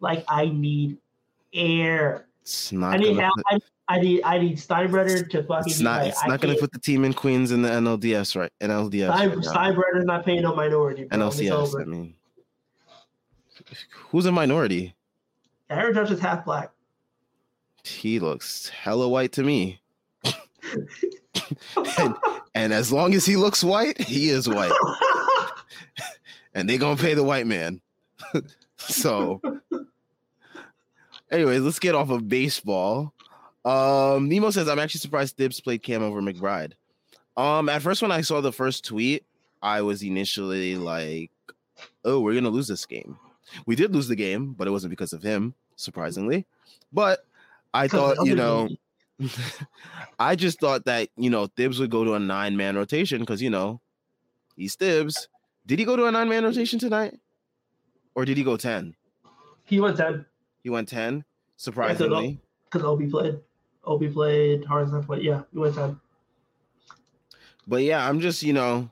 Like 0.00 0.24
I 0.28 0.46
need 0.46 0.98
air. 1.52 2.28
It's 2.42 2.70
not 2.72 2.94
I 2.94 2.96
need 2.98 3.16
gonna 3.16 3.22
Al- 3.24 3.32
put, 3.50 3.62
I, 3.88 4.00
need 4.00 4.22
I 4.24 4.38
need 4.38 4.56
Steinbrenner 4.58 5.28
to 5.30 5.42
fucking. 5.42 5.70
it's 5.72 5.80
not 5.80 6.02
like, 6.02 6.08
it's 6.12 6.26
not 6.26 6.40
gonna 6.40 6.56
put 6.56 6.72
the 6.72 6.78
team 6.78 7.04
in 7.04 7.12
Queens 7.12 7.50
in 7.52 7.62
the 7.62 7.68
NLDS 7.68 8.36
right 8.36 8.52
NLDS 8.60 9.12
Stein, 9.12 9.28
right. 9.30 9.38
Steinbrenner's 9.38 10.04
not 10.06 10.24
paying 10.24 10.42
no 10.42 10.54
minority. 10.54 11.04
Bro. 11.04 11.18
NLCS. 11.18 11.80
I 11.80 11.84
mean, 11.84 12.14
who's 13.90 14.26
a 14.26 14.32
minority? 14.32 14.94
Aaron 15.70 15.94
Judge 15.94 16.10
is 16.12 16.20
half 16.20 16.44
black. 16.44 16.70
He 17.84 18.18
looks 18.18 18.68
hella 18.68 19.08
white 19.08 19.32
to 19.32 19.42
me. 19.42 19.80
and, 21.98 22.14
and 22.54 22.72
as 22.72 22.92
long 22.92 23.14
as 23.14 23.24
he 23.24 23.36
looks 23.36 23.62
white, 23.62 24.00
he 24.00 24.28
is 24.30 24.48
white. 24.48 24.72
And 26.56 26.70
they 26.70 26.78
gonna 26.78 26.96
pay 26.96 27.12
the 27.12 27.22
white 27.22 27.46
man. 27.46 27.82
so 28.78 29.42
anyways, 31.30 31.60
let's 31.60 31.78
get 31.78 31.94
off 31.94 32.08
of 32.08 32.30
baseball. 32.30 33.12
Um, 33.62 34.30
Nemo 34.30 34.50
says, 34.50 34.66
I'm 34.66 34.78
actually 34.78 35.00
surprised 35.00 35.36
Thibs 35.36 35.60
played 35.60 35.82
Cam 35.82 36.02
over 36.02 36.22
McBride. 36.22 36.72
Um, 37.36 37.68
at 37.68 37.82
first, 37.82 38.00
when 38.00 38.10
I 38.10 38.22
saw 38.22 38.40
the 38.40 38.52
first 38.52 38.86
tweet, 38.86 39.26
I 39.60 39.82
was 39.82 40.02
initially 40.02 40.76
like, 40.78 41.30
oh, 42.06 42.20
we're 42.20 42.32
gonna 42.32 42.48
lose 42.48 42.68
this 42.68 42.86
game. 42.86 43.18
We 43.66 43.76
did 43.76 43.94
lose 43.94 44.08
the 44.08 44.16
game, 44.16 44.52
but 44.52 44.66
it 44.66 44.70
wasn't 44.70 44.90
because 44.90 45.12
of 45.12 45.22
him, 45.22 45.54
surprisingly. 45.76 46.46
But 46.92 47.24
I 47.72 47.88
thought, 47.88 48.26
you 48.26 48.34
know, 48.34 48.68
I 50.18 50.36
just 50.36 50.60
thought 50.60 50.84
that 50.84 51.08
you 51.16 51.30
know 51.30 51.46
Thibs 51.46 51.78
would 51.78 51.90
go 51.90 52.04
to 52.04 52.14
a 52.14 52.18
nine 52.18 52.56
man 52.56 52.76
rotation 52.76 53.20
because 53.20 53.42
you 53.42 53.50
know 53.50 53.80
he's 54.56 54.74
Thibs. 54.74 55.28
Did 55.66 55.78
he 55.78 55.84
go 55.84 55.96
to 55.96 56.06
a 56.06 56.12
nine 56.12 56.28
man 56.28 56.44
rotation 56.44 56.78
tonight, 56.78 57.18
or 58.14 58.24
did 58.24 58.36
he 58.36 58.44
go 58.44 58.56
ten? 58.56 58.94
He 59.64 59.80
went 59.80 59.96
ten. 59.96 60.26
He 60.62 60.70
went 60.70 60.88
ten. 60.88 61.24
Surprisingly, 61.56 62.38
because 62.64 62.84
Obi 62.84 63.08
played. 63.08 63.40
Obi 63.84 64.08
played. 64.08 64.64
Harden 64.64 65.02
played. 65.02 65.22
Yeah, 65.22 65.42
he 65.52 65.58
went 65.58 65.74
ten. 65.74 65.98
But 67.66 67.82
yeah, 67.82 68.06
I'm 68.06 68.20
just 68.20 68.42
you 68.42 68.52
know, 68.52 68.90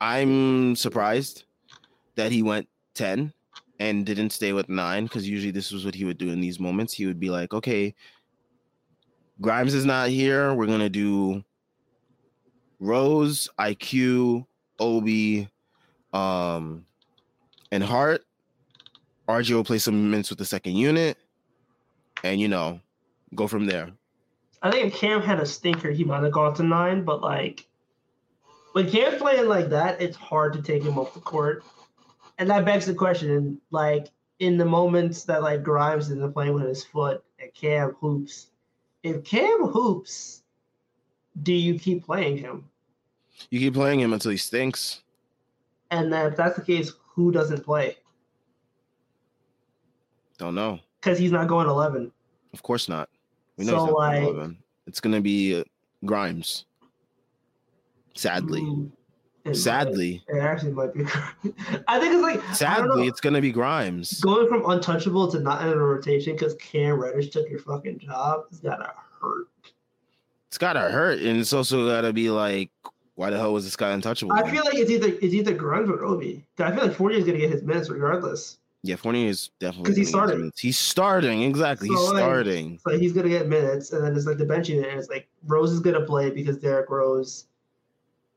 I'm 0.00 0.76
surprised 0.76 1.44
that 2.14 2.30
he 2.30 2.42
went 2.42 2.68
ten 2.94 3.32
and 3.80 4.06
didn't 4.06 4.30
stay 4.30 4.52
with 4.52 4.68
nine 4.68 5.04
because 5.04 5.28
usually 5.28 5.50
this 5.50 5.72
was 5.72 5.84
what 5.84 5.94
he 5.94 6.04
would 6.04 6.18
do 6.18 6.30
in 6.30 6.40
these 6.40 6.60
moments. 6.60 6.92
He 6.92 7.06
would 7.06 7.20
be 7.20 7.30
like, 7.30 7.52
okay, 7.52 7.94
Grimes 9.40 9.74
is 9.74 9.84
not 9.84 10.08
here. 10.10 10.54
We're 10.54 10.66
gonna 10.66 10.88
do 10.88 11.44
Rose, 12.78 13.48
IQ, 13.58 14.46
Obi, 14.78 15.48
um, 16.12 16.84
and 17.72 17.82
Hart. 17.82 18.24
RJ 19.28 19.54
will 19.54 19.64
play 19.64 19.78
some 19.78 20.10
minutes 20.10 20.30
with 20.30 20.38
the 20.38 20.44
second 20.44 20.76
unit, 20.76 21.16
and 22.22 22.40
you 22.40 22.48
know, 22.48 22.80
go 23.34 23.46
from 23.46 23.66
there. 23.66 23.90
I 24.62 24.70
think 24.70 24.86
if 24.92 24.98
Cam 24.98 25.20
had 25.20 25.40
a 25.40 25.46
stinker, 25.46 25.90
he 25.90 26.04
might 26.04 26.22
have 26.22 26.32
gone 26.32 26.54
to 26.54 26.62
nine, 26.62 27.04
but 27.04 27.20
like 27.20 27.66
when 28.72 28.90
Cam's 28.90 29.20
playing 29.20 29.48
like 29.48 29.68
that, 29.70 30.00
it's 30.00 30.16
hard 30.16 30.52
to 30.54 30.62
take 30.62 30.82
him 30.82 30.98
off 30.98 31.14
the 31.14 31.20
court. 31.20 31.64
And 32.38 32.50
that 32.50 32.64
begs 32.64 32.86
the 32.86 32.94
question, 32.94 33.60
like 33.70 34.10
in 34.40 34.58
the 34.58 34.64
moments 34.64 35.24
that 35.24 35.42
like 35.42 35.62
Grimes 35.62 36.10
isn't 36.10 36.32
playing 36.32 36.54
with 36.54 36.66
his 36.66 36.84
foot 36.84 37.24
and 37.38 37.52
Cam 37.54 37.94
hoops, 38.00 38.48
if 39.02 39.22
Cam 39.24 39.66
hoops, 39.66 40.42
do 41.42 41.52
you 41.52 41.78
keep 41.78 42.04
playing 42.04 42.38
him? 42.38 42.68
You 43.50 43.60
keep 43.60 43.74
playing 43.74 44.00
him 44.00 44.12
until 44.12 44.30
he 44.30 44.36
stinks. 44.36 45.02
And 45.90 46.12
then 46.12 46.26
if 46.32 46.36
that's 46.36 46.56
the 46.56 46.64
case, 46.64 46.92
who 47.14 47.30
doesn't 47.30 47.64
play? 47.64 47.96
Don't 50.38 50.54
know. 50.54 50.80
Because 51.00 51.18
he's 51.18 51.32
not 51.32 51.46
going 51.48 51.68
11. 51.68 52.10
Of 52.52 52.62
course 52.62 52.88
not. 52.88 53.08
We 53.56 53.64
know 53.64 53.72
so, 53.72 53.78
he's 53.78 53.86
not 53.86 53.98
like, 53.98 54.22
going 54.22 54.34
11. 54.34 54.58
It's 54.86 55.00
going 55.00 55.14
to 55.14 55.20
be 55.20 55.60
uh, 55.60 55.64
Grimes. 56.04 56.64
Sadly. 58.14 58.60
Mm, 58.60 58.90
it 59.44 59.54
Sadly. 59.54 60.22
Might, 60.28 60.38
it 60.38 60.40
actually 60.40 60.72
might 60.72 60.94
be. 60.94 61.04
I 61.88 62.00
think 62.00 62.14
it's 62.14 62.22
like. 62.22 62.42
Sadly, 62.54 63.06
it's 63.06 63.20
going 63.20 63.34
to 63.34 63.40
be 63.40 63.52
Grimes. 63.52 64.20
Going 64.20 64.48
from 64.48 64.68
untouchable 64.68 65.30
to 65.30 65.38
not 65.38 65.62
in 65.62 65.68
a 65.68 65.76
rotation 65.76 66.32
because 66.34 66.54
Cam 66.54 66.98
Reddish 66.98 67.30
took 67.30 67.48
your 67.50 67.60
fucking 67.60 67.98
job 67.98 68.44
It's 68.50 68.60
got 68.60 68.76
to 68.76 68.92
hurt. 69.20 69.48
It's 70.48 70.58
got 70.58 70.74
to 70.74 70.80
hurt. 70.80 71.18
And 71.20 71.38
it's 71.38 71.52
also 71.52 71.88
got 71.88 72.02
to 72.02 72.12
be 72.12 72.30
like, 72.30 72.70
why 73.16 73.30
the 73.30 73.38
hell 73.38 73.52
was 73.52 73.64
this 73.64 73.76
guy 73.76 73.90
untouchable? 73.90 74.32
I 74.32 74.50
feel 74.50 74.64
like 74.64 74.74
it's 74.74 74.90
either 74.90 75.08
it's 75.08 75.34
either 75.34 75.52
Grimes 75.52 75.90
or 75.90 76.04
Obi. 76.04 76.44
I 76.58 76.70
feel 76.72 76.86
like 76.86 76.96
Fournier 76.96 77.18
is 77.18 77.24
going 77.24 77.38
to 77.38 77.44
get 77.44 77.52
his 77.52 77.62
minutes 77.62 77.90
regardless. 77.90 78.58
Yeah, 78.84 78.96
Fournier 78.96 79.28
is 79.28 79.50
definitely 79.60 79.84
because 79.84 79.96
he's 79.96 80.08
starting. 80.10 80.52
He's 80.58 80.78
starting 80.78 81.42
exactly. 81.42 81.88
So 81.88 81.94
he's 81.94 82.10
like, 82.10 82.18
starting. 82.18 82.78
So 82.86 82.98
he's 82.98 83.14
gonna 83.14 83.30
get 83.30 83.48
minutes, 83.48 83.92
and 83.92 84.04
then 84.04 84.14
it's 84.14 84.26
like 84.26 84.36
the 84.36 84.44
benching. 84.44 84.76
And 84.86 84.98
it's 84.98 85.08
like 85.08 85.26
Rose 85.46 85.72
is 85.72 85.80
gonna 85.80 86.02
play 86.02 86.30
because 86.30 86.58
Derrick 86.58 86.90
Rose. 86.90 87.46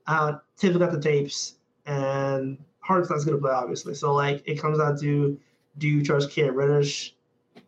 Uh, 0.07 0.37
Tim's 0.57 0.77
got 0.77 0.91
the 0.91 1.01
tapes, 1.01 1.55
and 1.85 2.57
Hart's 2.79 3.09
not 3.09 3.23
gonna 3.25 3.37
play 3.37 3.51
obviously. 3.51 3.93
So 3.93 4.13
like 4.13 4.43
it 4.45 4.59
comes 4.59 4.77
down 4.77 4.97
to 4.99 5.37
do 5.77 5.87
you 5.87 6.03
trust 6.03 6.31
Cam 6.31 6.55
Reddish 6.55 7.15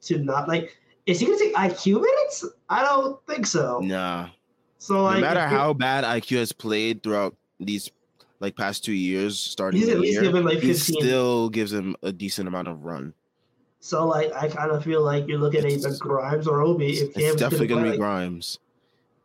to 0.02 0.20
not 0.20 0.48
like 0.48 0.78
is 1.06 1.20
he 1.20 1.26
gonna 1.26 1.38
take 1.38 1.56
IQ 1.56 2.02
minutes? 2.02 2.46
I 2.70 2.84
don't 2.84 3.20
think 3.26 3.46
so. 3.46 3.80
Nah. 3.82 4.30
So 4.78 5.04
like, 5.04 5.16
no 5.16 5.22
matter 5.22 5.48
how 5.48 5.74
bad 5.74 6.04
IQ 6.04 6.38
has 6.38 6.52
played 6.52 7.04
throughout 7.04 7.36
these 7.60 7.92
like 8.40 8.56
past 8.56 8.86
two 8.86 8.94
years, 8.94 9.38
starting 9.40 9.80
he's 9.80 9.90
at 9.90 10.00
least 10.00 10.14
year, 10.14 10.22
given 10.22 10.46
like 10.46 10.60
15. 10.60 10.68
he 10.70 10.74
still 10.76 11.50
gives 11.50 11.74
him 11.74 11.96
a 12.04 12.14
decent 12.14 12.48
amount 12.48 12.68
of 12.68 12.86
run. 12.86 13.14
So 13.82 14.08
like 14.08 14.32
I 14.34 14.48
kind 14.48 14.72
of 14.72 14.84
feel 14.84 15.04
like 15.04 15.28
you're 15.28 15.40
looking 15.40 15.66
at 15.66 15.72
either 15.72 15.96
Grimes 15.98 16.48
or 16.48 16.62
Obi. 16.62 16.94
If 16.94 17.14
Cam's 17.14 17.34
it's 17.34 17.42
definitely 17.42 17.68
gonna, 17.68 17.82
gonna 17.82 17.92
be 17.92 17.98
like, 17.98 18.00
Grimes. 18.00 18.60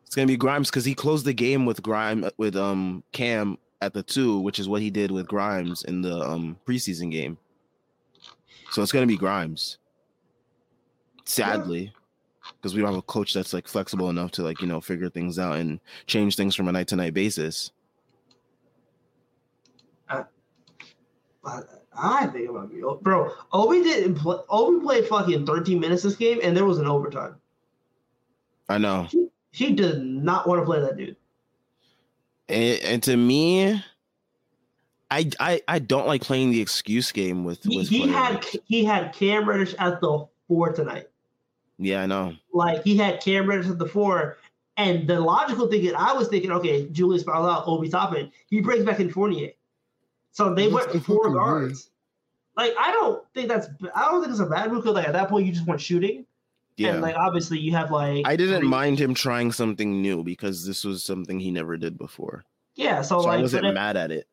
It's 0.05 0.15
gonna 0.15 0.27
be 0.27 0.37
Grimes 0.37 0.69
because 0.69 0.85
he 0.85 0.93
closed 0.93 1.25
the 1.25 1.33
game 1.33 1.65
with 1.65 1.81
Grime 1.81 2.29
with 2.37 2.55
um 2.55 3.03
Cam 3.11 3.57
at 3.81 3.93
the 3.93 4.03
two, 4.03 4.39
which 4.39 4.59
is 4.59 4.69
what 4.69 4.81
he 4.81 4.89
did 4.89 5.11
with 5.11 5.27
Grimes 5.27 5.83
in 5.83 6.01
the 6.01 6.19
um 6.21 6.57
preseason 6.65 7.11
game. 7.11 7.37
So 8.71 8.81
it's 8.81 8.91
gonna 8.91 9.07
be 9.07 9.17
Grimes. 9.17 9.77
Sadly. 11.25 11.91
Because 12.61 12.75
we 12.75 12.81
don't 12.81 12.91
have 12.91 12.99
a 12.99 13.01
coach 13.03 13.33
that's 13.33 13.53
like 13.53 13.67
flexible 13.67 14.11
enough 14.11 14.29
to 14.31 14.43
like, 14.43 14.61
you 14.61 14.67
know, 14.67 14.79
figure 14.79 15.09
things 15.09 15.39
out 15.39 15.55
and 15.55 15.79
change 16.05 16.35
things 16.35 16.55
from 16.55 16.67
a 16.67 16.71
night 16.71 16.87
to 16.89 16.95
night 16.95 17.15
basis. 17.15 17.71
I 21.97 22.27
think 22.27 22.45
it 22.45 22.53
might 22.53 22.69
be 22.69 22.81
bro. 23.01 23.31
Obi 23.53 23.83
didn't 23.83 24.15
play. 24.15 24.37
Obi 24.49 24.83
played 24.83 25.07
fucking 25.07 25.45
13 25.45 25.79
minutes 25.79 26.03
this 26.03 26.15
game, 26.15 26.39
and 26.43 26.55
there 26.55 26.65
was 26.65 26.79
an 26.79 26.87
overtime. 26.87 27.35
I 28.67 28.77
know. 28.77 29.07
He, 29.55 29.67
he 29.67 29.73
did 29.73 30.03
not 30.03 30.47
want 30.47 30.61
to 30.61 30.65
play 30.65 30.81
that 30.81 30.97
dude. 30.97 31.15
And, 32.49 32.79
and 32.83 33.03
to 33.03 33.15
me, 33.15 33.81
I, 35.09 35.29
I 35.39 35.61
I 35.67 35.79
don't 35.79 36.07
like 36.07 36.21
playing 36.21 36.51
the 36.51 36.61
excuse 36.61 37.11
game 37.11 37.43
with. 37.43 37.65
with 37.65 37.87
he, 37.87 38.01
he 38.01 38.07
had 38.07 38.45
he 38.65 38.83
had 38.83 39.13
Cam 39.13 39.47
Reddish 39.47 39.73
at 39.79 40.01
the 40.01 40.27
four 40.47 40.73
tonight. 40.73 41.09
Yeah, 41.77 42.03
I 42.03 42.05
know. 42.05 42.35
Like 42.53 42.83
he 42.83 42.97
had 42.97 43.21
Cam 43.21 43.47
Reddish 43.47 43.67
at 43.67 43.79
the 43.79 43.87
four, 43.87 44.37
and 44.77 45.07
the 45.07 45.19
logical 45.19 45.67
thing 45.67 45.85
that 45.85 45.99
I 45.99 46.13
was 46.13 46.27
thinking, 46.27 46.51
okay, 46.51 46.87
Julius 46.89 47.23
fouled 47.23 47.47
out, 47.47 47.63
Obi 47.67 47.89
Toppin. 47.89 48.31
He 48.49 48.61
brings 48.61 48.83
back 48.83 48.99
in 48.99 49.09
Fournier. 49.09 49.51
So 50.31 50.53
they 50.53 50.67
went 50.67 50.91
four 51.05 51.29
guards. 51.31 51.89
Like 52.57 52.73
I 52.79 52.91
don't 52.91 53.23
think 53.33 53.47
that's 53.47 53.67
I 53.95 54.03
don't 54.11 54.21
think 54.21 54.31
it's 54.31 54.41
a 54.41 54.45
bad 54.45 54.71
move 54.71 54.83
because 54.83 54.95
like 54.95 55.07
at 55.07 55.13
that 55.13 55.29
point 55.29 55.45
you 55.45 55.51
just 55.51 55.67
want 55.67 55.81
shooting. 55.81 56.25
Yeah. 56.77 56.93
And 56.93 57.01
like 57.01 57.15
obviously 57.15 57.59
you 57.59 57.71
have 57.71 57.91
like 57.91 58.27
I 58.27 58.35
didn't 58.35 58.61
three. 58.61 58.67
mind 58.67 58.99
him 58.99 59.13
trying 59.13 59.51
something 59.51 60.01
new 60.01 60.23
because 60.23 60.65
this 60.65 60.83
was 60.83 61.03
something 61.03 61.39
he 61.39 61.51
never 61.51 61.77
did 61.77 61.97
before. 61.97 62.43
Yeah, 62.75 63.01
so, 63.01 63.21
so 63.21 63.27
like 63.27 63.39
I 63.39 63.41
wasn't 63.41 63.65
if, 63.65 63.73
mad 63.73 63.95
at 63.95 64.11
it. 64.11 64.27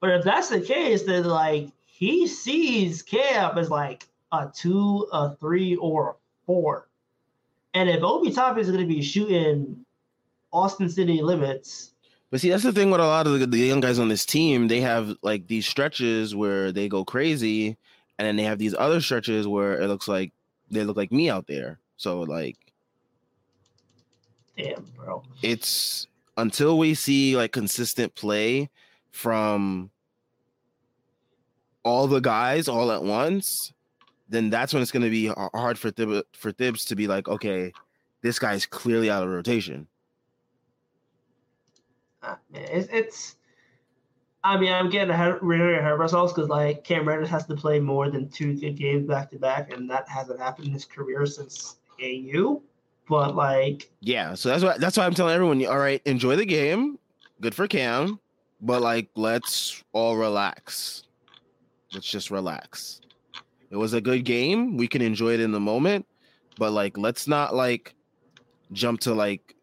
But 0.00 0.10
if 0.10 0.24
that's 0.24 0.48
the 0.48 0.60
case, 0.60 1.04
then 1.04 1.24
like 1.24 1.68
he 1.86 2.26
sees 2.26 3.02
Cam 3.02 3.56
as 3.56 3.70
like 3.70 4.08
a 4.32 4.50
two, 4.52 5.06
a 5.12 5.36
three, 5.36 5.76
or 5.76 6.10
a 6.10 6.14
four. 6.46 6.88
And 7.72 7.88
if 7.88 8.02
Obi 8.02 8.32
Toppin 8.32 8.60
is 8.60 8.68
going 8.68 8.80
to 8.80 8.92
be 8.92 9.02
shooting 9.02 9.84
Austin 10.52 10.88
City 10.88 11.22
limits, 11.22 11.92
but 12.30 12.40
see, 12.40 12.50
that's 12.50 12.64
the 12.64 12.72
thing 12.72 12.90
with 12.90 13.00
a 13.00 13.04
lot 13.04 13.28
of 13.28 13.38
the, 13.38 13.46
the, 13.46 13.58
young 13.58 13.78
guys 13.78 14.00
on 14.00 14.08
this 14.08 14.26
team. 14.26 14.66
They 14.66 14.80
have 14.80 15.14
like 15.22 15.46
these 15.46 15.68
stretches 15.68 16.34
where 16.34 16.72
they 16.72 16.88
go 16.88 17.04
crazy, 17.04 17.76
and 18.18 18.26
then 18.26 18.34
they 18.34 18.42
have 18.42 18.58
these 18.58 18.74
other 18.76 19.00
stretches 19.00 19.46
where 19.46 19.80
it 19.80 19.86
looks 19.86 20.08
like 20.08 20.32
they 20.68 20.82
look 20.82 20.96
like 20.96 21.12
me 21.12 21.30
out 21.30 21.46
there. 21.46 21.78
So 21.96 22.20
like, 22.20 22.56
damn, 24.56 24.84
bro. 24.96 25.22
It's 25.42 26.08
until 26.36 26.78
we 26.78 26.94
see 26.94 27.36
like 27.36 27.52
consistent 27.52 28.14
play 28.14 28.70
from 29.10 29.90
all 31.84 32.06
the 32.06 32.20
guys 32.20 32.68
all 32.68 32.90
at 32.90 33.02
once, 33.02 33.72
then 34.28 34.50
that's 34.50 34.72
when 34.72 34.82
it's 34.82 34.90
going 34.90 35.02
to 35.02 35.10
be 35.10 35.26
hard 35.26 35.78
for 35.78 35.90
Thib- 35.90 36.26
for 36.32 36.50
Thibs 36.52 36.84
to 36.86 36.96
be 36.96 37.06
like, 37.06 37.28
okay, 37.28 37.72
this 38.22 38.38
guy's 38.38 38.66
clearly 38.66 39.10
out 39.10 39.22
of 39.22 39.28
rotation 39.28 39.86
ah, 42.24 42.38
man, 42.50 42.66
it's, 42.70 42.88
it's 42.92 43.36
I 44.42 44.58
mean, 44.58 44.72
I'm 44.72 44.90
getting 44.90 45.10
ahead, 45.10 45.38
really 45.40 45.74
ahead 45.74 45.92
of 45.92 46.00
ourselves 46.00 46.32
because 46.32 46.50
like 46.50 46.84
Cam 46.84 47.08
Reddish 47.08 47.30
has 47.30 47.46
to 47.46 47.54
play 47.54 47.80
more 47.80 48.10
than 48.10 48.28
two 48.28 48.54
good 48.54 48.76
games 48.76 49.06
back 49.06 49.30
to 49.30 49.38
back, 49.38 49.72
and 49.72 49.88
that 49.90 50.08
hasn't 50.08 50.38
happened 50.38 50.68
in 50.68 50.72
his 50.72 50.84
career 50.84 51.24
since 51.26 51.76
AU. 52.02 52.62
But 53.08 53.36
like, 53.36 53.90
yeah, 54.00 54.34
so 54.34 54.48
that's 54.48 54.64
why 54.64 54.78
that's 54.78 54.96
why 54.96 55.04
I'm 55.04 55.14
telling 55.14 55.34
everyone, 55.34 55.64
all 55.66 55.78
right, 55.78 56.00
enjoy 56.06 56.36
the 56.36 56.46
game, 56.46 56.98
good 57.40 57.54
for 57.54 57.66
Cam, 57.68 58.18
but 58.62 58.80
like, 58.80 59.08
let's 59.14 59.84
all 59.92 60.16
relax. 60.16 61.04
Let's 61.92 62.10
just 62.10 62.30
relax. 62.30 63.00
It 63.70 63.76
was 63.76 63.92
a 63.92 64.00
good 64.00 64.24
game. 64.24 64.76
We 64.76 64.88
can 64.88 65.02
enjoy 65.02 65.34
it 65.34 65.40
in 65.40 65.52
the 65.52 65.60
moment, 65.60 66.06
but 66.58 66.72
like, 66.72 66.96
let's 66.96 67.28
not 67.28 67.54
like 67.54 67.94
jump 68.72 69.00
to 69.00 69.14
like 69.14 69.54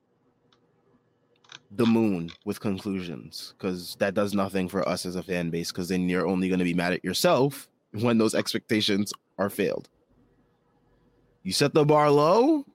the 1.71 1.85
moon 1.85 2.29
with 2.45 2.59
conclusions 2.59 3.53
because 3.57 3.95
that 3.95 4.13
does 4.13 4.33
nothing 4.33 4.67
for 4.67 4.87
us 4.87 5.05
as 5.05 5.15
a 5.15 5.23
fan 5.23 5.49
base 5.49 5.71
because 5.71 5.87
then 5.87 6.09
you're 6.09 6.27
only 6.27 6.47
going 6.49 6.59
to 6.59 6.65
be 6.65 6.73
mad 6.73 6.93
at 6.93 7.03
yourself 7.03 7.69
when 7.93 8.17
those 8.17 8.35
expectations 8.35 9.13
are 9.37 9.49
failed. 9.49 9.89
You 11.43 11.51
set 11.53 11.73
the 11.73 11.85
bar 11.85 12.11
low, 12.11 12.65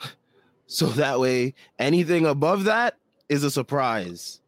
So 0.66 0.86
that 0.86 1.20
way, 1.20 1.54
anything 1.78 2.24
above 2.24 2.64
that 2.64 2.96
is 3.28 3.44
a 3.44 3.50
surprise. 3.50 4.40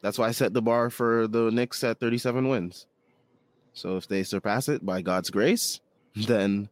That's 0.00 0.18
why 0.18 0.28
I 0.28 0.30
set 0.32 0.52
the 0.52 0.62
bar 0.62 0.90
for 0.90 1.26
the 1.26 1.50
Knicks 1.50 1.82
at 1.84 2.00
37 2.00 2.48
wins. 2.48 2.86
So 3.72 3.96
if 3.96 4.06
they 4.06 4.22
surpass 4.22 4.68
it 4.68 4.84
by 4.84 5.02
God's 5.02 5.30
grace, 5.30 5.80
then 6.14 6.68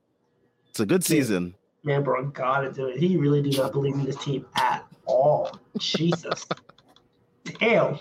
it's 0.69 0.81
a 0.81 0.87
good 0.87 1.05
season. 1.05 1.55
Man, 1.83 2.05
bro, 2.05 2.27
gotta 2.27 2.71
do 2.71 2.87
it. 2.87 2.99
He 2.99 3.17
really 3.17 3.43
do 3.43 3.57
not 3.57 3.73
believe 3.73 3.95
in 3.95 4.05
this 4.05 4.23
team 4.23 4.47
at 4.57 4.87
all. 5.07 5.59
Jesus. 5.79 6.47
Damn. 7.59 7.99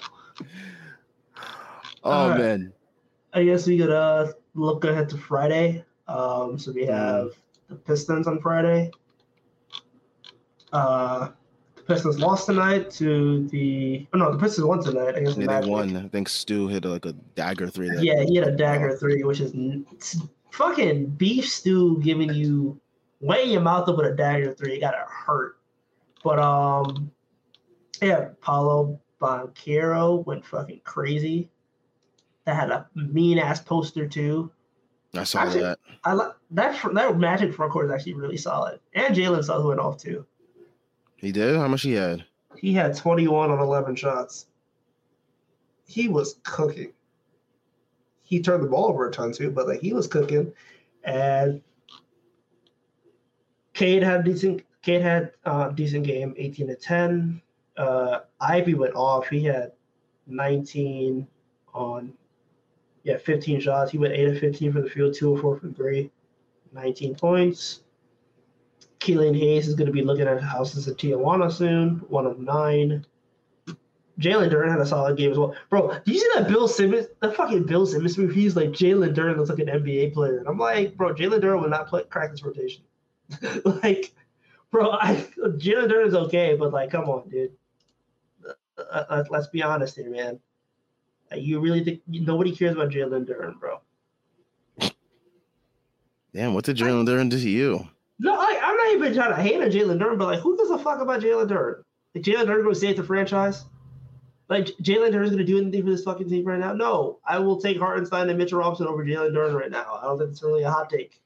Oh 2.03 2.11
All 2.11 2.30
right. 2.30 2.38
man. 2.38 2.74
I 3.34 3.43
guess 3.45 3.65
we 3.65 3.78
could 3.78 3.89
uh 3.89 4.32
look 4.53 4.84
ahead 4.84 5.09
to 5.09 5.17
Friday. 5.17 5.84
Um, 6.07 6.59
so 6.59 6.72
we 6.72 6.86
have 6.86 7.32
the 7.70 7.76
Pistons 7.76 8.28
on 8.28 8.39
Friday. 8.41 8.91
Uh, 10.74 11.30
the 11.76 11.82
Pistons 11.84 12.20
lost 12.20 12.47
tonight 12.47 12.89
to 12.91 13.47
the. 13.47 14.07
Oh 14.13 14.17
no, 14.17 14.32
the 14.32 14.38
Pistons 14.38 14.65
won 14.65 14.84
tonight 14.84 15.17
against 15.17 15.38
the 15.38 15.45
Yeah, 15.45 15.61
they 15.61 15.67
won. 15.67 15.95
I 15.95 16.07
think 16.07 16.28
Stu 16.28 16.67
hit 16.67 16.86
like 16.86 17.05
a 17.05 17.13
dagger 17.36 17.67
three. 17.67 17.89
That 17.89 18.03
Yeah, 18.03 18.24
he 18.24 18.36
had 18.36 18.47
a 18.47 18.55
dagger 18.55 18.97
three, 18.97 19.24
which 19.24 19.39
is 19.39 19.53
fucking 20.51 21.05
beef 21.11 21.47
stew 21.47 21.99
giving 22.01 22.34
you 22.34 22.80
weighing 23.22 23.51
your 23.51 23.61
mouth 23.61 23.88
up 23.88 23.97
with 23.97 24.07
a 24.07 24.15
dagger 24.15 24.53
three. 24.53 24.74
It 24.74 24.82
gotta 24.82 25.05
hurt. 25.07 25.57
But 26.24 26.39
um, 26.39 27.11
yeah, 28.01 28.30
Paolo 28.41 28.99
Banchero 29.22 30.26
went 30.26 30.45
fucking 30.45 30.82
crazy. 30.84 31.49
That 32.45 32.55
had 32.55 32.72
a 32.72 32.88
mean 32.95 33.38
ass 33.38 33.61
poster 33.61 34.07
too. 34.07 34.51
I 35.16 35.24
saw 35.24 35.39
Actually- 35.41 35.62
that. 35.62 35.80
I 36.03 36.14
like 36.14 36.32
that. 36.51 36.76
fr- 36.78 36.93
That 36.93 37.18
Magic 37.18 37.53
front 37.53 37.72
court 37.72 37.86
is 37.88 37.91
actually 37.91 38.14
really 38.14 38.38
solid, 38.38 38.80
and 38.93 39.16
Jalen 39.16 39.43
Suggs 39.43 39.66
went 39.66 39.80
off 39.80 39.97
too. 39.97 40.26
He 41.18 41.32
did. 41.32 41.55
How 41.57 41.68
much 41.68 41.82
he 41.82 41.93
had? 41.93 42.26
He 42.57 42.74
had 42.74 42.95
21 42.95 43.51
on 43.51 43.60
11 43.60 43.95
shots. 43.95 44.47
He 45.86 46.07
was 46.07 46.39
cooking. 46.43 46.93
He 48.24 48.41
turned 48.41 48.64
the 48.64 48.68
ball 48.68 48.86
over 48.86 49.07
a 49.07 49.12
ton 49.12 49.32
too, 49.34 49.49
but 49.51 49.68
like 49.68 49.82
he 49.82 49.91
was 49.93 50.07
cooking. 50.07 50.53
And 51.03 51.62
Cade 53.74 54.03
had 54.03 54.24
decent. 54.24 54.64
Cade 54.82 55.01
had 55.01 55.32
uh, 55.45 55.70
decent 55.70 56.05
game, 56.05 56.34
18 56.38 56.68
to 56.68 56.76
10. 56.76 57.41
Uh, 57.78 58.20
Ivey 58.39 58.74
went 58.76 58.95
off. 58.95 59.28
He 59.28 59.43
had 59.43 59.72
19 60.28 61.28
on, 61.74 62.14
yeah, 63.03 63.17
15 63.17 63.59
shots. 63.61 63.91
He 63.91 63.97
went 63.97 64.13
8 64.13 64.27
of 64.29 64.39
15 64.39 64.73
for 64.73 64.81
the 64.81 64.89
field, 64.89 65.13
2 65.13 65.35
of 65.35 65.41
4 65.41 65.59
for 65.59 65.69
3, 65.69 66.11
19 66.73 67.15
points. 67.15 67.81
Killian 68.99 69.33
Hayes 69.33 69.67
is 69.67 69.75
going 69.75 69.87
to 69.87 69.93
be 69.93 70.03
looking 70.03 70.27
at 70.27 70.41
houses 70.43 70.87
in 70.87 70.95
Tijuana 70.95 71.51
soon, 71.51 72.01
one 72.09 72.25
of 72.25 72.39
nine. 72.39 73.05
Jalen 74.19 74.51
Duren 74.51 74.69
had 74.69 74.81
a 74.81 74.85
solid 74.85 75.17
game 75.17 75.31
as 75.31 75.37
well. 75.37 75.55
Bro, 75.69 75.97
do 76.05 76.11
you 76.11 76.19
see 76.19 76.29
that 76.35 76.49
Bill 76.49 76.67
Simmons, 76.67 77.07
that 77.21 77.35
fucking 77.35 77.63
Bill 77.63 77.85
Simmons 77.85 78.17
move? 78.17 78.33
He's 78.33 78.55
like, 78.55 78.69
Jalen 78.69 79.15
Duren 79.15 79.37
looks 79.37 79.49
like 79.49 79.59
an 79.59 79.67
NBA 79.67 80.13
player. 80.13 80.39
And 80.39 80.47
I'm 80.47 80.57
like, 80.57 80.97
bro, 80.97 81.13
Jalen 81.13 81.39
Duren 81.39 81.61
would 81.61 81.69
not 81.69 81.87
play, 81.87 82.03
crack 82.03 82.31
this 82.31 82.43
rotation. 82.43 82.83
like, 83.65 84.13
bro, 84.71 84.91
I, 84.91 85.25
Jalen 85.37 86.07
is 86.07 86.15
okay, 86.15 86.55
but 86.55 86.73
like, 86.73 86.91
come 86.91 87.05
on, 87.05 87.29
dude. 87.29 87.51
Uh, 88.45 89.05
uh, 89.09 89.23
let's 89.29 89.47
be 89.47 89.63
honest 89.63 89.95
here, 89.95 90.09
man. 90.09 90.39
You 91.36 91.59
really 91.59 91.84
think 91.84 92.01
nobody 92.07 92.55
cares 92.55 92.73
about 92.73 92.89
Jalen 92.89 93.25
Duren, 93.25 93.59
bro? 93.59 93.80
Damn, 96.34 96.53
what 96.53 96.65
did 96.65 96.77
Jalen 96.77 97.07
Duren 97.07 97.30
do 97.30 97.39
to 97.39 97.49
you? 97.49 97.88
No, 98.19 98.34
I, 98.34 98.59
I'm 98.61 98.77
not 98.77 98.91
even 98.91 99.13
trying 99.13 99.36
to 99.36 99.41
hate 99.41 99.61
on 99.61 99.69
Jalen 99.69 99.99
Duren, 99.99 100.17
but 100.17 100.25
like, 100.25 100.39
who 100.39 100.57
gives 100.57 100.69
a 100.69 100.77
fuck 100.77 100.99
about 100.99 101.21
Jalen 101.21 101.47
Duren? 101.47 101.84
Like, 102.13 102.23
Jalen 102.23 102.45
Duren 102.45 102.63
going 102.63 102.73
to 102.73 102.80
save 102.80 102.97
the 102.97 103.03
franchise? 103.03 103.65
Like, 104.49 104.65
Jalen 104.82 105.11
Duren's 105.11 105.30
going 105.30 105.38
to 105.38 105.43
do 105.45 105.59
anything 105.59 105.84
for 105.84 105.91
this 105.91 106.03
fucking 106.03 106.27
team 106.30 106.45
right 106.45 106.59
now? 106.59 106.73
No, 106.73 107.19
I 107.25 107.39
will 107.39 107.61
take 107.61 107.77
Hartenstein 107.77 108.30
and 108.30 108.38
Mitchell 108.38 108.59
Robinson 108.59 108.88
over 108.88 109.05
Jalen 109.05 109.32
Duren 109.32 109.53
right 109.53 109.71
now. 109.71 109.99
I 110.01 110.05
don't 110.05 110.17
think 110.17 110.32
it's 110.32 110.43
really 110.43 110.63
a 110.63 110.71
hot 110.71 110.89
take. 110.89 111.21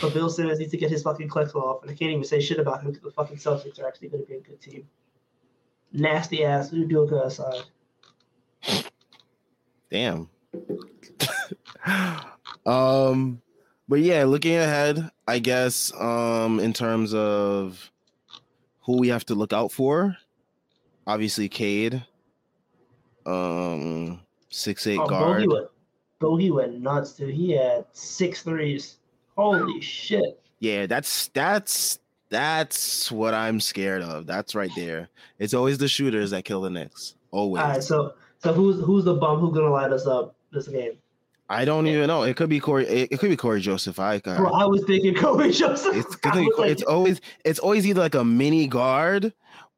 But 0.00 0.12
Bill 0.12 0.28
Simmons 0.28 0.58
needs 0.58 0.72
to 0.72 0.76
get 0.76 0.90
his 0.90 1.02
fucking 1.02 1.28
clicks 1.28 1.54
off, 1.54 1.82
and 1.82 1.90
I 1.90 1.94
can't 1.94 2.10
even 2.10 2.24
say 2.24 2.40
shit 2.40 2.58
about 2.58 2.82
him 2.82 2.88
because 2.88 3.02
the 3.02 3.10
fucking 3.10 3.36
Celtics 3.36 3.80
are 3.80 3.86
actually 3.86 4.08
going 4.08 4.24
to 4.24 4.28
be 4.28 4.36
a 4.36 4.40
good 4.40 4.60
team. 4.60 4.86
Nasty 5.92 6.44
ass 6.44 6.70
Udoka 6.70 7.24
aside. 7.24 7.62
Damn. 9.90 10.28
um, 12.66 13.40
but 13.88 14.00
yeah, 14.00 14.24
looking 14.24 14.56
ahead, 14.56 15.10
I 15.26 15.38
guess, 15.38 15.92
um, 15.98 16.60
in 16.60 16.72
terms 16.72 17.14
of 17.14 17.90
who 18.80 18.98
we 18.98 19.08
have 19.08 19.24
to 19.26 19.34
look 19.34 19.52
out 19.52 19.72
for, 19.72 20.16
obviously 21.06 21.48
Cade, 21.48 22.04
um, 23.24 24.20
six 24.48 24.86
eight 24.86 24.98
Oh, 24.98 25.06
guard. 25.06 25.44
Bogey 25.44 25.48
went, 25.48 25.68
Bogey 26.18 26.50
went 26.50 26.80
nuts, 26.80 27.12
dude. 27.12 27.34
He 27.34 27.52
had 27.52 27.84
six 27.92 28.42
threes. 28.42 28.96
Holy 29.36 29.80
shit. 29.80 30.40
Yeah, 30.60 30.86
that's 30.86 31.28
that's 31.28 31.98
that's 32.30 33.12
what 33.12 33.34
I'm 33.34 33.60
scared 33.60 34.02
of. 34.02 34.26
That's 34.26 34.54
right 34.54 34.70
there. 34.74 35.08
It's 35.38 35.54
always 35.54 35.78
the 35.78 35.88
shooters 35.88 36.30
that 36.30 36.44
kill 36.44 36.62
the 36.62 36.70
Knicks. 36.70 37.14
Always. 37.30 37.62
All 37.62 37.68
right, 37.68 37.82
so 37.82 38.14
so 38.46 38.52
who's 38.52 38.80
who's 38.84 39.04
the 39.04 39.14
bum 39.14 39.40
who's 39.40 39.52
gonna 39.52 39.70
light 39.70 39.92
us 39.92 40.06
up 40.06 40.36
this 40.52 40.68
game? 40.68 40.92
I 41.48 41.64
don't 41.64 41.88
even 41.88 42.06
know. 42.06 42.22
It 42.22 42.36
could 42.36 42.48
be 42.48 42.60
Cory. 42.60 42.86
It, 42.86 43.12
it 43.12 43.18
could 43.18 43.30
be 43.30 43.36
Cory 43.36 43.60
Joseph. 43.60 43.98
I 43.98 44.20
got. 44.20 44.36
Bro, 44.36 44.52
I 44.52 44.64
was 44.64 44.84
thinking 44.84 45.14
Cory 45.20 45.50
Joseph. 45.50 45.96
It's 45.96 46.16
I 46.24 46.30
gonna 46.30 46.40
be, 46.42 46.46
was 46.46 46.58
like, 46.58 46.70
it's 46.70 46.82
always 46.84 47.20
it's 47.44 47.58
always 47.58 47.86
either 47.86 48.00
like 48.00 48.14
a 48.14 48.24
mini 48.24 48.68
guard 48.68 49.32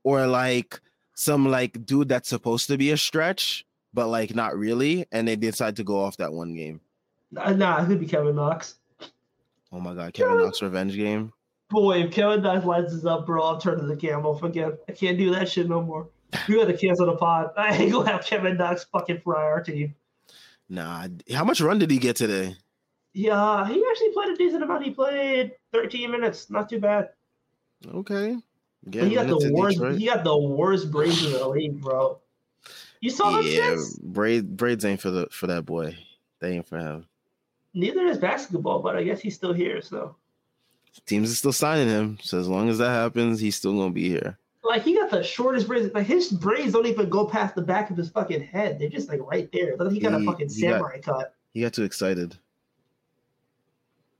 or 0.04 0.26
like 0.26 0.80
some 1.14 1.48
like 1.48 1.86
dude 1.86 2.10
that's 2.10 2.28
supposed 2.28 2.66
to 2.68 2.76
be 2.76 2.90
a 2.90 2.98
stretch, 2.98 3.64
but 3.94 4.08
like 4.08 4.34
not 4.34 4.54
really, 4.54 5.06
and 5.12 5.26
they 5.26 5.36
decide 5.36 5.76
to 5.76 5.84
go 5.84 5.98
off 5.98 6.18
that 6.18 6.32
one 6.32 6.54
game. 6.54 6.82
nah, 7.30 7.50
nah, 7.52 7.82
it 7.82 7.86
could 7.86 8.00
be 8.00 8.06
Kevin 8.06 8.36
Knox. 8.36 8.78
Oh 9.72 9.80
my 9.80 9.94
god, 9.94 10.12
Kevin 10.12 10.38
Knox 10.38 10.60
revenge 10.60 10.94
game. 10.94 11.32
Boy, 11.70 12.02
if 12.02 12.12
Kevin 12.12 12.42
Knox 12.42 12.66
lights 12.66 12.92
us 12.92 13.06
up, 13.06 13.24
bro, 13.24 13.42
I'm 13.42 13.60
turning 13.60 13.88
the 13.88 13.96
cam 13.96 14.26
off 14.26 14.42
again. 14.42 14.76
I 14.88 14.92
can't 14.92 15.16
do 15.16 15.30
that 15.34 15.48
shit 15.48 15.70
no 15.70 15.80
more. 15.80 16.08
We 16.48 16.56
got 16.56 16.66
to 16.66 16.76
cancel 16.76 17.06
the 17.06 17.16
pod. 17.16 17.50
I 17.56 17.74
ain't 17.74 17.92
gonna 17.92 18.10
have 18.10 18.24
Kevin 18.24 18.56
Knox 18.56 18.84
fucking 18.84 19.20
fry 19.20 19.42
our 19.44 19.62
team. 19.62 19.94
Nah, 20.68 21.08
how 21.32 21.44
much 21.44 21.60
run 21.60 21.78
did 21.78 21.90
he 21.90 21.98
get 21.98 22.16
today? 22.16 22.54
Yeah, 23.14 23.66
he 23.66 23.82
actually 23.90 24.12
played 24.12 24.28
a 24.30 24.36
decent 24.36 24.62
amount. 24.62 24.84
He 24.84 24.90
played 24.90 25.52
13 25.72 26.10
minutes, 26.10 26.50
not 26.50 26.68
too 26.68 26.78
bad. 26.78 27.10
Okay, 27.86 28.36
But 28.84 29.04
he 29.08 29.14
got 29.14 29.28
the 29.28 29.50
worst. 29.54 29.78
Detroit. 29.78 29.98
He 29.98 30.06
got 30.06 30.24
the 30.24 30.36
worst 30.36 30.90
braids 30.90 31.24
in 31.24 31.32
the 31.32 31.48
league, 31.48 31.80
bro. 31.80 32.18
You 33.00 33.10
saw 33.10 33.38
Yeah, 33.40 33.60
shits? 33.70 34.00
braid 34.02 34.56
braids 34.56 34.84
ain't 34.84 35.00
for 35.00 35.10
the 35.10 35.28
for 35.30 35.46
that 35.46 35.64
boy. 35.64 35.96
They 36.40 36.56
ain't 36.56 36.66
for 36.68 36.78
him. 36.78 37.06
Neither 37.72 38.06
is 38.06 38.18
basketball, 38.18 38.80
but 38.80 38.96
I 38.96 39.04
guess 39.04 39.20
he's 39.20 39.34
still 39.36 39.52
here. 39.52 39.80
So, 39.80 40.16
Teams 41.06 41.30
are 41.30 41.34
still 41.36 41.52
signing 41.52 41.88
him, 41.88 42.18
so 42.20 42.38
as 42.40 42.48
long 42.48 42.68
as 42.68 42.78
that 42.78 42.90
happens, 42.90 43.40
he's 43.40 43.56
still 43.56 43.72
gonna 43.78 43.92
be 43.92 44.08
here. 44.08 44.36
Like, 44.68 44.82
he 44.82 44.94
got 44.94 45.10
the 45.10 45.22
shortest 45.22 45.66
braids. 45.66 45.92
Like 45.94 46.06
his 46.06 46.28
braids 46.28 46.72
don't 46.74 46.86
even 46.86 47.08
go 47.08 47.24
past 47.26 47.54
the 47.54 47.62
back 47.62 47.90
of 47.90 47.96
his 47.96 48.10
fucking 48.10 48.42
head. 48.42 48.78
They're 48.78 48.88
just 48.90 49.08
like 49.08 49.20
right 49.22 49.50
there. 49.52 49.76
Look, 49.78 49.90
he 49.92 49.98
got 49.98 50.12
a 50.14 50.18
He- 50.20 50.26
fucking 50.26 50.48
he 50.50 50.60
got- 50.62 50.72
samurai 50.74 50.98
cut. 51.00 51.34
He 51.54 51.62
got 51.62 51.72
too 51.72 51.84
excited. 51.84 52.36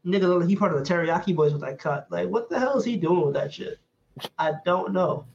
Nigga, 0.06 0.22
look 0.22 0.40
like 0.40 0.48
he 0.48 0.56
part 0.56 0.72
of 0.74 0.82
the 0.82 0.94
Teriyaki 0.94 1.36
Boyz 1.36 1.52
with 1.52 1.60
that 1.60 1.78
cut. 1.78 2.06
Like, 2.10 2.28
what 2.30 2.48
the 2.48 2.58
hell 2.58 2.78
is 2.78 2.84
he 2.84 2.96
doing 2.96 3.26
with 3.26 3.34
that 3.34 3.52
shit? 3.52 3.78
I 4.38 4.54
don't 4.64 4.92
know. 4.92 5.26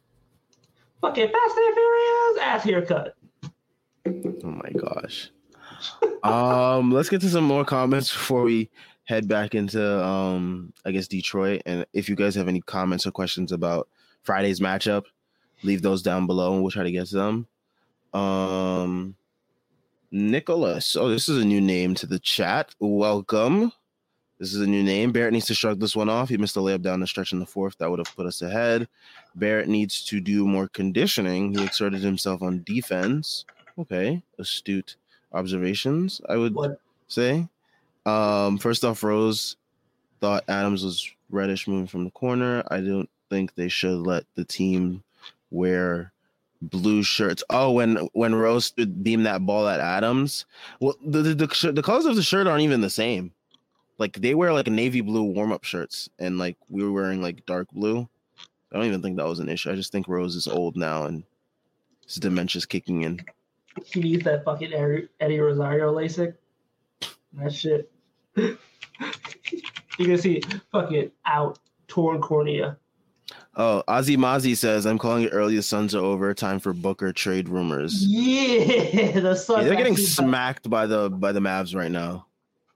Fucking 1.01 1.27
Fast 1.27 1.57
and 1.57 1.73
Furious 1.75 2.37
ass 2.41 2.63
haircut. 2.63 3.15
Oh 4.43 4.49
my 4.49 4.69
gosh. 4.71 5.29
um, 6.23 6.91
let's 6.91 7.09
get 7.09 7.21
to 7.21 7.29
some 7.29 7.43
more 7.43 7.63
comments 7.65 8.11
before 8.11 8.41
we 8.43 8.69
head 9.05 9.27
back 9.27 9.53
into 9.53 10.03
um, 10.03 10.73
I 10.85 10.91
guess 10.91 11.07
Detroit. 11.07 11.61
And 11.65 11.85
if 11.93 12.09
you 12.09 12.15
guys 12.15 12.35
have 12.35 12.47
any 12.47 12.61
comments 12.61 13.05
or 13.05 13.11
questions 13.11 13.51
about 13.51 13.87
Friday's 14.23 14.59
matchup, 14.59 15.03
leave 15.63 15.81
those 15.81 16.01
down 16.01 16.27
below 16.27 16.53
and 16.53 16.61
we'll 16.61 16.71
try 16.71 16.83
to 16.83 16.91
get 16.91 17.07
to 17.07 17.15
them. 17.15 17.47
Um, 18.13 19.15
Nicholas. 20.11 20.95
Oh, 20.95 21.09
this 21.09 21.27
is 21.29 21.41
a 21.41 21.45
new 21.45 21.61
name 21.61 21.95
to 21.95 22.05
the 22.05 22.19
chat. 22.19 22.73
Welcome. 22.79 23.71
This 24.39 24.53
is 24.53 24.61
a 24.61 24.67
new 24.67 24.83
name. 24.83 25.11
Barrett 25.11 25.33
needs 25.33 25.45
to 25.47 25.53
shrug 25.53 25.79
this 25.79 25.95
one 25.95 26.09
off. 26.09 26.29
He 26.29 26.37
missed 26.37 26.57
a 26.57 26.59
layup 26.59 26.81
down 26.81 26.99
the 26.99 27.07
stretch 27.07 27.31
in 27.33 27.39
the 27.39 27.45
fourth. 27.45 27.77
That 27.77 27.89
would 27.89 27.99
have 27.99 28.15
put 28.15 28.25
us 28.25 28.41
ahead. 28.41 28.87
Barrett 29.35 29.69
needs 29.69 30.03
to 30.05 30.19
do 30.19 30.45
more 30.45 30.67
conditioning. 30.67 31.53
He 31.57 31.63
exerted 31.63 32.01
himself 32.01 32.41
on 32.41 32.63
defense. 32.63 33.45
Okay, 33.79 34.21
astute 34.37 34.97
observations, 35.31 36.21
I 36.29 36.37
would 36.37 36.53
What? 36.53 36.79
say. 37.07 37.47
Um, 38.05 38.57
first 38.59 38.83
off, 38.85 39.01
Rose 39.01 39.55
thought 40.19 40.43
Adams 40.47 40.83
was 40.83 41.09
Reddish 41.31 41.67
moving 41.67 41.87
from 41.87 42.03
the 42.03 42.11
corner. 42.11 42.63
I 42.69 42.81
don't 42.81 43.09
think 43.33 43.55
they 43.55 43.67
should 43.67 44.05
let 44.05 44.25
the 44.35 44.45
team 44.45 45.03
wear 45.49 46.13
blue 46.61 47.03
shirts. 47.03 47.43
Oh, 47.49 47.71
when 47.71 47.95
when 48.13 48.35
Rose 48.35 48.71
beamed 48.71 49.25
that 49.25 49.45
ball 49.45 49.67
at 49.67 49.79
Adams, 49.79 50.45
well, 50.79 50.95
the 51.03 51.21
the, 51.21 51.35
the, 51.35 51.71
the 51.71 51.81
colors 51.81 52.05
of 52.05 52.15
the 52.15 52.23
shirt 52.23 52.47
aren't 52.47 52.61
even 52.61 52.81
the 52.81 52.89
same. 52.89 53.31
Like 53.97 54.21
they 54.21 54.35
wear 54.35 54.53
like 54.53 54.67
navy 54.67 55.01
blue 55.01 55.23
warm 55.23 55.51
up 55.51 55.63
shirts, 55.63 56.09
and 56.19 56.37
like 56.37 56.57
we 56.69 56.83
were 56.83 56.91
wearing 56.91 57.21
like 57.21 57.45
dark 57.45 57.69
blue. 57.71 58.07
I 58.71 58.77
don't 58.77 58.85
even 58.85 59.01
think 59.01 59.17
that 59.17 59.27
was 59.27 59.39
an 59.39 59.49
issue. 59.49 59.71
I 59.71 59.75
just 59.75 59.91
think 59.91 60.07
Rose 60.07 60.35
is 60.35 60.47
old 60.47 60.75
now 60.75 61.05
and 61.05 61.23
his 62.05 62.15
dementia's 62.15 62.65
kicking 62.65 63.03
in. 63.03 63.19
He 63.85 64.01
needs 64.01 64.23
that 64.23 64.43
fucking 64.43 64.73
Eddie 65.19 65.39
Rosario 65.39 65.93
LASIK. 65.93 66.33
That 67.33 67.53
shit. 67.53 67.91
you 68.35 68.57
can 69.97 70.17
see 70.17 70.41
fucking 70.71 71.11
out 71.25 71.59
torn 71.87 72.19
cornea. 72.19 72.77
Oh, 73.55 73.83
Ozzy 73.87 74.17
Mozzie 74.17 74.57
says, 74.57 74.85
I'm 74.85 74.97
calling 74.97 75.23
it 75.25 75.29
early. 75.29 75.55
The 75.55 75.61
Suns 75.61 75.93
are 75.93 76.03
over. 76.03 76.33
Time 76.33 76.59
for 76.59 76.73
Booker 76.73 77.13
trade 77.13 77.47
rumors. 77.47 78.03
Yeah, 78.05 79.11
the 79.19 79.35
Suns. 79.35 79.63
Yeah, 79.63 79.69
they're 79.69 79.77
getting 79.77 79.97
smacked 79.97 80.69
by 80.69 80.87
the 80.87 81.09
by 81.09 81.31
the 81.31 81.39
Mavs 81.39 81.75
right 81.75 81.91
now. 81.91 82.25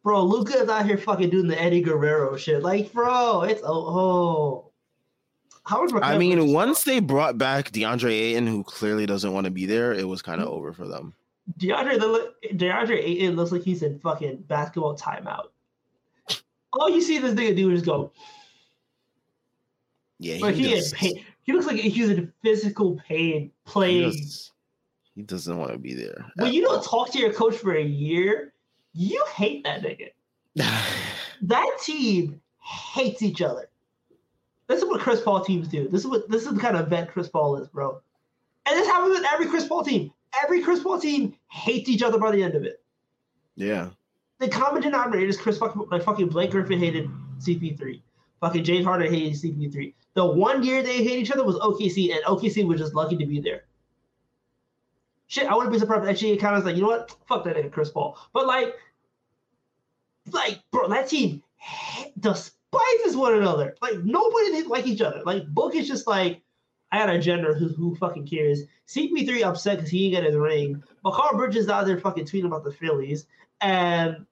Bro, 0.04 0.24
Luka 0.24 0.60
is 0.60 0.70
out 0.70 0.86
here 0.86 0.98
fucking 0.98 1.32
doing 1.32 1.48
the 1.48 1.62
Eddie 1.62 1.82
Guerrero 1.82 2.38
shit. 2.38 2.62
Like, 2.62 2.94
bro, 2.94 3.42
it's 3.42 3.62
oh. 3.64 4.00
oh. 4.00 4.64
Howard 5.66 5.92
I 6.02 6.18
mean, 6.18 6.54
once 6.54 6.84
they 6.84 7.02
brought 7.02 7.38
back 7.38 7.72
DeAndre 7.72 8.10
Ayton, 8.10 8.48
who 8.48 8.64
clearly 8.64 9.06
doesn't 9.06 9.34
want 9.34 9.44
to 9.46 9.52
be 9.52 9.66
there, 9.66 9.94
it 9.94 10.08
was 10.08 10.22
kind 10.22 10.40
of 10.40 10.48
over 10.48 10.72
for 10.72 10.88
them. 10.88 11.14
DeAndre, 11.60 12.00
the 12.00 12.34
DeAndre 12.54 13.04
Ayton 13.04 13.36
looks 13.36 13.52
like 13.52 13.64
he's 13.64 13.84
in 13.84 14.00
fucking 14.00 14.44
basketball 14.48 14.96
timeout. 14.96 15.48
All 16.72 16.90
you 16.90 17.02
see 17.02 17.18
this 17.18 17.34
nigga 17.34 17.54
do 17.54 17.70
is 17.72 17.82
go, 17.82 18.14
Yeah, 20.20 20.38
but 20.42 20.56
he, 20.56 20.70
just- 20.70 20.96
pain. 20.96 21.24
He 21.44 21.54
looks 21.54 21.66
like 21.66 21.78
he's 21.78 22.10
in 22.10 22.34
physical 22.44 23.00
pain 23.08 23.52
he, 23.74 24.02
does, 24.02 24.52
he 25.16 25.22
doesn't 25.22 25.58
want 25.58 25.72
to 25.72 25.78
be 25.78 25.94
there. 25.94 26.26
when 26.36 26.52
you 26.52 26.62
don't 26.62 26.84
talk 26.84 27.10
to 27.14 27.20
your 27.20 27.32
coach 27.32 27.56
for 27.56 27.74
a 27.74 27.84
year, 27.84 28.54
you 28.94 29.24
hate 29.34 29.64
that 29.64 29.82
nigga. 29.82 30.10
That 31.44 31.78
team 31.84 32.42
hates 32.62 33.22
each 33.22 33.42
other. 33.44 33.70
This 34.68 34.80
is 34.82 34.86
what 34.86 35.00
Chris 35.00 35.22
Paul 35.22 35.46
teams 35.46 35.68
do. 35.68 35.88
This 35.88 36.02
is 36.02 36.08
what 36.08 36.28
this 36.30 36.46
is 36.46 36.54
the 36.54 36.60
kind 36.60 36.76
of 36.76 36.88
vet 36.88 37.12
Chris 37.12 37.30
Paul 37.30 37.58
is, 37.58 37.68
bro. 37.68 38.02
And 38.66 38.76
this 38.78 38.88
happens 38.88 39.18
with 39.18 39.26
every 39.32 39.46
Chris 39.48 39.68
Paul 39.68 39.84
team. 39.84 40.12
Every 40.44 40.62
Chris 40.62 40.82
Paul 40.82 41.00
team 41.00 41.36
hates 41.50 41.88
each 41.90 42.02
other 42.02 42.18
by 42.18 42.32
the 42.32 42.44
end 42.44 42.56
of 42.56 42.64
it. 42.64 42.82
yeah, 43.56 43.90
The 44.40 44.50
common 44.50 44.82
denominator 44.82 45.28
is 45.28 45.38
Chris 45.38 45.58
fucking 45.58 45.86
like 45.92 46.04
fucking 46.04 46.30
Blake 46.30 46.52
Griffin 46.52 46.80
hated 46.80 47.08
CP3. 47.40 48.02
Fucking 48.42 48.64
James 48.64 48.86
Harden 48.86 49.12
hated 49.12 49.34
CP3. 49.34 49.94
The 50.14 50.26
one 50.26 50.64
year 50.64 50.84
they 50.84 51.04
hate 51.04 51.20
each 51.20 51.32
other 51.32 51.44
was 51.44 51.56
OKC, 51.58 52.14
and 52.14 52.24
OKC 52.26 52.66
was 52.66 52.80
just 52.80 52.94
lucky 52.94 53.18
to 53.18 53.26
be 53.26 53.40
there. 53.40 53.64
Shit, 55.28 55.48
I 55.48 55.56
wouldn't 55.56 55.74
be 55.74 55.80
surprised 55.80 56.04
if 56.04 56.10
actually 56.10 56.38
kind 56.38 56.56
of 56.56 56.64
was 56.64 56.66
like, 56.66 56.76
you 56.76 56.84
know 56.84 56.90
what? 56.90 57.16
Fuck 57.28 57.44
that 57.44 57.56
nigga 57.56 57.72
Chris 57.72 57.90
Paul. 57.90 58.18
But 58.34 58.48
like, 58.48 58.76
like, 60.32 60.60
bro, 60.72 60.88
that 60.90 61.10
team 61.10 61.44
despises 62.20 63.16
one 63.16 63.34
another. 63.34 63.76
Like 63.82 64.04
nobody 64.04 64.52
they 64.52 64.64
like 64.64 64.88
each 64.88 65.02
other. 65.02 65.22
Like 65.26 65.46
Book 65.48 65.76
is 65.76 65.88
just 65.88 66.08
like, 66.08 66.42
I 66.92 67.00
got 67.00 67.10
a 67.10 67.20
gender 67.20 67.54
who 67.54 67.68
who 67.68 67.96
fucking 67.96 68.28
cares. 68.28 68.64
CP3 68.88 69.44
upset 69.44 69.78
because 69.78 69.92
he 69.92 70.06
ain't 70.06 70.16
get 70.16 70.24
his 70.24 70.36
ring. 70.36 70.82
But 71.04 71.14
Mikal 71.14 71.38
Bridges 71.38 71.68
out 71.68 71.86
there 71.86 72.00
fucking 72.00 72.26
tweeting 72.26 72.46
about 72.46 72.64
the 72.64 72.72
Phillies. 72.72 73.28
And 73.60 74.26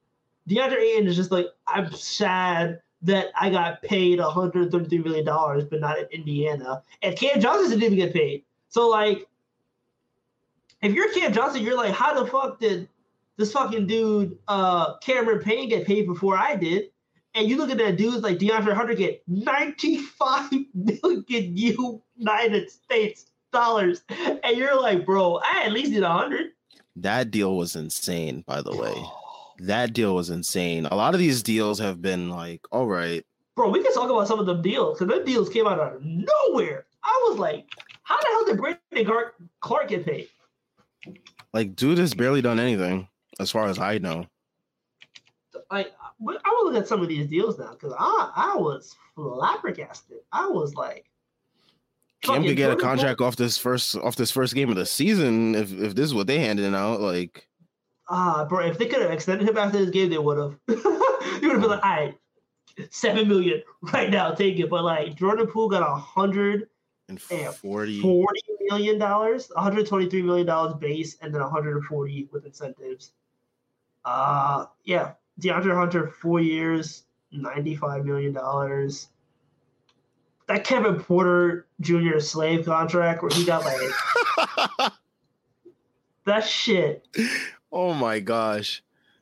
DeAndre 0.49 0.77
Ayton 0.77 1.07
is 1.07 1.17
just 1.17 1.31
like, 1.31 1.47
I'm 1.67 1.91
sad 1.91 2.81
that 3.05 3.27
I 3.39 3.49
got 3.49 3.81
paid 3.81 4.19
$133 4.19 5.03
million, 5.03 5.25
but 5.25 5.79
not 5.79 5.99
in 5.99 6.05
Indiana. 6.11 6.81
And 7.01 7.15
Cam 7.15 7.39
Johnson 7.39 7.79
didn't 7.79 7.83
even 7.83 7.97
get 7.97 8.13
paid. 8.13 8.43
So, 8.69 8.89
like, 8.89 9.27
if 10.81 10.93
you're 10.93 11.11
Cam 11.13 11.31
Johnson, 11.31 11.61
you're 11.61 11.77
like, 11.77 11.93
how 11.93 12.19
the 12.19 12.29
fuck 12.29 12.59
did 12.59 12.89
this 13.37 13.51
fucking 13.51 13.87
dude, 13.87 14.37
uh, 14.47 14.97
Cameron 14.97 15.39
Payne, 15.39 15.69
get 15.69 15.85
paid 15.85 16.07
before 16.07 16.37
I 16.37 16.55
did? 16.55 16.89
And 17.35 17.49
you 17.49 17.57
look 17.57 17.69
at 17.69 17.77
that 17.77 17.97
dude 17.97 18.23
like 18.23 18.37
DeAndre 18.37 18.73
Hunter 18.73 18.95
get 18.95 19.21
95 19.27 20.51
million 20.73 21.87
United 22.17 22.71
States 22.71 23.25
dollars. 23.51 24.03
And 24.09 24.57
you're 24.57 24.79
like, 24.81 25.05
bro, 25.05 25.41
I 25.43 25.63
at 25.65 25.73
least 25.73 25.91
did 25.91 26.03
100. 26.03 26.51
that 26.97 27.31
deal 27.31 27.55
was 27.55 27.75
insane. 27.75 28.43
By 28.47 28.61
the 28.61 28.75
way, 28.75 28.95
that 29.59 29.93
deal 29.93 30.15
was 30.15 30.29
insane. 30.29 30.85
A 30.85 30.95
lot 30.95 31.13
of 31.13 31.19
these 31.19 31.43
deals 31.43 31.79
have 31.79 32.01
been 32.01 32.29
like, 32.29 32.61
all 32.71 32.87
right, 32.87 33.25
Bro, 33.55 33.69
we 33.69 33.81
can 33.81 33.93
talk 33.93 34.09
about 34.09 34.27
some 34.27 34.39
of 34.39 34.45
them 34.45 34.61
deals 34.61 34.99
because 34.99 35.15
them 35.15 35.25
deals 35.25 35.49
came 35.49 35.65
out 35.65 35.79
of 35.79 36.03
nowhere. 36.03 36.85
I 37.03 37.27
was 37.29 37.39
like, 37.39 37.65
how 38.03 38.19
the 38.19 38.27
hell 38.31 38.45
did 38.45 38.57
Brandon 38.91 39.33
Clark 39.61 39.87
get 39.87 40.05
paid? 40.05 40.27
like 41.55 41.73
dude 41.75 41.97
has 41.97 42.13
barely 42.13 42.41
done 42.41 42.59
anything 42.59 43.07
as 43.39 43.49
far 43.49 43.67
as 43.67 43.79
I 43.79 43.97
know. 43.97 44.25
Like, 45.71 45.93
I 46.03 46.15
will 46.19 46.65
look 46.65 46.75
at 46.75 46.87
some 46.87 47.01
of 47.01 47.07
these 47.07 47.27
deals 47.27 47.57
now 47.57 47.71
because 47.71 47.93
I, 47.97 48.31
I 48.35 48.57
was 48.57 48.93
flabbergasted. 49.15 50.17
I 50.31 50.47
was 50.47 50.75
like, 50.75 51.05
Cam 52.21 52.43
could 52.43 52.57
get 52.57 52.71
a 52.71 52.75
contract 52.75 53.21
off 53.21 53.37
this 53.37 53.57
first 53.57 53.95
off 53.95 54.15
this 54.17 54.31
first 54.31 54.53
game 54.53 54.69
of 54.69 54.75
the 54.75 54.85
season 54.85 55.55
if 55.55 55.71
if 55.71 55.95
this 55.95 56.05
is 56.05 56.13
what 56.13 56.27
they 56.27 56.39
handed 56.39 56.73
out. 56.75 56.99
Like, 56.99 57.47
Ah, 58.07 58.45
bro, 58.47 58.65
if 58.65 58.77
they 58.77 58.85
could 58.85 59.01
have 59.01 59.11
extended 59.11 59.47
him 59.49 59.57
after 59.57 59.79
this 59.79 59.89
game, 59.89 60.09
they 60.09 60.17
would 60.17 60.37
have. 60.37 60.55
you 60.67 60.75
would 60.77 61.51
have 61.53 61.61
been 61.61 61.69
like, 61.69 61.83
all 61.83 61.89
right, 61.89 62.17
seven 62.91 63.27
million 63.27 63.63
right 63.93 64.09
now, 64.09 64.31
take 64.31 64.59
it. 64.59 64.69
But 64.69 64.83
like, 64.83 65.15
Jordan 65.15 65.47
Poole 65.47 65.69
got 65.69 65.81
a 65.81 65.95
hundred 65.95 66.69
and 67.07 67.19
forty 67.19 68.01
million 68.69 68.99
dollars, 68.99 69.49
one 69.53 69.63
hundred 69.63 69.87
twenty-three 69.87 70.21
million 70.21 70.45
dollars 70.45 70.75
base, 70.75 71.17
and 71.21 71.33
then 71.33 71.41
one 71.41 71.51
hundred 71.51 71.77
and 71.77 71.85
forty 71.85 72.29
with 72.31 72.45
incentives. 72.45 73.11
Uh, 74.03 74.65
yeah, 74.83 75.13
DeAndre 75.41 75.75
Hunter, 75.75 76.07
four 76.07 76.39
years, 76.39 77.03
ninety-five 77.31 78.05
million 78.05 78.33
dollars. 78.33 79.09
That 80.47 80.63
Kevin 80.63 80.99
Porter 80.99 81.65
Jr. 81.81 82.19
slave 82.19 82.65
contract 82.65 83.23
where 83.23 83.31
he 83.31 83.45
got 83.45 83.65
like 83.65 84.91
that 86.25 86.41
shit. 86.41 87.07
Oh 87.71 87.93
my 87.93 88.19
gosh, 88.19 88.81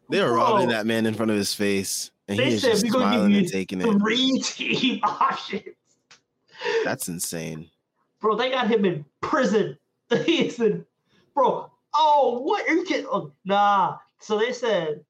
they 0.09 0.21
were 0.21 0.29
Bro. 0.29 0.37
robbing 0.37 0.69
that 0.69 0.85
man 0.85 1.05
in 1.05 1.13
front 1.13 1.31
of 1.31 1.37
his 1.37 1.53
face, 1.53 2.11
and 2.27 2.39
They 2.39 2.45
he 2.49 2.53
is 2.55 2.61
said 2.61 2.71
just 2.71 2.87
smiling 2.87 3.31
you 3.31 3.39
and 3.39 3.47
taking 3.47 3.81
it. 3.81 3.85
three 3.99 4.39
team 4.43 4.99
options. 5.03 5.63
That's 6.83 7.07
insane. 7.07 7.69
Bro, 8.21 8.37
they 8.37 8.49
got 8.51 8.67
him 8.67 8.85
in 8.85 9.05
prison. 9.21 9.77
He 10.25 10.47
is 10.47 10.59
in, 10.59 10.85
bro. 11.33 11.71
Oh, 11.95 12.39
what 12.41 12.67
are 12.69 12.73
you 12.75 12.83
kidding? 12.83 13.07
Oh, 13.11 13.31
nah. 13.45 13.97
So 14.19 14.37
they 14.37 14.51
said, 14.53 15.03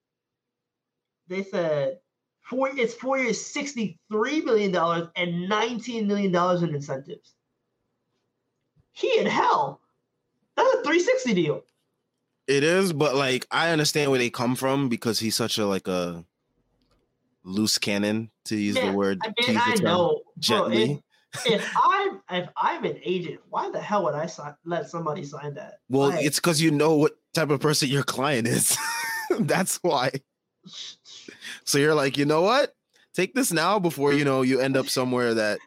they 1.28 1.44
said, 1.44 2.00
four. 2.42 2.70
It's 2.70 2.94
four 2.94 3.18
years, 3.18 3.44
sixty-three 3.46 4.42
million 4.42 4.72
dollars, 4.72 5.08
and 5.16 5.50
nineteen 5.50 6.08
million 6.08 6.32
dollars 6.32 6.64
in 6.64 6.74
incentives. 6.74 7.36
He 8.94 9.20
in 9.20 9.26
hell. 9.26 9.82
That's 10.56 10.74
a 10.76 10.84
three 10.84 11.00
sixty 11.00 11.34
deal. 11.34 11.64
It 12.48 12.64
is, 12.64 12.92
but 12.94 13.16
like 13.16 13.48
I 13.52 13.70
understand 13.70 14.12
where 14.12 14.20
they 14.20 14.30
come 14.30 14.56
from 14.56 14.90
because 14.90 15.20
he's 15.20 15.36
such 15.36 15.58
a 15.58 15.66
like 15.66 15.88
a 15.88 16.26
loose 17.44 17.78
cannon 17.78 18.32
to 18.46 18.56
use 18.58 18.76
Yeah, 18.78 18.88
the 18.88 18.94
word. 18.94 19.22
I 19.24 19.34
mean, 19.48 19.58
I 19.58 19.76
know, 19.82 20.22
bro. 20.26 20.26
gently. 20.40 21.04
If, 21.34 21.46
if 21.46 21.72
I'm 21.76 22.22
if 22.30 22.50
I'm 22.58 22.84
an 22.86 23.00
agent, 23.04 23.40
why 23.50 23.70
the 23.72 23.80
hell 23.80 24.04
would 24.04 24.16
I 24.16 24.26
sign, 24.26 24.56
let 24.66 24.90
somebody 24.90 25.24
sign 25.24 25.54
that? 25.56 25.80
Well, 25.90 26.10
Why? 26.10 26.20
it's 26.20 26.40
because 26.40 26.62
you 26.62 26.72
know 26.72 26.96
what 26.96 27.14
type 27.34 27.50
of 27.50 27.60
person 27.60 27.90
your 27.90 28.04
client 28.04 28.48
is. 28.48 28.78
That's 29.40 29.78
why. 29.78 30.12
So 31.66 31.78
you're 31.78 31.96
like, 31.96 32.18
you 32.18 32.26
know 32.26 32.42
what? 32.42 32.74
Take 33.14 33.34
this 33.34 33.52
now 33.52 33.80
before 33.80 34.14
you 34.14 34.26
know 34.26 34.42
you 34.42 34.60
end 34.60 34.76
up 34.76 34.90
somewhere 34.90 35.34
that 35.36 35.60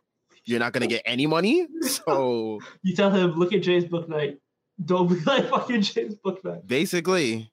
you're 0.45 0.59
not 0.61 0.73
gonna 0.73 0.87
get 0.87 1.03
any 1.05 1.27
money. 1.27 1.67
So 1.83 2.61
You 2.83 2.95
tell 2.95 3.11
him, 3.11 3.33
look 3.33 3.53
at 3.53 3.63
Jay's 3.63 3.85
book 3.85 4.09
Bouknight. 4.09 4.39
Don't 4.85 5.09
be 5.09 5.21
like 5.25 5.49
fucking 5.49 5.83
James 5.83 6.15
Bouknight. 6.17 6.67
basically, 6.67 7.51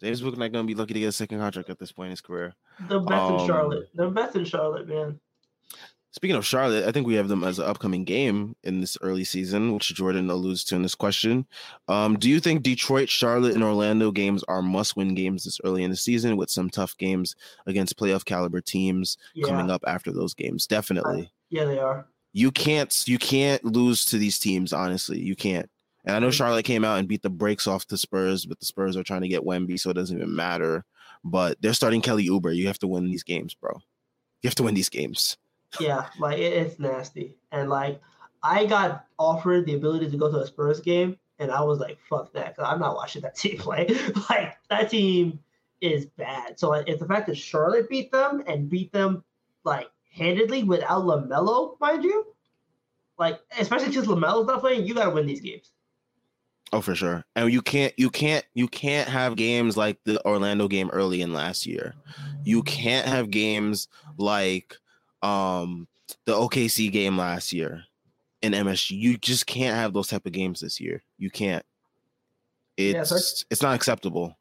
James 0.00 0.20
Book 0.20 0.36
not 0.36 0.52
gonna 0.52 0.66
be 0.66 0.74
lucky 0.74 0.94
to 0.94 1.00
get 1.00 1.06
a 1.06 1.12
second 1.12 1.38
contract 1.40 1.70
at 1.70 1.78
this 1.78 1.92
point 1.92 2.06
in 2.06 2.10
his 2.12 2.20
career. 2.20 2.54
The 2.88 3.00
best 3.00 3.30
in 3.32 3.40
Um, 3.40 3.46
Charlotte. 3.46 3.88
The 3.94 4.08
best 4.08 4.36
in 4.36 4.44
Charlotte, 4.44 4.88
man. 4.88 5.20
Speaking 6.12 6.36
of 6.36 6.46
Charlotte, 6.46 6.86
I 6.86 6.92
think 6.92 7.08
we 7.08 7.14
have 7.14 7.26
them 7.26 7.42
as 7.42 7.58
an 7.58 7.64
upcoming 7.64 8.04
game 8.04 8.54
in 8.62 8.80
this 8.80 8.96
early 9.02 9.24
season, 9.24 9.72
which 9.74 9.92
Jordan 9.92 10.30
alludes 10.30 10.62
to 10.66 10.76
in 10.76 10.82
this 10.82 10.94
question. 10.94 11.44
Um, 11.88 12.16
do 12.16 12.30
you 12.30 12.38
think 12.38 12.62
Detroit, 12.62 13.08
Charlotte, 13.08 13.54
and 13.54 13.64
Orlando 13.64 14.12
games 14.12 14.44
are 14.44 14.62
must-win 14.62 15.16
games 15.16 15.42
this 15.42 15.58
early 15.64 15.82
in 15.82 15.90
the 15.90 15.96
season, 15.96 16.36
with 16.36 16.50
some 16.50 16.70
tough 16.70 16.96
games 16.98 17.34
against 17.66 17.98
playoff 17.98 18.24
caliber 18.24 18.60
teams 18.60 19.18
Yeah, 19.34 19.48
coming 19.48 19.72
up 19.72 19.82
after 19.88 20.12
those 20.12 20.34
games? 20.34 20.68
Definitely. 20.68 21.32
yeah, 21.50 21.64
they 21.64 21.80
are. 21.80 22.06
you 22.32 22.52
can't 22.52 23.02
you 23.08 23.18
can't 23.18 23.64
lose 23.64 24.04
to 24.04 24.18
these 24.18 24.38
teams 24.40 24.72
honestly 24.72 25.18
you 25.20 25.34
can't 25.36 25.68
and 26.04 26.14
i 26.16 26.18
know 26.18 26.30
charlotte 26.30 26.64
came 26.64 26.84
out 26.84 26.98
and 26.98 27.08
beat 27.08 27.22
the 27.22 27.30
brakes 27.30 27.66
off 27.66 27.86
the 27.86 27.96
spurs 27.98 28.46
but 28.46 28.58
the 28.58 28.66
spurs 28.66 28.96
are 28.96 29.02
trying 29.02 29.22
to 29.22 29.28
get 29.28 29.42
wemby 29.42 29.78
so 29.78 29.90
it 29.90 29.94
doesn't 29.94 30.16
even 30.16 30.34
matter 30.34 30.84
but 31.24 31.56
they're 31.62 31.72
starting 31.72 32.02
Kelly 32.02 32.28
Oubre 32.28 32.54
you 32.54 32.66
have 32.66 32.78
to 32.78 32.86
win 32.86 33.06
these 33.06 33.22
games 33.22 33.54
bro 33.54 33.80
you 34.42 34.48
have 34.48 34.54
to 34.56 34.62
win 34.62 34.74
these 34.74 34.90
games 34.90 35.36
Yeah, 35.80 36.06
like 36.20 36.38
it, 36.38 36.52
it's 36.52 36.78
nasty. 36.78 37.36
And 37.50 37.68
like 37.68 38.00
I 38.42 38.66
got 38.66 39.06
offered 39.18 39.66
the 39.66 39.74
ability 39.74 40.10
to 40.10 40.16
go 40.16 40.30
to 40.30 40.38
a 40.38 40.46
Spurs 40.46 40.80
game, 40.80 41.16
and 41.38 41.50
I 41.50 41.62
was 41.62 41.78
like, 41.80 41.98
"Fuck 42.08 42.32
that!" 42.34 42.54
Because 42.54 42.70
I'm 42.70 42.78
not 42.78 42.94
watching 42.94 43.22
that 43.22 43.34
team 43.42 43.58
play. 43.58 43.88
like 44.30 44.56
that 44.70 44.90
team 44.90 45.40
is 45.80 46.06
bad. 46.06 46.58
So 46.58 46.68
like, 46.68 46.88
if 46.88 47.00
the 47.00 47.06
fact 47.06 47.26
that 47.26 47.36
Charlotte 47.36 47.88
beat 47.88 48.12
them 48.12 48.42
and 48.46 48.68
beat 48.68 48.92
them 48.92 49.24
like 49.64 49.90
handedly 50.12 50.62
without 50.62 51.02
LaMelo, 51.04 51.78
mind 51.80 52.04
you, 52.04 52.26
Like, 53.18 53.40
especially 53.58 53.88
because 53.88 54.06
LaMelo's 54.06 54.46
not 54.46 54.60
playing, 54.60 54.86
you 54.86 54.94
gotta 54.94 55.10
win 55.10 55.26
these 55.26 55.40
games. 55.40 55.72
Oh, 56.74 56.80
for 56.80 56.96
sure. 56.96 57.24
And 57.36 57.52
you 57.52 57.62
can't, 57.62 57.94
you 57.96 58.10
can't, 58.10 58.44
you 58.52 58.66
can't 58.66 59.08
have 59.08 59.36
games 59.36 59.76
like 59.76 59.96
the 60.02 60.20
Orlando 60.26 60.66
game 60.66 60.90
early 60.90 61.22
in 61.22 61.32
last 61.32 61.66
year. 61.66 61.94
You 62.42 62.64
can't 62.64 63.06
have 63.06 63.30
games 63.30 63.86
like 64.18 64.76
um 65.22 65.86
the 66.26 66.32
OKC 66.32 66.90
game 66.90 67.16
last 67.16 67.52
year 67.52 67.84
in 68.42 68.54
MSG. 68.54 68.90
You 68.90 69.16
just 69.18 69.46
can't 69.46 69.76
have 69.76 69.92
those 69.92 70.08
type 70.08 70.26
of 70.26 70.32
games 70.32 70.58
this 70.58 70.80
year. 70.80 71.00
You 71.16 71.30
can't. 71.30 71.64
It's 72.76 73.42
Yeah, 73.42 73.46
it's 73.52 73.62
not 73.62 73.76
acceptable. 73.76 74.36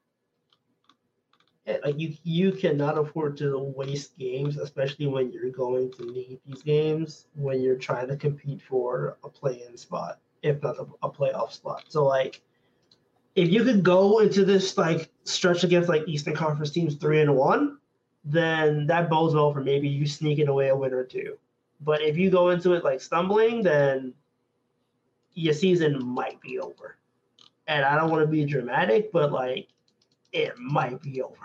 Yeah, 1.67 1.77
like 1.85 1.99
you 1.99 2.15
you 2.23 2.51
cannot 2.51 2.97
afford 2.97 3.37
to 3.37 3.59
waste 3.59 4.17
games, 4.17 4.57
especially 4.57 5.05
when 5.05 5.31
you're 5.31 5.51
going 5.51 5.91
to 5.93 6.05
need 6.05 6.39
these 6.47 6.63
games 6.63 7.27
when 7.35 7.61
you're 7.61 7.77
trying 7.77 8.07
to 8.07 8.17
compete 8.17 8.63
for 8.63 9.17
a 9.23 9.29
play-in 9.29 9.77
spot, 9.77 10.19
if 10.43 10.61
not 10.61 10.77
a, 10.77 10.85
a 11.07 11.09
playoff 11.09 11.51
spot. 11.51 11.85
So 11.87 12.05
like, 12.05 12.41
if 13.35 13.49
you 13.49 13.63
could 13.63 13.83
go 13.83 14.19
into 14.19 14.45
this 14.45 14.77
like 14.77 15.09
stretch 15.23 15.63
against 15.63 15.89
like 15.89 16.07
Eastern 16.07 16.35
Conference 16.35 16.69
teams 16.69 16.95
three 16.95 17.21
and 17.21 17.35
one, 17.35 17.77
then 18.23 18.85
that 18.87 19.09
bodes 19.09 19.33
well 19.33 19.51
for 19.51 19.61
maybe 19.61 19.87
you 19.87 20.05
sneaking 20.05 20.47
away 20.47 20.69
a 20.69 20.75
win 20.75 20.93
or 20.93 21.03
two. 21.03 21.37
But 21.81 22.01
if 22.01 22.17
you 22.17 22.29
go 22.29 22.49
into 22.49 22.73
it 22.73 22.83
like 22.83 23.01
stumbling, 23.01 23.63
then 23.63 24.13
your 25.33 25.53
season 25.53 26.05
might 26.05 26.39
be 26.41 26.59
over. 26.59 26.97
And 27.67 27.83
I 27.83 27.97
don't 27.97 28.11
want 28.11 28.21
to 28.21 28.27
be 28.27 28.45
dramatic, 28.45 29.11
but 29.11 29.31
like 29.31 29.67
it 30.31 30.57
might 30.57 31.01
be 31.01 31.21
over. 31.21 31.35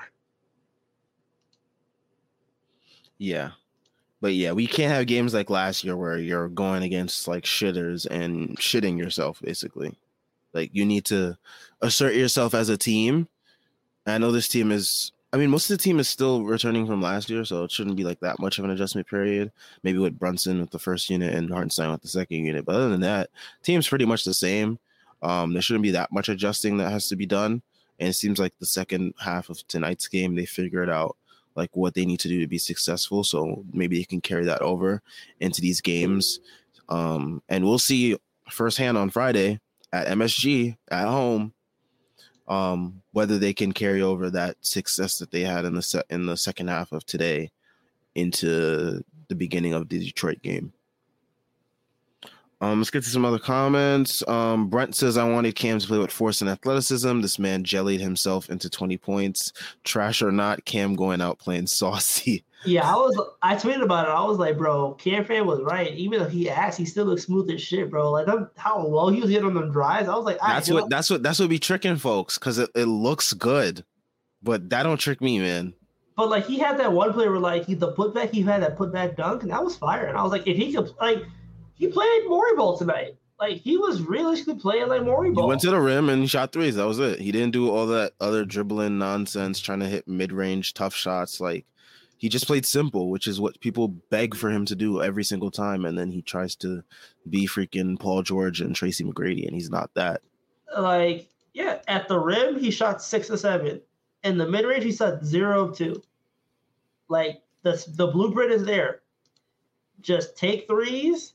Yeah. 3.18 3.50
But 4.20 4.34
yeah, 4.34 4.52
we 4.52 4.66
can't 4.66 4.92
have 4.92 5.06
games 5.06 5.32
like 5.32 5.50
last 5.50 5.84
year 5.84 5.96
where 5.96 6.18
you're 6.18 6.48
going 6.48 6.82
against 6.82 7.28
like 7.28 7.44
shitters 7.44 8.06
and 8.06 8.58
shitting 8.58 8.98
yourself, 8.98 9.40
basically. 9.40 9.96
Like 10.52 10.70
you 10.72 10.84
need 10.84 11.04
to 11.06 11.36
assert 11.82 12.14
yourself 12.14 12.54
as 12.54 12.68
a 12.68 12.76
team. 12.76 13.28
I 14.06 14.18
know 14.18 14.32
this 14.32 14.48
team 14.48 14.72
is 14.72 15.12
I 15.32 15.36
mean, 15.36 15.50
most 15.50 15.70
of 15.70 15.76
the 15.76 15.82
team 15.82 16.00
is 16.00 16.08
still 16.08 16.42
returning 16.44 16.86
from 16.86 17.02
last 17.02 17.28
year, 17.28 17.44
so 17.44 17.64
it 17.64 17.70
shouldn't 17.70 17.96
be 17.96 18.04
like 18.04 18.20
that 18.20 18.38
much 18.40 18.58
of 18.58 18.64
an 18.64 18.70
adjustment 18.70 19.06
period. 19.06 19.52
Maybe 19.82 19.98
with 19.98 20.18
Brunson 20.18 20.58
with 20.60 20.70
the 20.70 20.78
first 20.78 21.10
unit 21.10 21.34
and 21.34 21.50
Hartenstein 21.50 21.90
with 21.90 22.00
the 22.00 22.08
second 22.08 22.46
unit. 22.46 22.64
But 22.64 22.76
other 22.76 22.88
than 22.88 23.02
that, 23.02 23.28
team's 23.62 23.88
pretty 23.88 24.06
much 24.06 24.24
the 24.24 24.32
same. 24.32 24.78
Um, 25.22 25.52
there 25.52 25.60
shouldn't 25.60 25.82
be 25.82 25.90
that 25.90 26.12
much 26.12 26.30
adjusting 26.30 26.78
that 26.78 26.90
has 26.90 27.08
to 27.08 27.16
be 27.16 27.26
done. 27.26 27.60
And 27.98 28.08
it 28.08 28.14
seems 28.14 28.38
like 28.38 28.54
the 28.58 28.66
second 28.66 29.14
half 29.20 29.50
of 29.50 29.66
tonight's 29.68 30.08
game, 30.08 30.34
they 30.34 30.46
figured 30.46 30.88
out 30.88 31.16
like 31.58 31.76
what 31.76 31.92
they 31.92 32.06
need 32.06 32.20
to 32.20 32.28
do 32.28 32.40
to 32.40 32.46
be 32.46 32.58
successful. 32.58 33.22
So 33.22 33.64
maybe 33.72 33.98
they 33.98 34.04
can 34.04 34.22
carry 34.22 34.46
that 34.46 34.62
over 34.62 35.02
into 35.40 35.60
these 35.60 35.82
games. 35.82 36.40
Um, 36.88 37.42
and 37.50 37.64
we'll 37.64 37.78
see 37.78 38.16
firsthand 38.48 38.96
on 38.96 39.10
Friday 39.10 39.60
at 39.92 40.06
MSG 40.06 40.76
at 40.90 41.06
home 41.06 41.52
um, 42.48 43.02
whether 43.12 43.38
they 43.38 43.52
can 43.52 43.72
carry 43.72 44.02
over 44.02 44.30
that 44.30 44.56
success 44.60 45.18
that 45.18 45.30
they 45.30 45.42
had 45.42 45.64
in 45.64 45.74
the 45.74 45.82
se- 45.82 46.02
in 46.10 46.26
the 46.26 46.36
second 46.36 46.68
half 46.68 46.92
of 46.92 47.04
today 47.04 47.50
into 48.14 49.04
the 49.28 49.34
beginning 49.34 49.74
of 49.74 49.88
the 49.88 49.98
Detroit 49.98 50.42
game. 50.42 50.72
Um, 52.60 52.78
let's 52.78 52.90
get 52.90 53.04
to 53.04 53.08
some 53.10 53.24
other 53.24 53.38
comments. 53.38 54.26
Um, 54.26 54.68
Brent 54.68 54.96
says, 54.96 55.16
I 55.16 55.28
wanted 55.28 55.54
Cam 55.54 55.78
to 55.78 55.86
play 55.86 55.98
with 55.98 56.10
force 56.10 56.40
and 56.40 56.50
athleticism. 56.50 57.20
This 57.20 57.38
man 57.38 57.62
jellied 57.62 58.00
himself 58.00 58.50
into 58.50 58.68
20 58.68 58.96
points. 58.98 59.52
Trash 59.84 60.22
or 60.22 60.32
not, 60.32 60.64
Cam 60.64 60.96
going 60.96 61.20
out 61.20 61.38
playing 61.38 61.66
saucy. 61.68 62.44
Yeah, 62.64 62.90
I 62.90 62.96
was. 62.96 63.20
I 63.40 63.54
tweeted 63.54 63.82
about 63.82 64.08
it. 64.08 64.10
I 64.10 64.24
was 64.24 64.38
like, 64.38 64.58
bro, 64.58 64.94
Cam 64.94 65.24
Fan 65.24 65.46
was 65.46 65.60
right. 65.62 65.94
Even 65.94 66.20
if 66.20 66.32
he 66.32 66.50
asked, 66.50 66.76
he 66.76 66.84
still 66.84 67.04
looks 67.04 67.22
smooth 67.22 67.48
as 67.52 67.62
shit, 67.62 67.88
bro. 67.88 68.10
Like 68.10 68.26
them, 68.26 68.50
how 68.56 68.84
well 68.84 69.10
he 69.10 69.20
was 69.20 69.30
hitting 69.30 69.44
on 69.46 69.54
them 69.54 69.70
drives. 69.70 70.08
I 70.08 70.16
was 70.16 70.24
like, 70.24 70.38
That's 70.40 70.68
what 70.68 70.80
know- 70.80 70.88
that's 70.90 71.08
what 71.08 71.22
that's 71.22 71.38
what 71.38 71.48
be 71.48 71.60
tricking 71.60 71.96
folks 71.98 72.36
because 72.36 72.58
it, 72.58 72.68
it 72.74 72.86
looks 72.86 73.32
good. 73.32 73.84
But 74.42 74.70
that 74.70 74.82
don't 74.82 74.98
trick 74.98 75.20
me, 75.20 75.38
man. 75.38 75.72
But 76.16 76.30
like 76.30 76.46
he 76.46 76.58
had 76.58 76.78
that 76.80 76.92
one 76.92 77.12
play 77.12 77.28
where 77.28 77.38
like 77.38 77.64
he 77.66 77.74
the 77.74 77.92
putback, 77.92 78.32
he 78.32 78.42
had 78.42 78.60
that 78.62 78.76
putback 78.76 79.14
dunk, 79.16 79.42
and 79.44 79.52
that 79.52 79.62
was 79.62 79.76
fire. 79.76 80.06
And 80.06 80.18
I 80.18 80.22
was 80.24 80.32
like, 80.32 80.48
if 80.48 80.56
he 80.56 80.72
could 80.72 80.90
like, 81.00 81.22
he 81.78 81.88
played 81.88 82.28
Morey 82.28 82.54
Ball 82.56 82.76
tonight. 82.76 83.16
Like 83.38 83.58
he 83.58 83.78
was 83.78 84.02
realistically 84.02 84.56
playing 84.56 84.88
like 84.88 85.04
Morey 85.04 85.32
He 85.32 85.40
went 85.40 85.60
to 85.60 85.70
the 85.70 85.80
rim 85.80 86.08
and 86.08 86.28
shot 86.28 86.52
threes. 86.52 86.74
That 86.74 86.88
was 86.88 86.98
it. 86.98 87.20
He 87.20 87.30
didn't 87.30 87.52
do 87.52 87.70
all 87.70 87.86
that 87.86 88.14
other 88.20 88.44
dribbling 88.44 88.98
nonsense, 88.98 89.60
trying 89.60 89.80
to 89.80 89.86
hit 89.86 90.08
mid 90.08 90.32
range 90.32 90.74
tough 90.74 90.94
shots. 90.94 91.40
Like 91.40 91.64
he 92.16 92.28
just 92.28 92.48
played 92.48 92.66
simple, 92.66 93.10
which 93.10 93.28
is 93.28 93.40
what 93.40 93.60
people 93.60 93.88
beg 93.88 94.34
for 94.34 94.50
him 94.50 94.64
to 94.66 94.74
do 94.74 95.00
every 95.02 95.22
single 95.22 95.52
time. 95.52 95.84
And 95.84 95.96
then 95.96 96.10
he 96.10 96.20
tries 96.20 96.56
to 96.56 96.82
be 97.30 97.46
freaking 97.46 97.98
Paul 97.98 98.22
George 98.22 98.60
and 98.60 98.74
Tracy 98.74 99.04
McGrady, 99.04 99.46
and 99.46 99.54
he's 99.54 99.70
not 99.70 99.94
that. 99.94 100.20
like 100.76 101.28
yeah, 101.54 101.78
at 101.86 102.08
the 102.08 102.18
rim 102.18 102.58
he 102.58 102.72
shot 102.72 103.00
six 103.02 103.30
or 103.30 103.36
seven. 103.36 103.80
In 104.24 104.36
the 104.36 104.48
mid 104.48 104.64
range 104.64 104.82
he 104.82 104.92
shot 104.92 105.24
zero 105.24 105.66
of 105.66 105.76
two. 105.76 106.02
Like 107.08 107.40
the 107.62 107.84
the 107.94 108.08
blueprint 108.08 108.50
is 108.50 108.64
there. 108.64 109.02
Just 110.00 110.36
take 110.36 110.66
threes, 110.66 111.34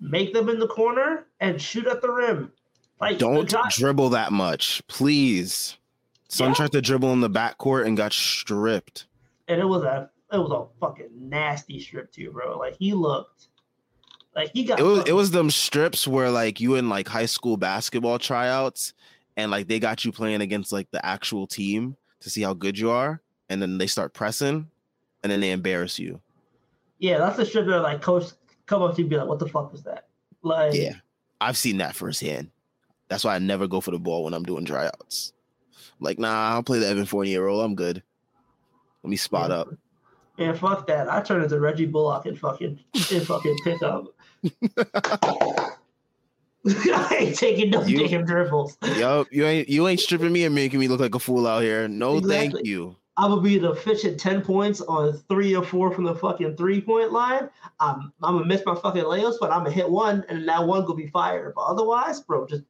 make 0.00 0.32
them 0.32 0.48
in 0.48 0.58
the 0.58 0.68
corner, 0.68 1.26
and 1.40 1.60
shoot 1.60 1.86
at 1.86 2.00
the 2.02 2.10
rim. 2.10 2.52
Like 3.00 3.18
Don't 3.18 3.48
God- 3.50 3.70
dribble 3.70 4.10
that 4.10 4.32
much, 4.32 4.82
please. 4.88 5.76
Son 6.28 6.48
Yeah. 6.50 6.54
tried 6.54 6.72
to 6.72 6.82
dribble 6.82 7.12
in 7.12 7.20
the 7.20 7.30
backcourt 7.30 7.86
and 7.86 7.96
got 7.96 8.12
stripped. 8.12 9.06
and 9.48 9.60
it 9.60 9.64
was 9.64 9.82
a 9.82 10.10
it 10.30 10.36
was 10.36 10.50
a 10.50 10.66
fucking 10.78 11.08
nasty 11.16 11.80
strip 11.80 12.12
too, 12.12 12.30
bro. 12.30 12.58
Like 12.58 12.76
he 12.78 12.92
looked 12.92 13.48
like 14.36 14.50
he 14.52 14.64
got 14.64 14.78
It 14.78 14.82
was 14.82 15.04
it 15.06 15.12
was 15.12 15.30
them 15.30 15.48
strips 15.50 16.06
where 16.06 16.30
like 16.30 16.60
you 16.60 16.74
in 16.74 16.88
like 16.90 17.08
high 17.08 17.24
school 17.26 17.56
basketball 17.56 18.18
tryouts 18.18 18.92
and 19.38 19.50
like 19.50 19.68
they 19.68 19.78
got 19.78 20.04
you 20.04 20.12
playing 20.12 20.42
against 20.42 20.70
like 20.72 20.90
the 20.90 21.04
actual 21.06 21.46
team 21.46 21.96
to 22.20 22.28
see 22.28 22.42
how 22.42 22.52
good 22.52 22.78
you 22.78 22.90
are, 22.90 23.22
and 23.48 23.62
then 23.62 23.78
they 23.78 23.86
start 23.86 24.12
pressing 24.12 24.68
and 25.22 25.32
then 25.32 25.40
they 25.40 25.50
embarrass 25.52 25.98
you. 25.98 26.20
yeah, 26.98 27.16
that's 27.18 27.36
the 27.38 27.46
strip 27.46 27.66
that 27.66 27.80
like 27.80 28.02
coach 28.02 28.24
come 28.68 28.82
up 28.82 28.94
to 28.94 28.98
you 28.98 29.04
and 29.04 29.10
be 29.10 29.16
like, 29.16 29.26
what 29.26 29.40
the 29.40 29.48
fuck 29.48 29.72
was 29.72 29.82
that? 29.82 30.06
Like 30.42 30.74
Yeah. 30.74 30.94
I've 31.40 31.56
seen 31.56 31.78
that 31.78 31.96
firsthand. 31.96 32.50
That's 33.08 33.24
why 33.24 33.34
I 33.34 33.38
never 33.40 33.66
go 33.66 33.80
for 33.80 33.90
the 33.90 33.98
ball 33.98 34.22
when 34.24 34.34
I'm 34.34 34.44
doing 34.44 34.64
tryouts. 34.64 35.32
I'm 35.98 36.04
like, 36.04 36.18
nah, 36.18 36.50
I'll 36.50 36.62
play 36.62 36.78
the 36.78 36.86
Evan 36.86 37.06
Fournier 37.06 37.42
role. 37.42 37.60
I'm 37.60 37.74
good. 37.74 38.02
Let 39.02 39.10
me 39.10 39.16
spot 39.16 39.50
Yeah. 39.50 39.56
up. 39.56 39.68
Man, 40.38 40.54
fuck 40.54 40.86
that. 40.86 41.10
I 41.10 41.20
turn 41.20 41.42
into 41.42 41.58
Reggie 41.58 41.86
Bullock 41.86 42.26
and 42.26 42.38
fucking 42.38 42.78
and 43.12 43.26
fucking 43.26 43.56
pick 43.64 43.82
up. 43.82 44.04
I 46.66 47.16
ain't 47.20 47.36
taking 47.36 47.70
no 47.70 47.82
You- 47.84 48.06
damn 48.08 48.24
dribbles. 48.24 48.76
Yup, 48.96 49.28
you 49.32 49.44
ain't 49.46 49.68
you 49.68 49.88
ain't 49.88 50.00
stripping 50.00 50.32
me 50.32 50.44
and 50.44 50.54
making 50.54 50.78
me 50.80 50.88
look 50.88 51.00
like 51.00 51.14
a 51.14 51.18
fool 51.18 51.46
out 51.46 51.62
here. 51.62 51.88
No, 51.88 52.20
thank 52.20 52.54
you. 52.64 52.94
I'm 53.18 53.30
gonna 53.30 53.42
be 53.42 53.58
the 53.58 53.74
fish 53.74 54.04
at 54.04 54.16
10 54.16 54.42
points 54.42 54.80
on 54.80 55.12
three 55.28 55.56
or 55.56 55.64
four 55.64 55.92
from 55.92 56.04
the 56.04 56.14
fucking 56.14 56.56
three 56.56 56.80
point 56.80 57.12
line. 57.12 57.50
I'm 57.80 58.12
I'm 58.22 58.36
gonna 58.36 58.46
miss 58.46 58.62
my 58.64 58.76
fucking 58.76 59.02
layups, 59.02 59.38
but 59.40 59.50
I'm 59.50 59.64
gonna 59.64 59.72
hit 59.72 59.90
one 59.90 60.24
and 60.28 60.48
that 60.48 60.64
one 60.64 60.82
gonna 60.82 60.94
be 60.94 61.08
fire. 61.08 61.52
But 61.54 61.62
otherwise, 61.62 62.20
bro, 62.20 62.46
just 62.46 62.62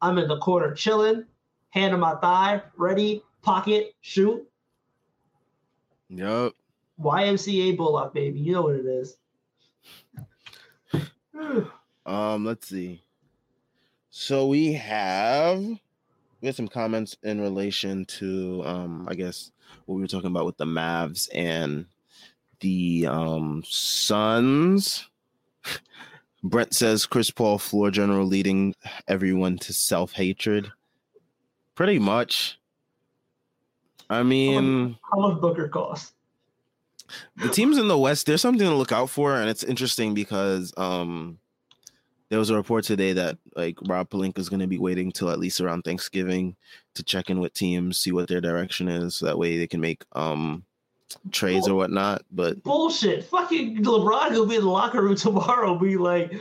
I'm 0.00 0.16
in 0.16 0.26
the 0.26 0.38
corner 0.38 0.72
chilling, 0.72 1.26
hand 1.68 1.92
on 1.92 2.00
my 2.00 2.14
thigh, 2.16 2.62
ready, 2.76 3.22
pocket, 3.42 3.94
shoot. 4.00 4.42
Yup. 6.08 6.54
YMCA 6.98 7.76
Bullock, 7.76 8.14
baby. 8.14 8.40
You 8.40 8.52
know 8.54 8.62
what 8.62 8.76
it 8.76 8.86
is. 8.86 9.16
Um, 12.06 12.44
let's 12.44 12.68
see. 12.68 13.02
So 14.10 14.46
we 14.46 14.74
have 14.74 15.64
we 16.44 16.48
have 16.48 16.56
some 16.56 16.68
comments 16.68 17.16
in 17.22 17.40
relation 17.40 18.04
to 18.04 18.62
um, 18.66 19.08
I 19.08 19.14
guess 19.14 19.50
what 19.86 19.94
we 19.94 20.02
were 20.02 20.06
talking 20.06 20.28
about 20.28 20.44
with 20.44 20.58
the 20.58 20.66
Mavs 20.66 21.26
and 21.32 21.86
the 22.60 23.06
um 23.08 23.62
Suns. 23.66 25.08
Brent 26.44 26.74
says 26.74 27.06
Chris 27.06 27.30
Paul 27.30 27.56
floor 27.56 27.90
general 27.90 28.26
leading 28.26 28.74
everyone 29.08 29.56
to 29.60 29.72
self-hatred. 29.72 30.70
Pretty 31.76 31.98
much. 31.98 32.58
I 34.10 34.22
mean, 34.22 34.98
How 35.10 35.20
much 35.20 35.40
Booker 35.40 35.68
cost? 35.68 36.12
the 37.38 37.48
teams 37.48 37.78
in 37.78 37.88
the 37.88 37.96
West, 37.96 38.26
there's 38.26 38.42
something 38.42 38.68
to 38.68 38.74
look 38.74 38.92
out 38.92 39.08
for, 39.08 39.34
and 39.34 39.48
it's 39.48 39.64
interesting 39.64 40.12
because 40.12 40.74
um 40.76 41.38
there 42.30 42.38
was 42.38 42.50
a 42.50 42.56
report 42.56 42.84
today 42.84 43.12
that 43.12 43.38
like 43.56 43.76
Rob 43.86 44.08
Pelinka 44.10 44.38
is 44.38 44.48
going 44.48 44.60
to 44.60 44.66
be 44.66 44.78
waiting 44.78 45.12
till 45.12 45.30
at 45.30 45.38
least 45.38 45.60
around 45.60 45.82
Thanksgiving 45.82 46.56
to 46.94 47.02
check 47.02 47.30
in 47.30 47.40
with 47.40 47.54
teams, 47.54 47.98
see 47.98 48.12
what 48.12 48.28
their 48.28 48.40
direction 48.40 48.88
is, 48.88 49.16
so 49.16 49.26
that 49.26 49.38
way 49.38 49.58
they 49.58 49.66
can 49.66 49.80
make 49.80 50.04
um 50.12 50.64
trades 51.30 51.68
or 51.68 51.74
whatnot. 51.74 52.22
But 52.32 52.62
Bullshit. 52.62 53.24
Fucking 53.24 53.84
LeBron 53.84 54.30
will 54.32 54.46
be 54.46 54.56
in 54.56 54.62
the 54.62 54.68
locker 54.68 55.02
room 55.02 55.16
tomorrow, 55.16 55.78
be 55.78 55.96
like, 55.96 56.32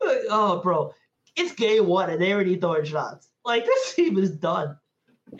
oh, 0.00 0.60
bro, 0.62 0.94
it's 1.36 1.52
game 1.54 1.86
one 1.86 2.10
and 2.10 2.20
they 2.20 2.32
already 2.32 2.56
throwing 2.56 2.84
shots. 2.84 3.28
Like, 3.44 3.64
this 3.64 3.94
team 3.94 4.18
is 4.18 4.30
done. 4.30 4.76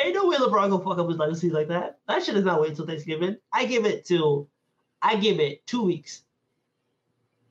Ain't 0.00 0.14
no 0.14 0.26
way 0.26 0.36
LeBron 0.36 0.70
gonna 0.70 0.82
fuck 0.82 0.98
up 0.98 1.08
his 1.08 1.18
legacy 1.18 1.50
like 1.50 1.68
that. 1.68 1.98
That 2.08 2.22
shit 2.24 2.36
is 2.36 2.44
not 2.44 2.60
wait 2.60 2.74
till 2.76 2.86
Thanksgiving. 2.86 3.36
I 3.52 3.66
give 3.66 3.84
it 3.84 4.04
to, 4.06 4.48
I 5.02 5.16
give 5.16 5.38
it 5.38 5.66
two 5.66 5.82
weeks. 5.82 6.22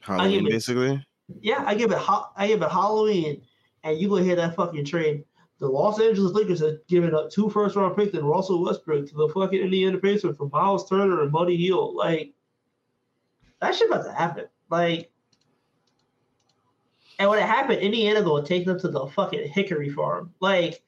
Halloween, 0.02 0.48
it- 0.48 0.52
basically, 0.52 1.06
Yeah, 1.42 1.64
I 1.66 1.76
give 1.76 1.92
it. 1.92 1.98
Ho- 1.98 2.30
I 2.36 2.48
give 2.48 2.62
it 2.62 2.70
Halloween, 2.72 3.42
and 3.84 3.98
you 3.98 4.10
go 4.10 4.16
hear 4.16 4.36
that 4.36 4.56
fucking 4.56 4.86
trade. 4.86 5.24
The 5.60 5.68
Los 5.68 6.00
Angeles 6.00 6.34
Lakers 6.34 6.62
have 6.62 6.86
given 6.88 7.14
up 7.14 7.30
two 7.30 7.50
first 7.50 7.76
round 7.76 7.96
picks 7.96 8.16
and 8.16 8.28
Russell 8.28 8.64
Westbrook 8.64 9.08
to 9.08 9.16
the 9.16 9.30
fucking 9.30 9.62
Indiana 9.62 9.98
Pacers 10.00 10.36
for 10.36 10.50
Miles 10.50 10.90
Turner 10.90 11.22
and 11.22 11.32
Buddy 11.32 11.56
Hield. 11.56 11.96
Like 11.96 12.34
that 13.62 13.76
shit 13.76 13.90
about 13.90 14.06
to 14.06 14.12
happen. 14.12 14.46
Like, 14.70 15.12
and 17.20 17.30
when 17.30 17.38
it 17.38 17.46
happened, 17.46 17.80
Indiana 17.80 18.24
go 18.24 18.42
take 18.42 18.66
them 18.66 18.80
to 18.80 18.88
the 18.88 19.06
fucking 19.08 19.50
Hickory 19.50 19.90
Farm. 19.90 20.34
Like, 20.40 20.82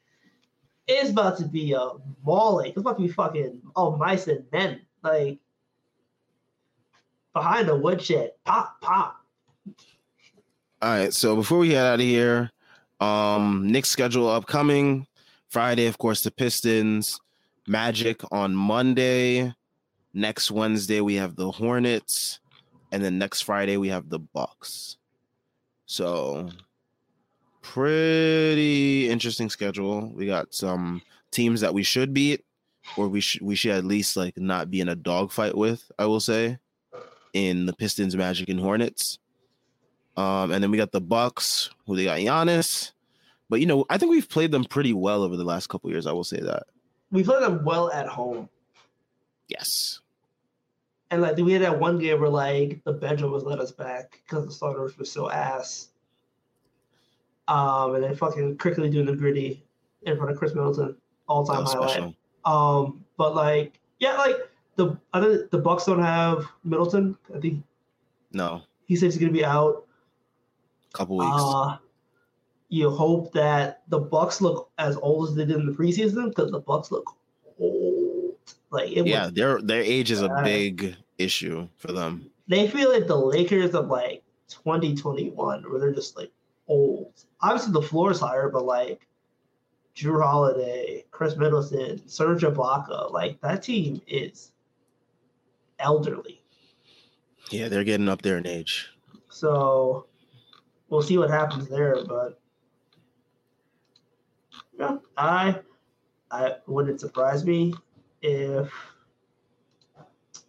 it's 0.88 1.12
about 1.12 1.38
to 1.38 1.46
be 1.46 1.74
a 1.74 1.91
mauling. 2.26 2.70
It's 2.70 2.78
about 2.78 2.98
to 2.98 3.04
be 3.04 3.10
fucking 3.10 3.62
all 3.76 3.96
mice 3.98 4.28
and 4.28 4.44
men. 4.52 4.82
Like, 5.04 5.38
behind 7.34 7.68
the 7.68 7.76
woodshed, 7.76 8.32
pop, 8.46 8.82
pop. 8.82 9.22
All 10.84 10.89
right. 10.89 11.13
So 11.13 11.38
before 11.38 11.59
we 11.59 11.69
get 11.69 11.86
out 11.86 12.01
of 12.01 12.05
here, 12.05 12.51
um, 12.99 13.71
Knicks 13.71 13.88
schedule 13.88 14.27
upcoming 14.27 15.07
Friday, 15.47 15.86
of 15.86 15.97
course, 15.97 16.23
the 16.23 16.29
Pistons, 16.29 17.21
Magic 17.65 18.19
on 18.34 18.53
Monday. 18.53 19.53
Next 20.13 20.51
Wednesday 20.51 20.99
we 20.99 21.15
have 21.15 21.38
the 21.38 21.49
Hornets, 21.49 22.41
and 22.91 23.01
then 23.01 23.17
next 23.17 23.43
Friday 23.43 23.77
we 23.77 23.88
have 23.88 24.09
the 24.09 24.19
Bucks. 24.19 24.97
So 25.86 26.49
pretty 27.61 29.09
interesting 29.09 29.49
schedule. 29.49 30.11
We 30.13 30.25
got 30.25 30.53
some 30.53 31.01
teams 31.31 31.61
that 31.61 31.73
we 31.73 31.84
should 31.84 32.13
beat, 32.13 32.43
or 32.97 33.07
we 33.07 33.21
should 33.21 33.41
we 33.41 33.55
should 33.55 33.71
at 33.71 33.86
least 33.86 34.17
like 34.17 34.36
not 34.36 34.69
be 34.69 34.81
in 34.81 34.89
a 34.89 34.95
dogfight 34.95 35.55
with. 35.55 35.89
I 35.97 36.07
will 36.07 36.19
say, 36.19 36.57
in 37.31 37.67
the 37.67 37.73
Pistons, 37.73 38.17
Magic, 38.17 38.49
and 38.49 38.59
Hornets. 38.59 39.17
Um, 40.16 40.51
and 40.51 40.64
then 40.64 40.72
we 40.72 40.78
got 40.78 40.91
the 40.91 41.01
Bucks, 41.01 41.70
who 41.88 41.95
they 41.95 42.05
got 42.05 42.20
Giannis. 42.20 42.91
But 43.49 43.59
you 43.59 43.66
know, 43.66 43.86
I 43.89 43.97
think 43.97 44.11
we've 44.11 44.30
played 44.30 44.51
them 44.51 44.66
pretty 44.66 44.93
well 44.93 45.24
over 45.24 45.38
the 45.38 45.43
last 45.43 45.68
couple 45.68 45.89
years. 45.89 46.07
I 46.07 46.11
will 46.11 46.24
say 46.24 46.39
that. 46.39 46.64
We 47.11 47.24
played 47.24 47.43
them 47.43 47.64
well 47.64 47.91
at 47.91 48.07
home. 48.07 48.49
Yes. 49.47 49.99
And 51.11 51.22
like 51.22 51.38
we 51.38 51.53
had 51.53 51.61
that 51.61 51.80
one 51.80 51.99
game 51.99 52.20
where 52.20 52.30
like 52.30 52.82
the 52.86 52.93
bench 52.93 53.22
was 53.22 53.43
let 53.43 53.59
us 53.59 53.72
back 53.72 54.20
because 54.24 54.45
the 54.45 54.51
starters 54.51 54.97
were 54.97 55.05
so 55.05 55.30
ass. 55.30 55.89
Um, 57.47 57.95
and 57.95 58.03
then 58.03 58.16
fucking 58.16 58.57
Quickley 58.57 58.89
doing 58.89 59.05
the 59.05 59.16
gritty 59.16 59.64
in 60.03 60.18
front 60.18 60.32
of 60.32 60.38
Khris 60.38 60.55
Middleton, 60.55 60.95
all 61.28 61.45
time 61.45 61.66
highlight. 61.66 61.89
special. 61.91 62.16
Um, 62.45 63.05
but 63.18 63.36
like, 63.36 63.80
yeah, 63.99 64.14
like 64.14 64.38
the 64.76 64.97
I 65.14 65.22
think 65.22 65.51
the 65.51 65.59
Bucks 65.59 65.86
don't 65.86 66.01
have 66.01 66.45
Middleton. 66.64 67.18
I 67.36 67.39
think 67.39 67.64
No, 68.32 68.64
he 68.86 68.95
says 68.95 69.14
he's 69.14 69.22
gonna 69.22 69.32
be 69.32 69.45
out. 69.45 69.86
Couple 70.94 71.18
weeks. 71.18 71.32
Uh, 71.36 71.78
you 72.70 72.89
hope 72.89 73.34
that 73.34 73.82
the 73.88 74.00
Bucks 74.00 74.41
look 74.41 74.70
as 74.78 74.96
old 74.98 75.30
as 75.30 75.36
they 75.36 75.46
did 75.46 75.58
in 75.58 75.66
the 75.66 75.74
preseason 75.74 76.30
because 76.30 76.52
the 76.52 76.60
Bucks 76.60 76.91
look 76.91 77.16
old. 77.60 78.36
Like 78.72 78.91
it 78.91 79.06
yeah, 79.06 79.26
was, 79.26 79.34
their 79.34 79.62
their 79.62 79.82
age 79.82 80.10
is 80.10 80.22
a 80.22 80.41
big 80.44 80.96
issue 81.18 81.68
for 81.78 81.91
them. 81.91 82.30
they 82.48 82.68
feel 82.68 82.91
like 82.91 83.08
the 83.08 83.16
Lakers 83.16 83.76
of 83.76 83.88
like 83.88 84.24
2021, 84.48 85.64
where 85.64 85.80
they're 85.80 85.94
just 85.94 86.18
like 86.18 86.32
old. 86.68 87.12
Obviously, 87.41 87.74
the 87.74 87.82
floor 87.82 88.12
is 88.12 88.20
higher, 88.20 88.50
but 88.50 88.66
like 88.66 89.08
Jrue 89.96 90.24
Holiday, 90.24 91.06
Khris 91.12 91.38
Middleton, 91.38 92.08
Serge 92.08 92.41
Ibaka, 92.41 93.12
like 93.12 93.39
that 93.41 93.62
team 93.62 94.02
is 94.08 94.52
elderly. 95.80 96.41
Yeah, 97.52 97.68
they're 97.68 97.84
getting 97.84 98.10
up 98.10 98.22
there 98.22 98.38
in 98.38 98.48
age. 98.48 98.89
So 99.30 100.08
we'll 100.94 101.02
see 101.02 101.18
what 101.18 101.30
happens 101.30 101.68
there. 101.68 101.98
But 102.06 102.39
yeah, 104.80 104.98
I 105.18 105.60
I 106.32 106.56
wouldn't 106.68 107.00
surprise 107.00 107.44
me 107.44 107.74
if 108.22 108.72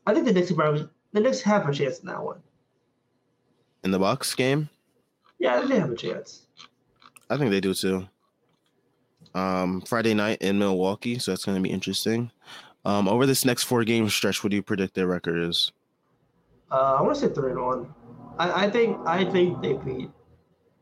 I 0.07 0.13
think 0.13 0.27
the 0.27 0.33
Knicks 0.33 0.53
probably 0.53 0.89
the 1.13 1.21
Knicks 1.21 1.41
have 1.41 1.67
a 1.69 1.73
chance 1.73 2.01
in 2.01 2.07
that 2.07 2.23
one. 2.23 2.41
In 3.83 3.91
the 3.91 3.99
Bucks 3.99 4.35
game, 4.35 4.69
Yeah, 5.39 5.61
they 5.63 5.79
have 5.79 5.91
a 5.91 5.97
chance. 5.97 6.47
I 7.31 7.37
think 7.37 7.51
they 7.51 7.61
do 7.61 7.75
too. 7.75 8.07
Um, 9.35 9.81
Friday 9.81 10.15
night 10.15 10.43
in 10.43 10.59
Milwaukee, 10.59 11.19
so 11.19 11.33
that's 11.33 11.45
going 11.45 11.57
to 11.57 11.63
be 11.63 11.71
interesting. 11.71 12.31
Um, 12.85 13.09
over 13.09 13.27
this 13.27 13.45
next 13.45 13.65
four 13.65 13.83
game 13.83 14.09
stretch, 14.09 14.45
what 14.45 14.51
do 14.51 14.57
you 14.57 14.63
predict 14.63 14.95
their 14.95 15.07
record 15.07 15.43
is? 15.43 15.73
Uh, 16.71 16.97
I 16.99 17.03
want 17.03 17.15
to 17.15 17.21
say 17.21 17.35
three 17.35 17.51
and 17.51 17.61
one. 17.61 17.95
I, 18.39 18.67
I 18.67 18.71
think 18.71 18.99
I 19.07 19.25
think 19.31 19.61
they 19.63 19.73
beat 19.75 20.11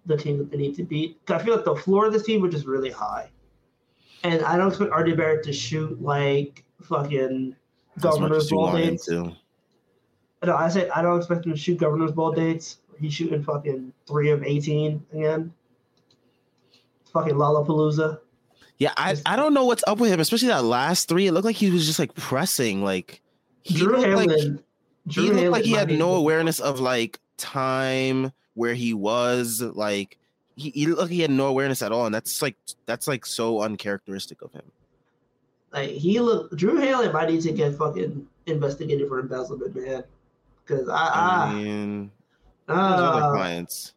the 0.07 0.16
team 0.16 0.38
that 0.38 0.50
they 0.50 0.57
need 0.57 0.74
to 0.76 0.84
beat. 0.84 1.18
I 1.28 1.38
feel 1.38 1.57
like 1.57 1.64
the 1.64 1.76
floor 1.76 2.07
of 2.07 2.12
this 2.12 2.24
team 2.24 2.40
was 2.42 2.53
just 2.53 2.66
really 2.66 2.90
high, 2.90 3.28
and 4.24 4.42
I 4.42 4.57
don't 4.57 4.68
expect 4.68 4.90
RJ 4.90 5.16
Barrett 5.16 5.44
to 5.44 5.53
shoot 5.53 6.00
like 6.03 6.64
fucking 6.82 7.57
governor's 8.00 8.50
ball 8.50 8.72
dates. 8.72 9.09
No, 9.09 9.36
I 10.44 10.68
said 10.68 10.90
I 10.90 11.03
don't 11.03 11.18
expect 11.18 11.46
him 11.46 11.53
to 11.53 11.59
shoot 11.59 11.78
governor's 11.78 12.12
ball 12.12 12.32
dates. 12.32 12.78
He's 12.98 13.14
shooting 13.14 13.42
fucking 13.42 13.92
three 14.07 14.30
of 14.30 14.42
eighteen 14.42 15.05
again. 15.12 15.53
Fucking 17.12 17.34
Lollapalooza. 17.34 18.18
Yeah, 18.78 18.92
I, 18.96 19.16
I 19.26 19.36
don't 19.36 19.55
know 19.55 19.64
what's 19.64 19.84
up 19.86 19.98
with 19.98 20.11
him, 20.11 20.18
especially 20.18 20.48
that 20.48 20.64
last 20.64 21.09
three. 21.09 21.28
It 21.28 21.32
looked 21.32 21.44
like 21.44 21.57
he 21.57 21.70
was 21.70 21.86
just 21.86 21.98
like 21.98 22.14
pressing, 22.14 22.82
like 22.82 23.22
he 23.62 23.78
Drew 23.78 23.96
looked 23.96 24.09
like 24.09 24.28
Hanlen. 24.28 24.62
he 25.07 25.12
Drew 25.12 25.24
looked 25.24 25.36
Hanlen 25.38 25.50
like 25.50 25.64
he 25.64 25.72
had 25.72 25.90
no 25.90 26.14
awareness 26.14 26.59
of 26.59 26.80
like 26.80 27.20
time 27.36 28.32
where 28.55 28.74
he 28.74 28.92
was 28.94 29.61
like 29.61 30.18
he, 30.57 30.70
he 30.70 30.86
looked 30.86 31.00
like 31.03 31.11
he 31.11 31.20
had 31.20 31.30
no 31.30 31.46
awareness 31.46 31.80
at 31.82 31.92
all 31.92 32.05
and 32.07 32.14
that's 32.14 32.42
like 32.42 32.57
that's 32.86 33.09
like 33.09 33.24
so 33.24 33.62
uncharacteristic 33.62 34.42
of 34.42 34.53
him 34.53 34.62
Like 35.72 35.90
he 35.90 36.20
look. 36.20 36.55
Drew 36.57 36.78
Hanlen 36.78 37.12
might 37.12 37.30
need 37.30 37.40
to 37.42 37.53
get 37.53 37.74
fucking 37.74 38.26
investigated 38.46 39.09
for 39.09 39.20
embezzlement, 39.20 39.74
man. 39.74 40.05
Because 40.64 40.88
I, 40.88 41.11
i 41.50 41.55
mean 41.55 42.11
there's 42.68 42.78
other 42.78 43.22
uh, 43.22 43.32
clients 43.32 43.94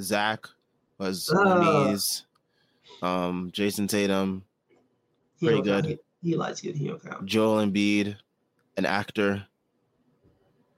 zach 0.00 0.46
was 0.98 1.28
Uh. 1.30 1.84
Louise, 1.88 2.24
um 3.02 3.50
Jayson 3.52 3.88
Tatum 3.88 4.44
pretty 5.40 5.56
count. 5.62 5.64
good. 5.64 5.86
He, 6.22 6.30
he 6.30 6.36
likes 6.36 6.62
it. 6.64 6.76
He 6.76 6.86
don't 6.88 7.02
count. 7.04 7.26
joel 7.26 7.64
Embiid, 7.66 8.16
an 8.76 8.86
actor 8.86 9.44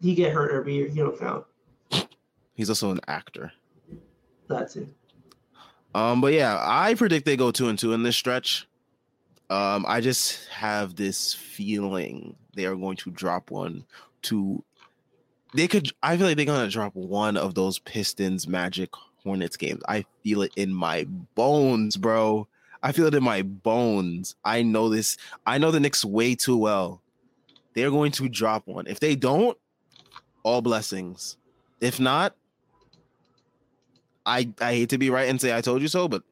He 0.00 0.14
get 0.14 0.32
hurt 0.32 0.52
every 0.52 0.74
year. 0.74 0.88
He 0.88 0.96
don't 0.96 1.18
count. 1.18 1.44
He's 2.58 2.68
also 2.68 2.90
an 2.90 3.00
actor 3.08 3.50
That's 4.48 4.76
it. 4.76 4.88
Um, 5.94 6.20
but 6.20 6.34
yeah, 6.34 6.58
I 6.60 6.94
predict 6.94 7.24
they 7.24 7.36
go 7.36 7.50
two 7.50 7.68
and 7.68 7.78
two 7.78 7.94
in 7.94 8.02
this 8.02 8.16
stretch. 8.16 8.68
Um, 9.48 9.86
I 9.88 10.02
just 10.02 10.46
have 10.48 10.96
this 10.96 11.32
feeling 11.32 12.36
they 12.54 12.66
are 12.66 12.76
going 12.76 12.98
to 12.98 13.10
drop 13.10 13.50
one 13.50 13.86
to 14.22 14.62
they 15.54 15.66
could 15.66 15.90
I 16.02 16.16
feel 16.18 16.26
like 16.26 16.36
they're 16.36 16.44
gonna 16.44 16.68
drop 16.68 16.94
one 16.94 17.38
of 17.38 17.54
those 17.54 17.78
Pistons 17.78 18.46
Magic 18.46 18.90
Hornets 19.24 19.56
games. 19.56 19.82
I 19.88 20.04
feel 20.22 20.42
it 20.42 20.52
in 20.56 20.74
my 20.74 21.04
bones, 21.34 21.96
bro. 21.96 22.46
I 22.82 22.92
feel 22.92 23.06
it 23.06 23.14
in 23.14 23.24
my 23.24 23.42
bones. 23.42 24.36
I 24.44 24.62
know 24.62 24.88
this. 24.90 25.16
I 25.46 25.58
know 25.58 25.70
the 25.70 25.80
Knicks 25.80 26.04
way 26.04 26.34
too 26.34 26.56
well. 26.58 27.02
They're 27.74 27.90
going 27.90 28.12
to 28.12 28.28
drop 28.28 28.66
one. 28.66 28.86
If 28.86 29.00
they 29.00 29.16
don't, 29.16 29.56
all 30.42 30.62
blessings. 30.62 31.36
If 31.80 31.98
not, 31.98 32.36
I 34.28 34.48
I 34.60 34.74
hate 34.74 34.90
to 34.90 34.98
be 34.98 35.10
right 35.10 35.28
and 35.28 35.40
say 35.40 35.56
I 35.56 35.60
told 35.60 35.82
you 35.82 35.88
so, 35.88 36.06
but 36.08 36.22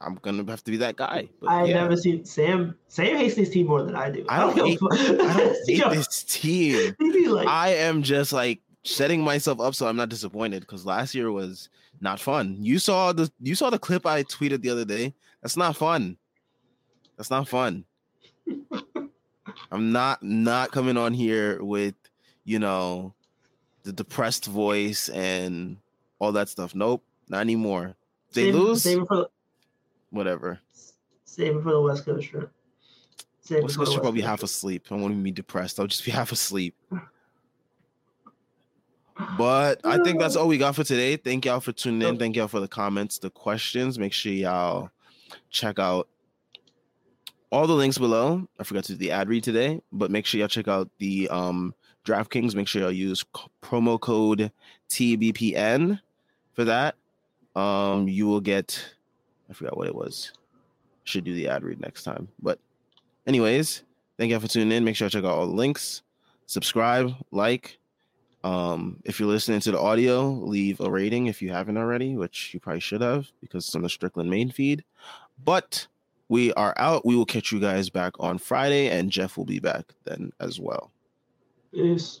I'm 0.00 0.16
gonna 0.16 0.44
have 0.50 0.62
to 0.64 0.70
be 0.70 0.76
that 0.78 0.96
guy. 0.96 1.28
But 1.40 1.50
I 1.50 1.64
yeah, 1.64 1.74
never 1.74 1.96
seen 1.96 2.24
Sam. 2.24 2.76
Sam 2.88 3.16
hates 3.16 3.34
this 3.34 3.50
team 3.50 3.66
more 3.66 3.82
than 3.82 3.96
I 3.96 4.10
do. 4.10 4.24
I 4.28 4.38
don't 4.38 4.54
give 4.54 4.64
a 4.64 4.96
hate- 4.96 5.20
I 5.20 5.36
don't 5.36 5.56
hate 5.66 5.90
this 5.90 6.22
team. 6.24 6.94
like, 7.28 7.48
I 7.48 7.70
am 7.70 8.02
just 8.02 8.32
like 8.32 8.60
setting 8.84 9.22
myself 9.22 9.60
up 9.60 9.74
so 9.74 9.86
I'm 9.86 9.96
not 9.96 10.10
disappointed 10.10 10.60
because 10.60 10.84
last 10.84 11.14
year 11.14 11.32
was 11.32 11.70
not 12.00 12.20
fun. 12.20 12.56
You 12.60 12.78
saw 12.78 13.12
the 13.12 13.30
you 13.40 13.54
saw 13.54 13.70
the 13.70 13.78
clip 13.78 14.06
I 14.06 14.22
tweeted 14.24 14.62
the 14.62 14.70
other 14.70 14.84
day. 14.84 15.14
That's 15.42 15.56
not 15.56 15.76
fun. 15.76 16.16
That's 17.16 17.30
not 17.30 17.48
fun. 17.48 17.84
I'm 19.70 19.92
not 19.92 20.22
not 20.22 20.70
coming 20.70 20.96
on 20.96 21.14
here 21.14 21.62
with 21.62 21.94
you 22.44 22.58
know 22.58 23.14
the 23.84 23.92
depressed 23.92 24.46
voice 24.46 25.08
and 25.10 25.76
all 26.18 26.32
that 26.32 26.48
stuff. 26.48 26.74
Nope, 26.74 27.02
not 27.34 27.40
anymore. 27.40 27.96
If 28.28 28.34
they 28.34 28.44
save, 28.44 28.54
lose, 28.54 28.82
Save 28.82 29.02
it 29.02 29.08
for 29.08 29.16
the, 29.16 29.28
whatever. 30.10 30.60
save 31.24 31.56
it 31.56 31.62
for 31.62 31.72
the 31.72 31.80
West 31.80 32.04
Coast 32.04 32.28
trip. 32.28 32.50
Save 33.40 33.62
What's 33.62 33.74
it 33.74 33.76
for 33.76 33.84
the 33.84 33.90
should 33.90 34.02
West 34.02 34.14
Coast 34.14 34.24
half 34.24 34.42
asleep. 34.42 34.86
I 34.90 34.94
won't 34.94 35.12
even 35.12 35.22
be 35.22 35.32
depressed. 35.32 35.80
I'll 35.80 35.86
just 35.86 36.04
be 36.04 36.10
half 36.20 36.32
asleep. 36.32 36.74
But 39.38 39.80
I 39.84 39.98
think 40.02 40.18
that's 40.18 40.34
all 40.34 40.48
we 40.48 40.58
got 40.58 40.74
for 40.74 40.82
today. 40.82 41.16
Thank 41.16 41.44
y'all 41.44 41.60
for 41.60 41.70
tuning 41.70 42.02
in. 42.08 42.18
Thank 42.18 42.34
y'all 42.34 42.48
for 42.48 42.58
the 42.58 42.66
comments, 42.66 43.18
the 43.20 43.30
questions. 43.30 43.96
Make 43.96 44.12
sure 44.12 44.32
y'all 44.32 44.90
check 45.50 45.78
out 45.78 46.08
all 47.52 47.68
the 47.68 47.74
links 47.74 47.96
below. 47.96 48.48
I 48.58 48.64
forgot 48.64 48.82
to 48.84 48.94
do 48.94 48.98
the 48.98 49.12
ad 49.12 49.28
read 49.28 49.44
today, 49.44 49.80
but 49.92 50.10
make 50.10 50.26
sure 50.26 50.40
y'all 50.40 50.48
check 50.48 50.66
out 50.66 50.90
the 50.98 51.28
um 51.28 51.76
DraftKings. 52.04 52.56
Make 52.56 52.66
sure 52.66 52.82
y'all 52.82 52.90
use 52.90 53.24
promo 53.62 54.00
code 54.00 54.50
TBPN 54.90 56.00
for 56.54 56.64
that. 56.64 56.96
Um, 57.54 58.08
you 58.08 58.26
will 58.26 58.40
get 58.40 58.94
I 59.48 59.52
forgot 59.52 59.76
what 59.76 59.86
it 59.86 59.94
was. 59.94 60.32
Should 61.04 61.24
do 61.24 61.34
the 61.34 61.48
ad 61.48 61.64
read 61.64 61.80
next 61.80 62.04
time. 62.04 62.28
But 62.40 62.58
anyways, 63.26 63.82
thank 64.18 64.30
you 64.30 64.40
for 64.40 64.48
tuning 64.48 64.76
in. 64.76 64.84
Make 64.84 64.96
sure 64.96 65.08
to 65.08 65.12
check 65.12 65.24
out 65.24 65.38
all 65.38 65.46
the 65.46 65.54
links. 65.54 66.02
Subscribe, 66.46 67.12
like. 67.30 67.78
Um, 68.42 69.00
if 69.04 69.18
you're 69.18 69.28
listening 69.28 69.60
to 69.60 69.72
the 69.72 69.80
audio, 69.80 70.28
leave 70.28 70.78
a 70.80 70.90
rating 70.90 71.28
if 71.28 71.40
you 71.40 71.50
haven't 71.50 71.78
already, 71.78 72.14
which 72.14 72.52
you 72.52 72.60
probably 72.60 72.80
should 72.80 73.00
have 73.00 73.26
because 73.40 73.66
it's 73.66 73.74
on 73.74 73.80
the 73.80 73.88
Strickland 73.88 74.28
main 74.28 74.50
feed. 74.50 74.84
But 75.42 75.86
we 76.28 76.52
are 76.52 76.74
out. 76.76 77.06
We 77.06 77.16
will 77.16 77.24
catch 77.24 77.52
you 77.52 77.60
guys 77.60 77.88
back 77.88 78.12
on 78.20 78.36
Friday, 78.36 78.90
and 78.90 79.10
Jeff 79.10 79.38
will 79.38 79.46
be 79.46 79.60
back 79.60 79.86
then 80.04 80.30
as 80.40 80.60
well. 80.60 80.90
Peace. 81.72 82.20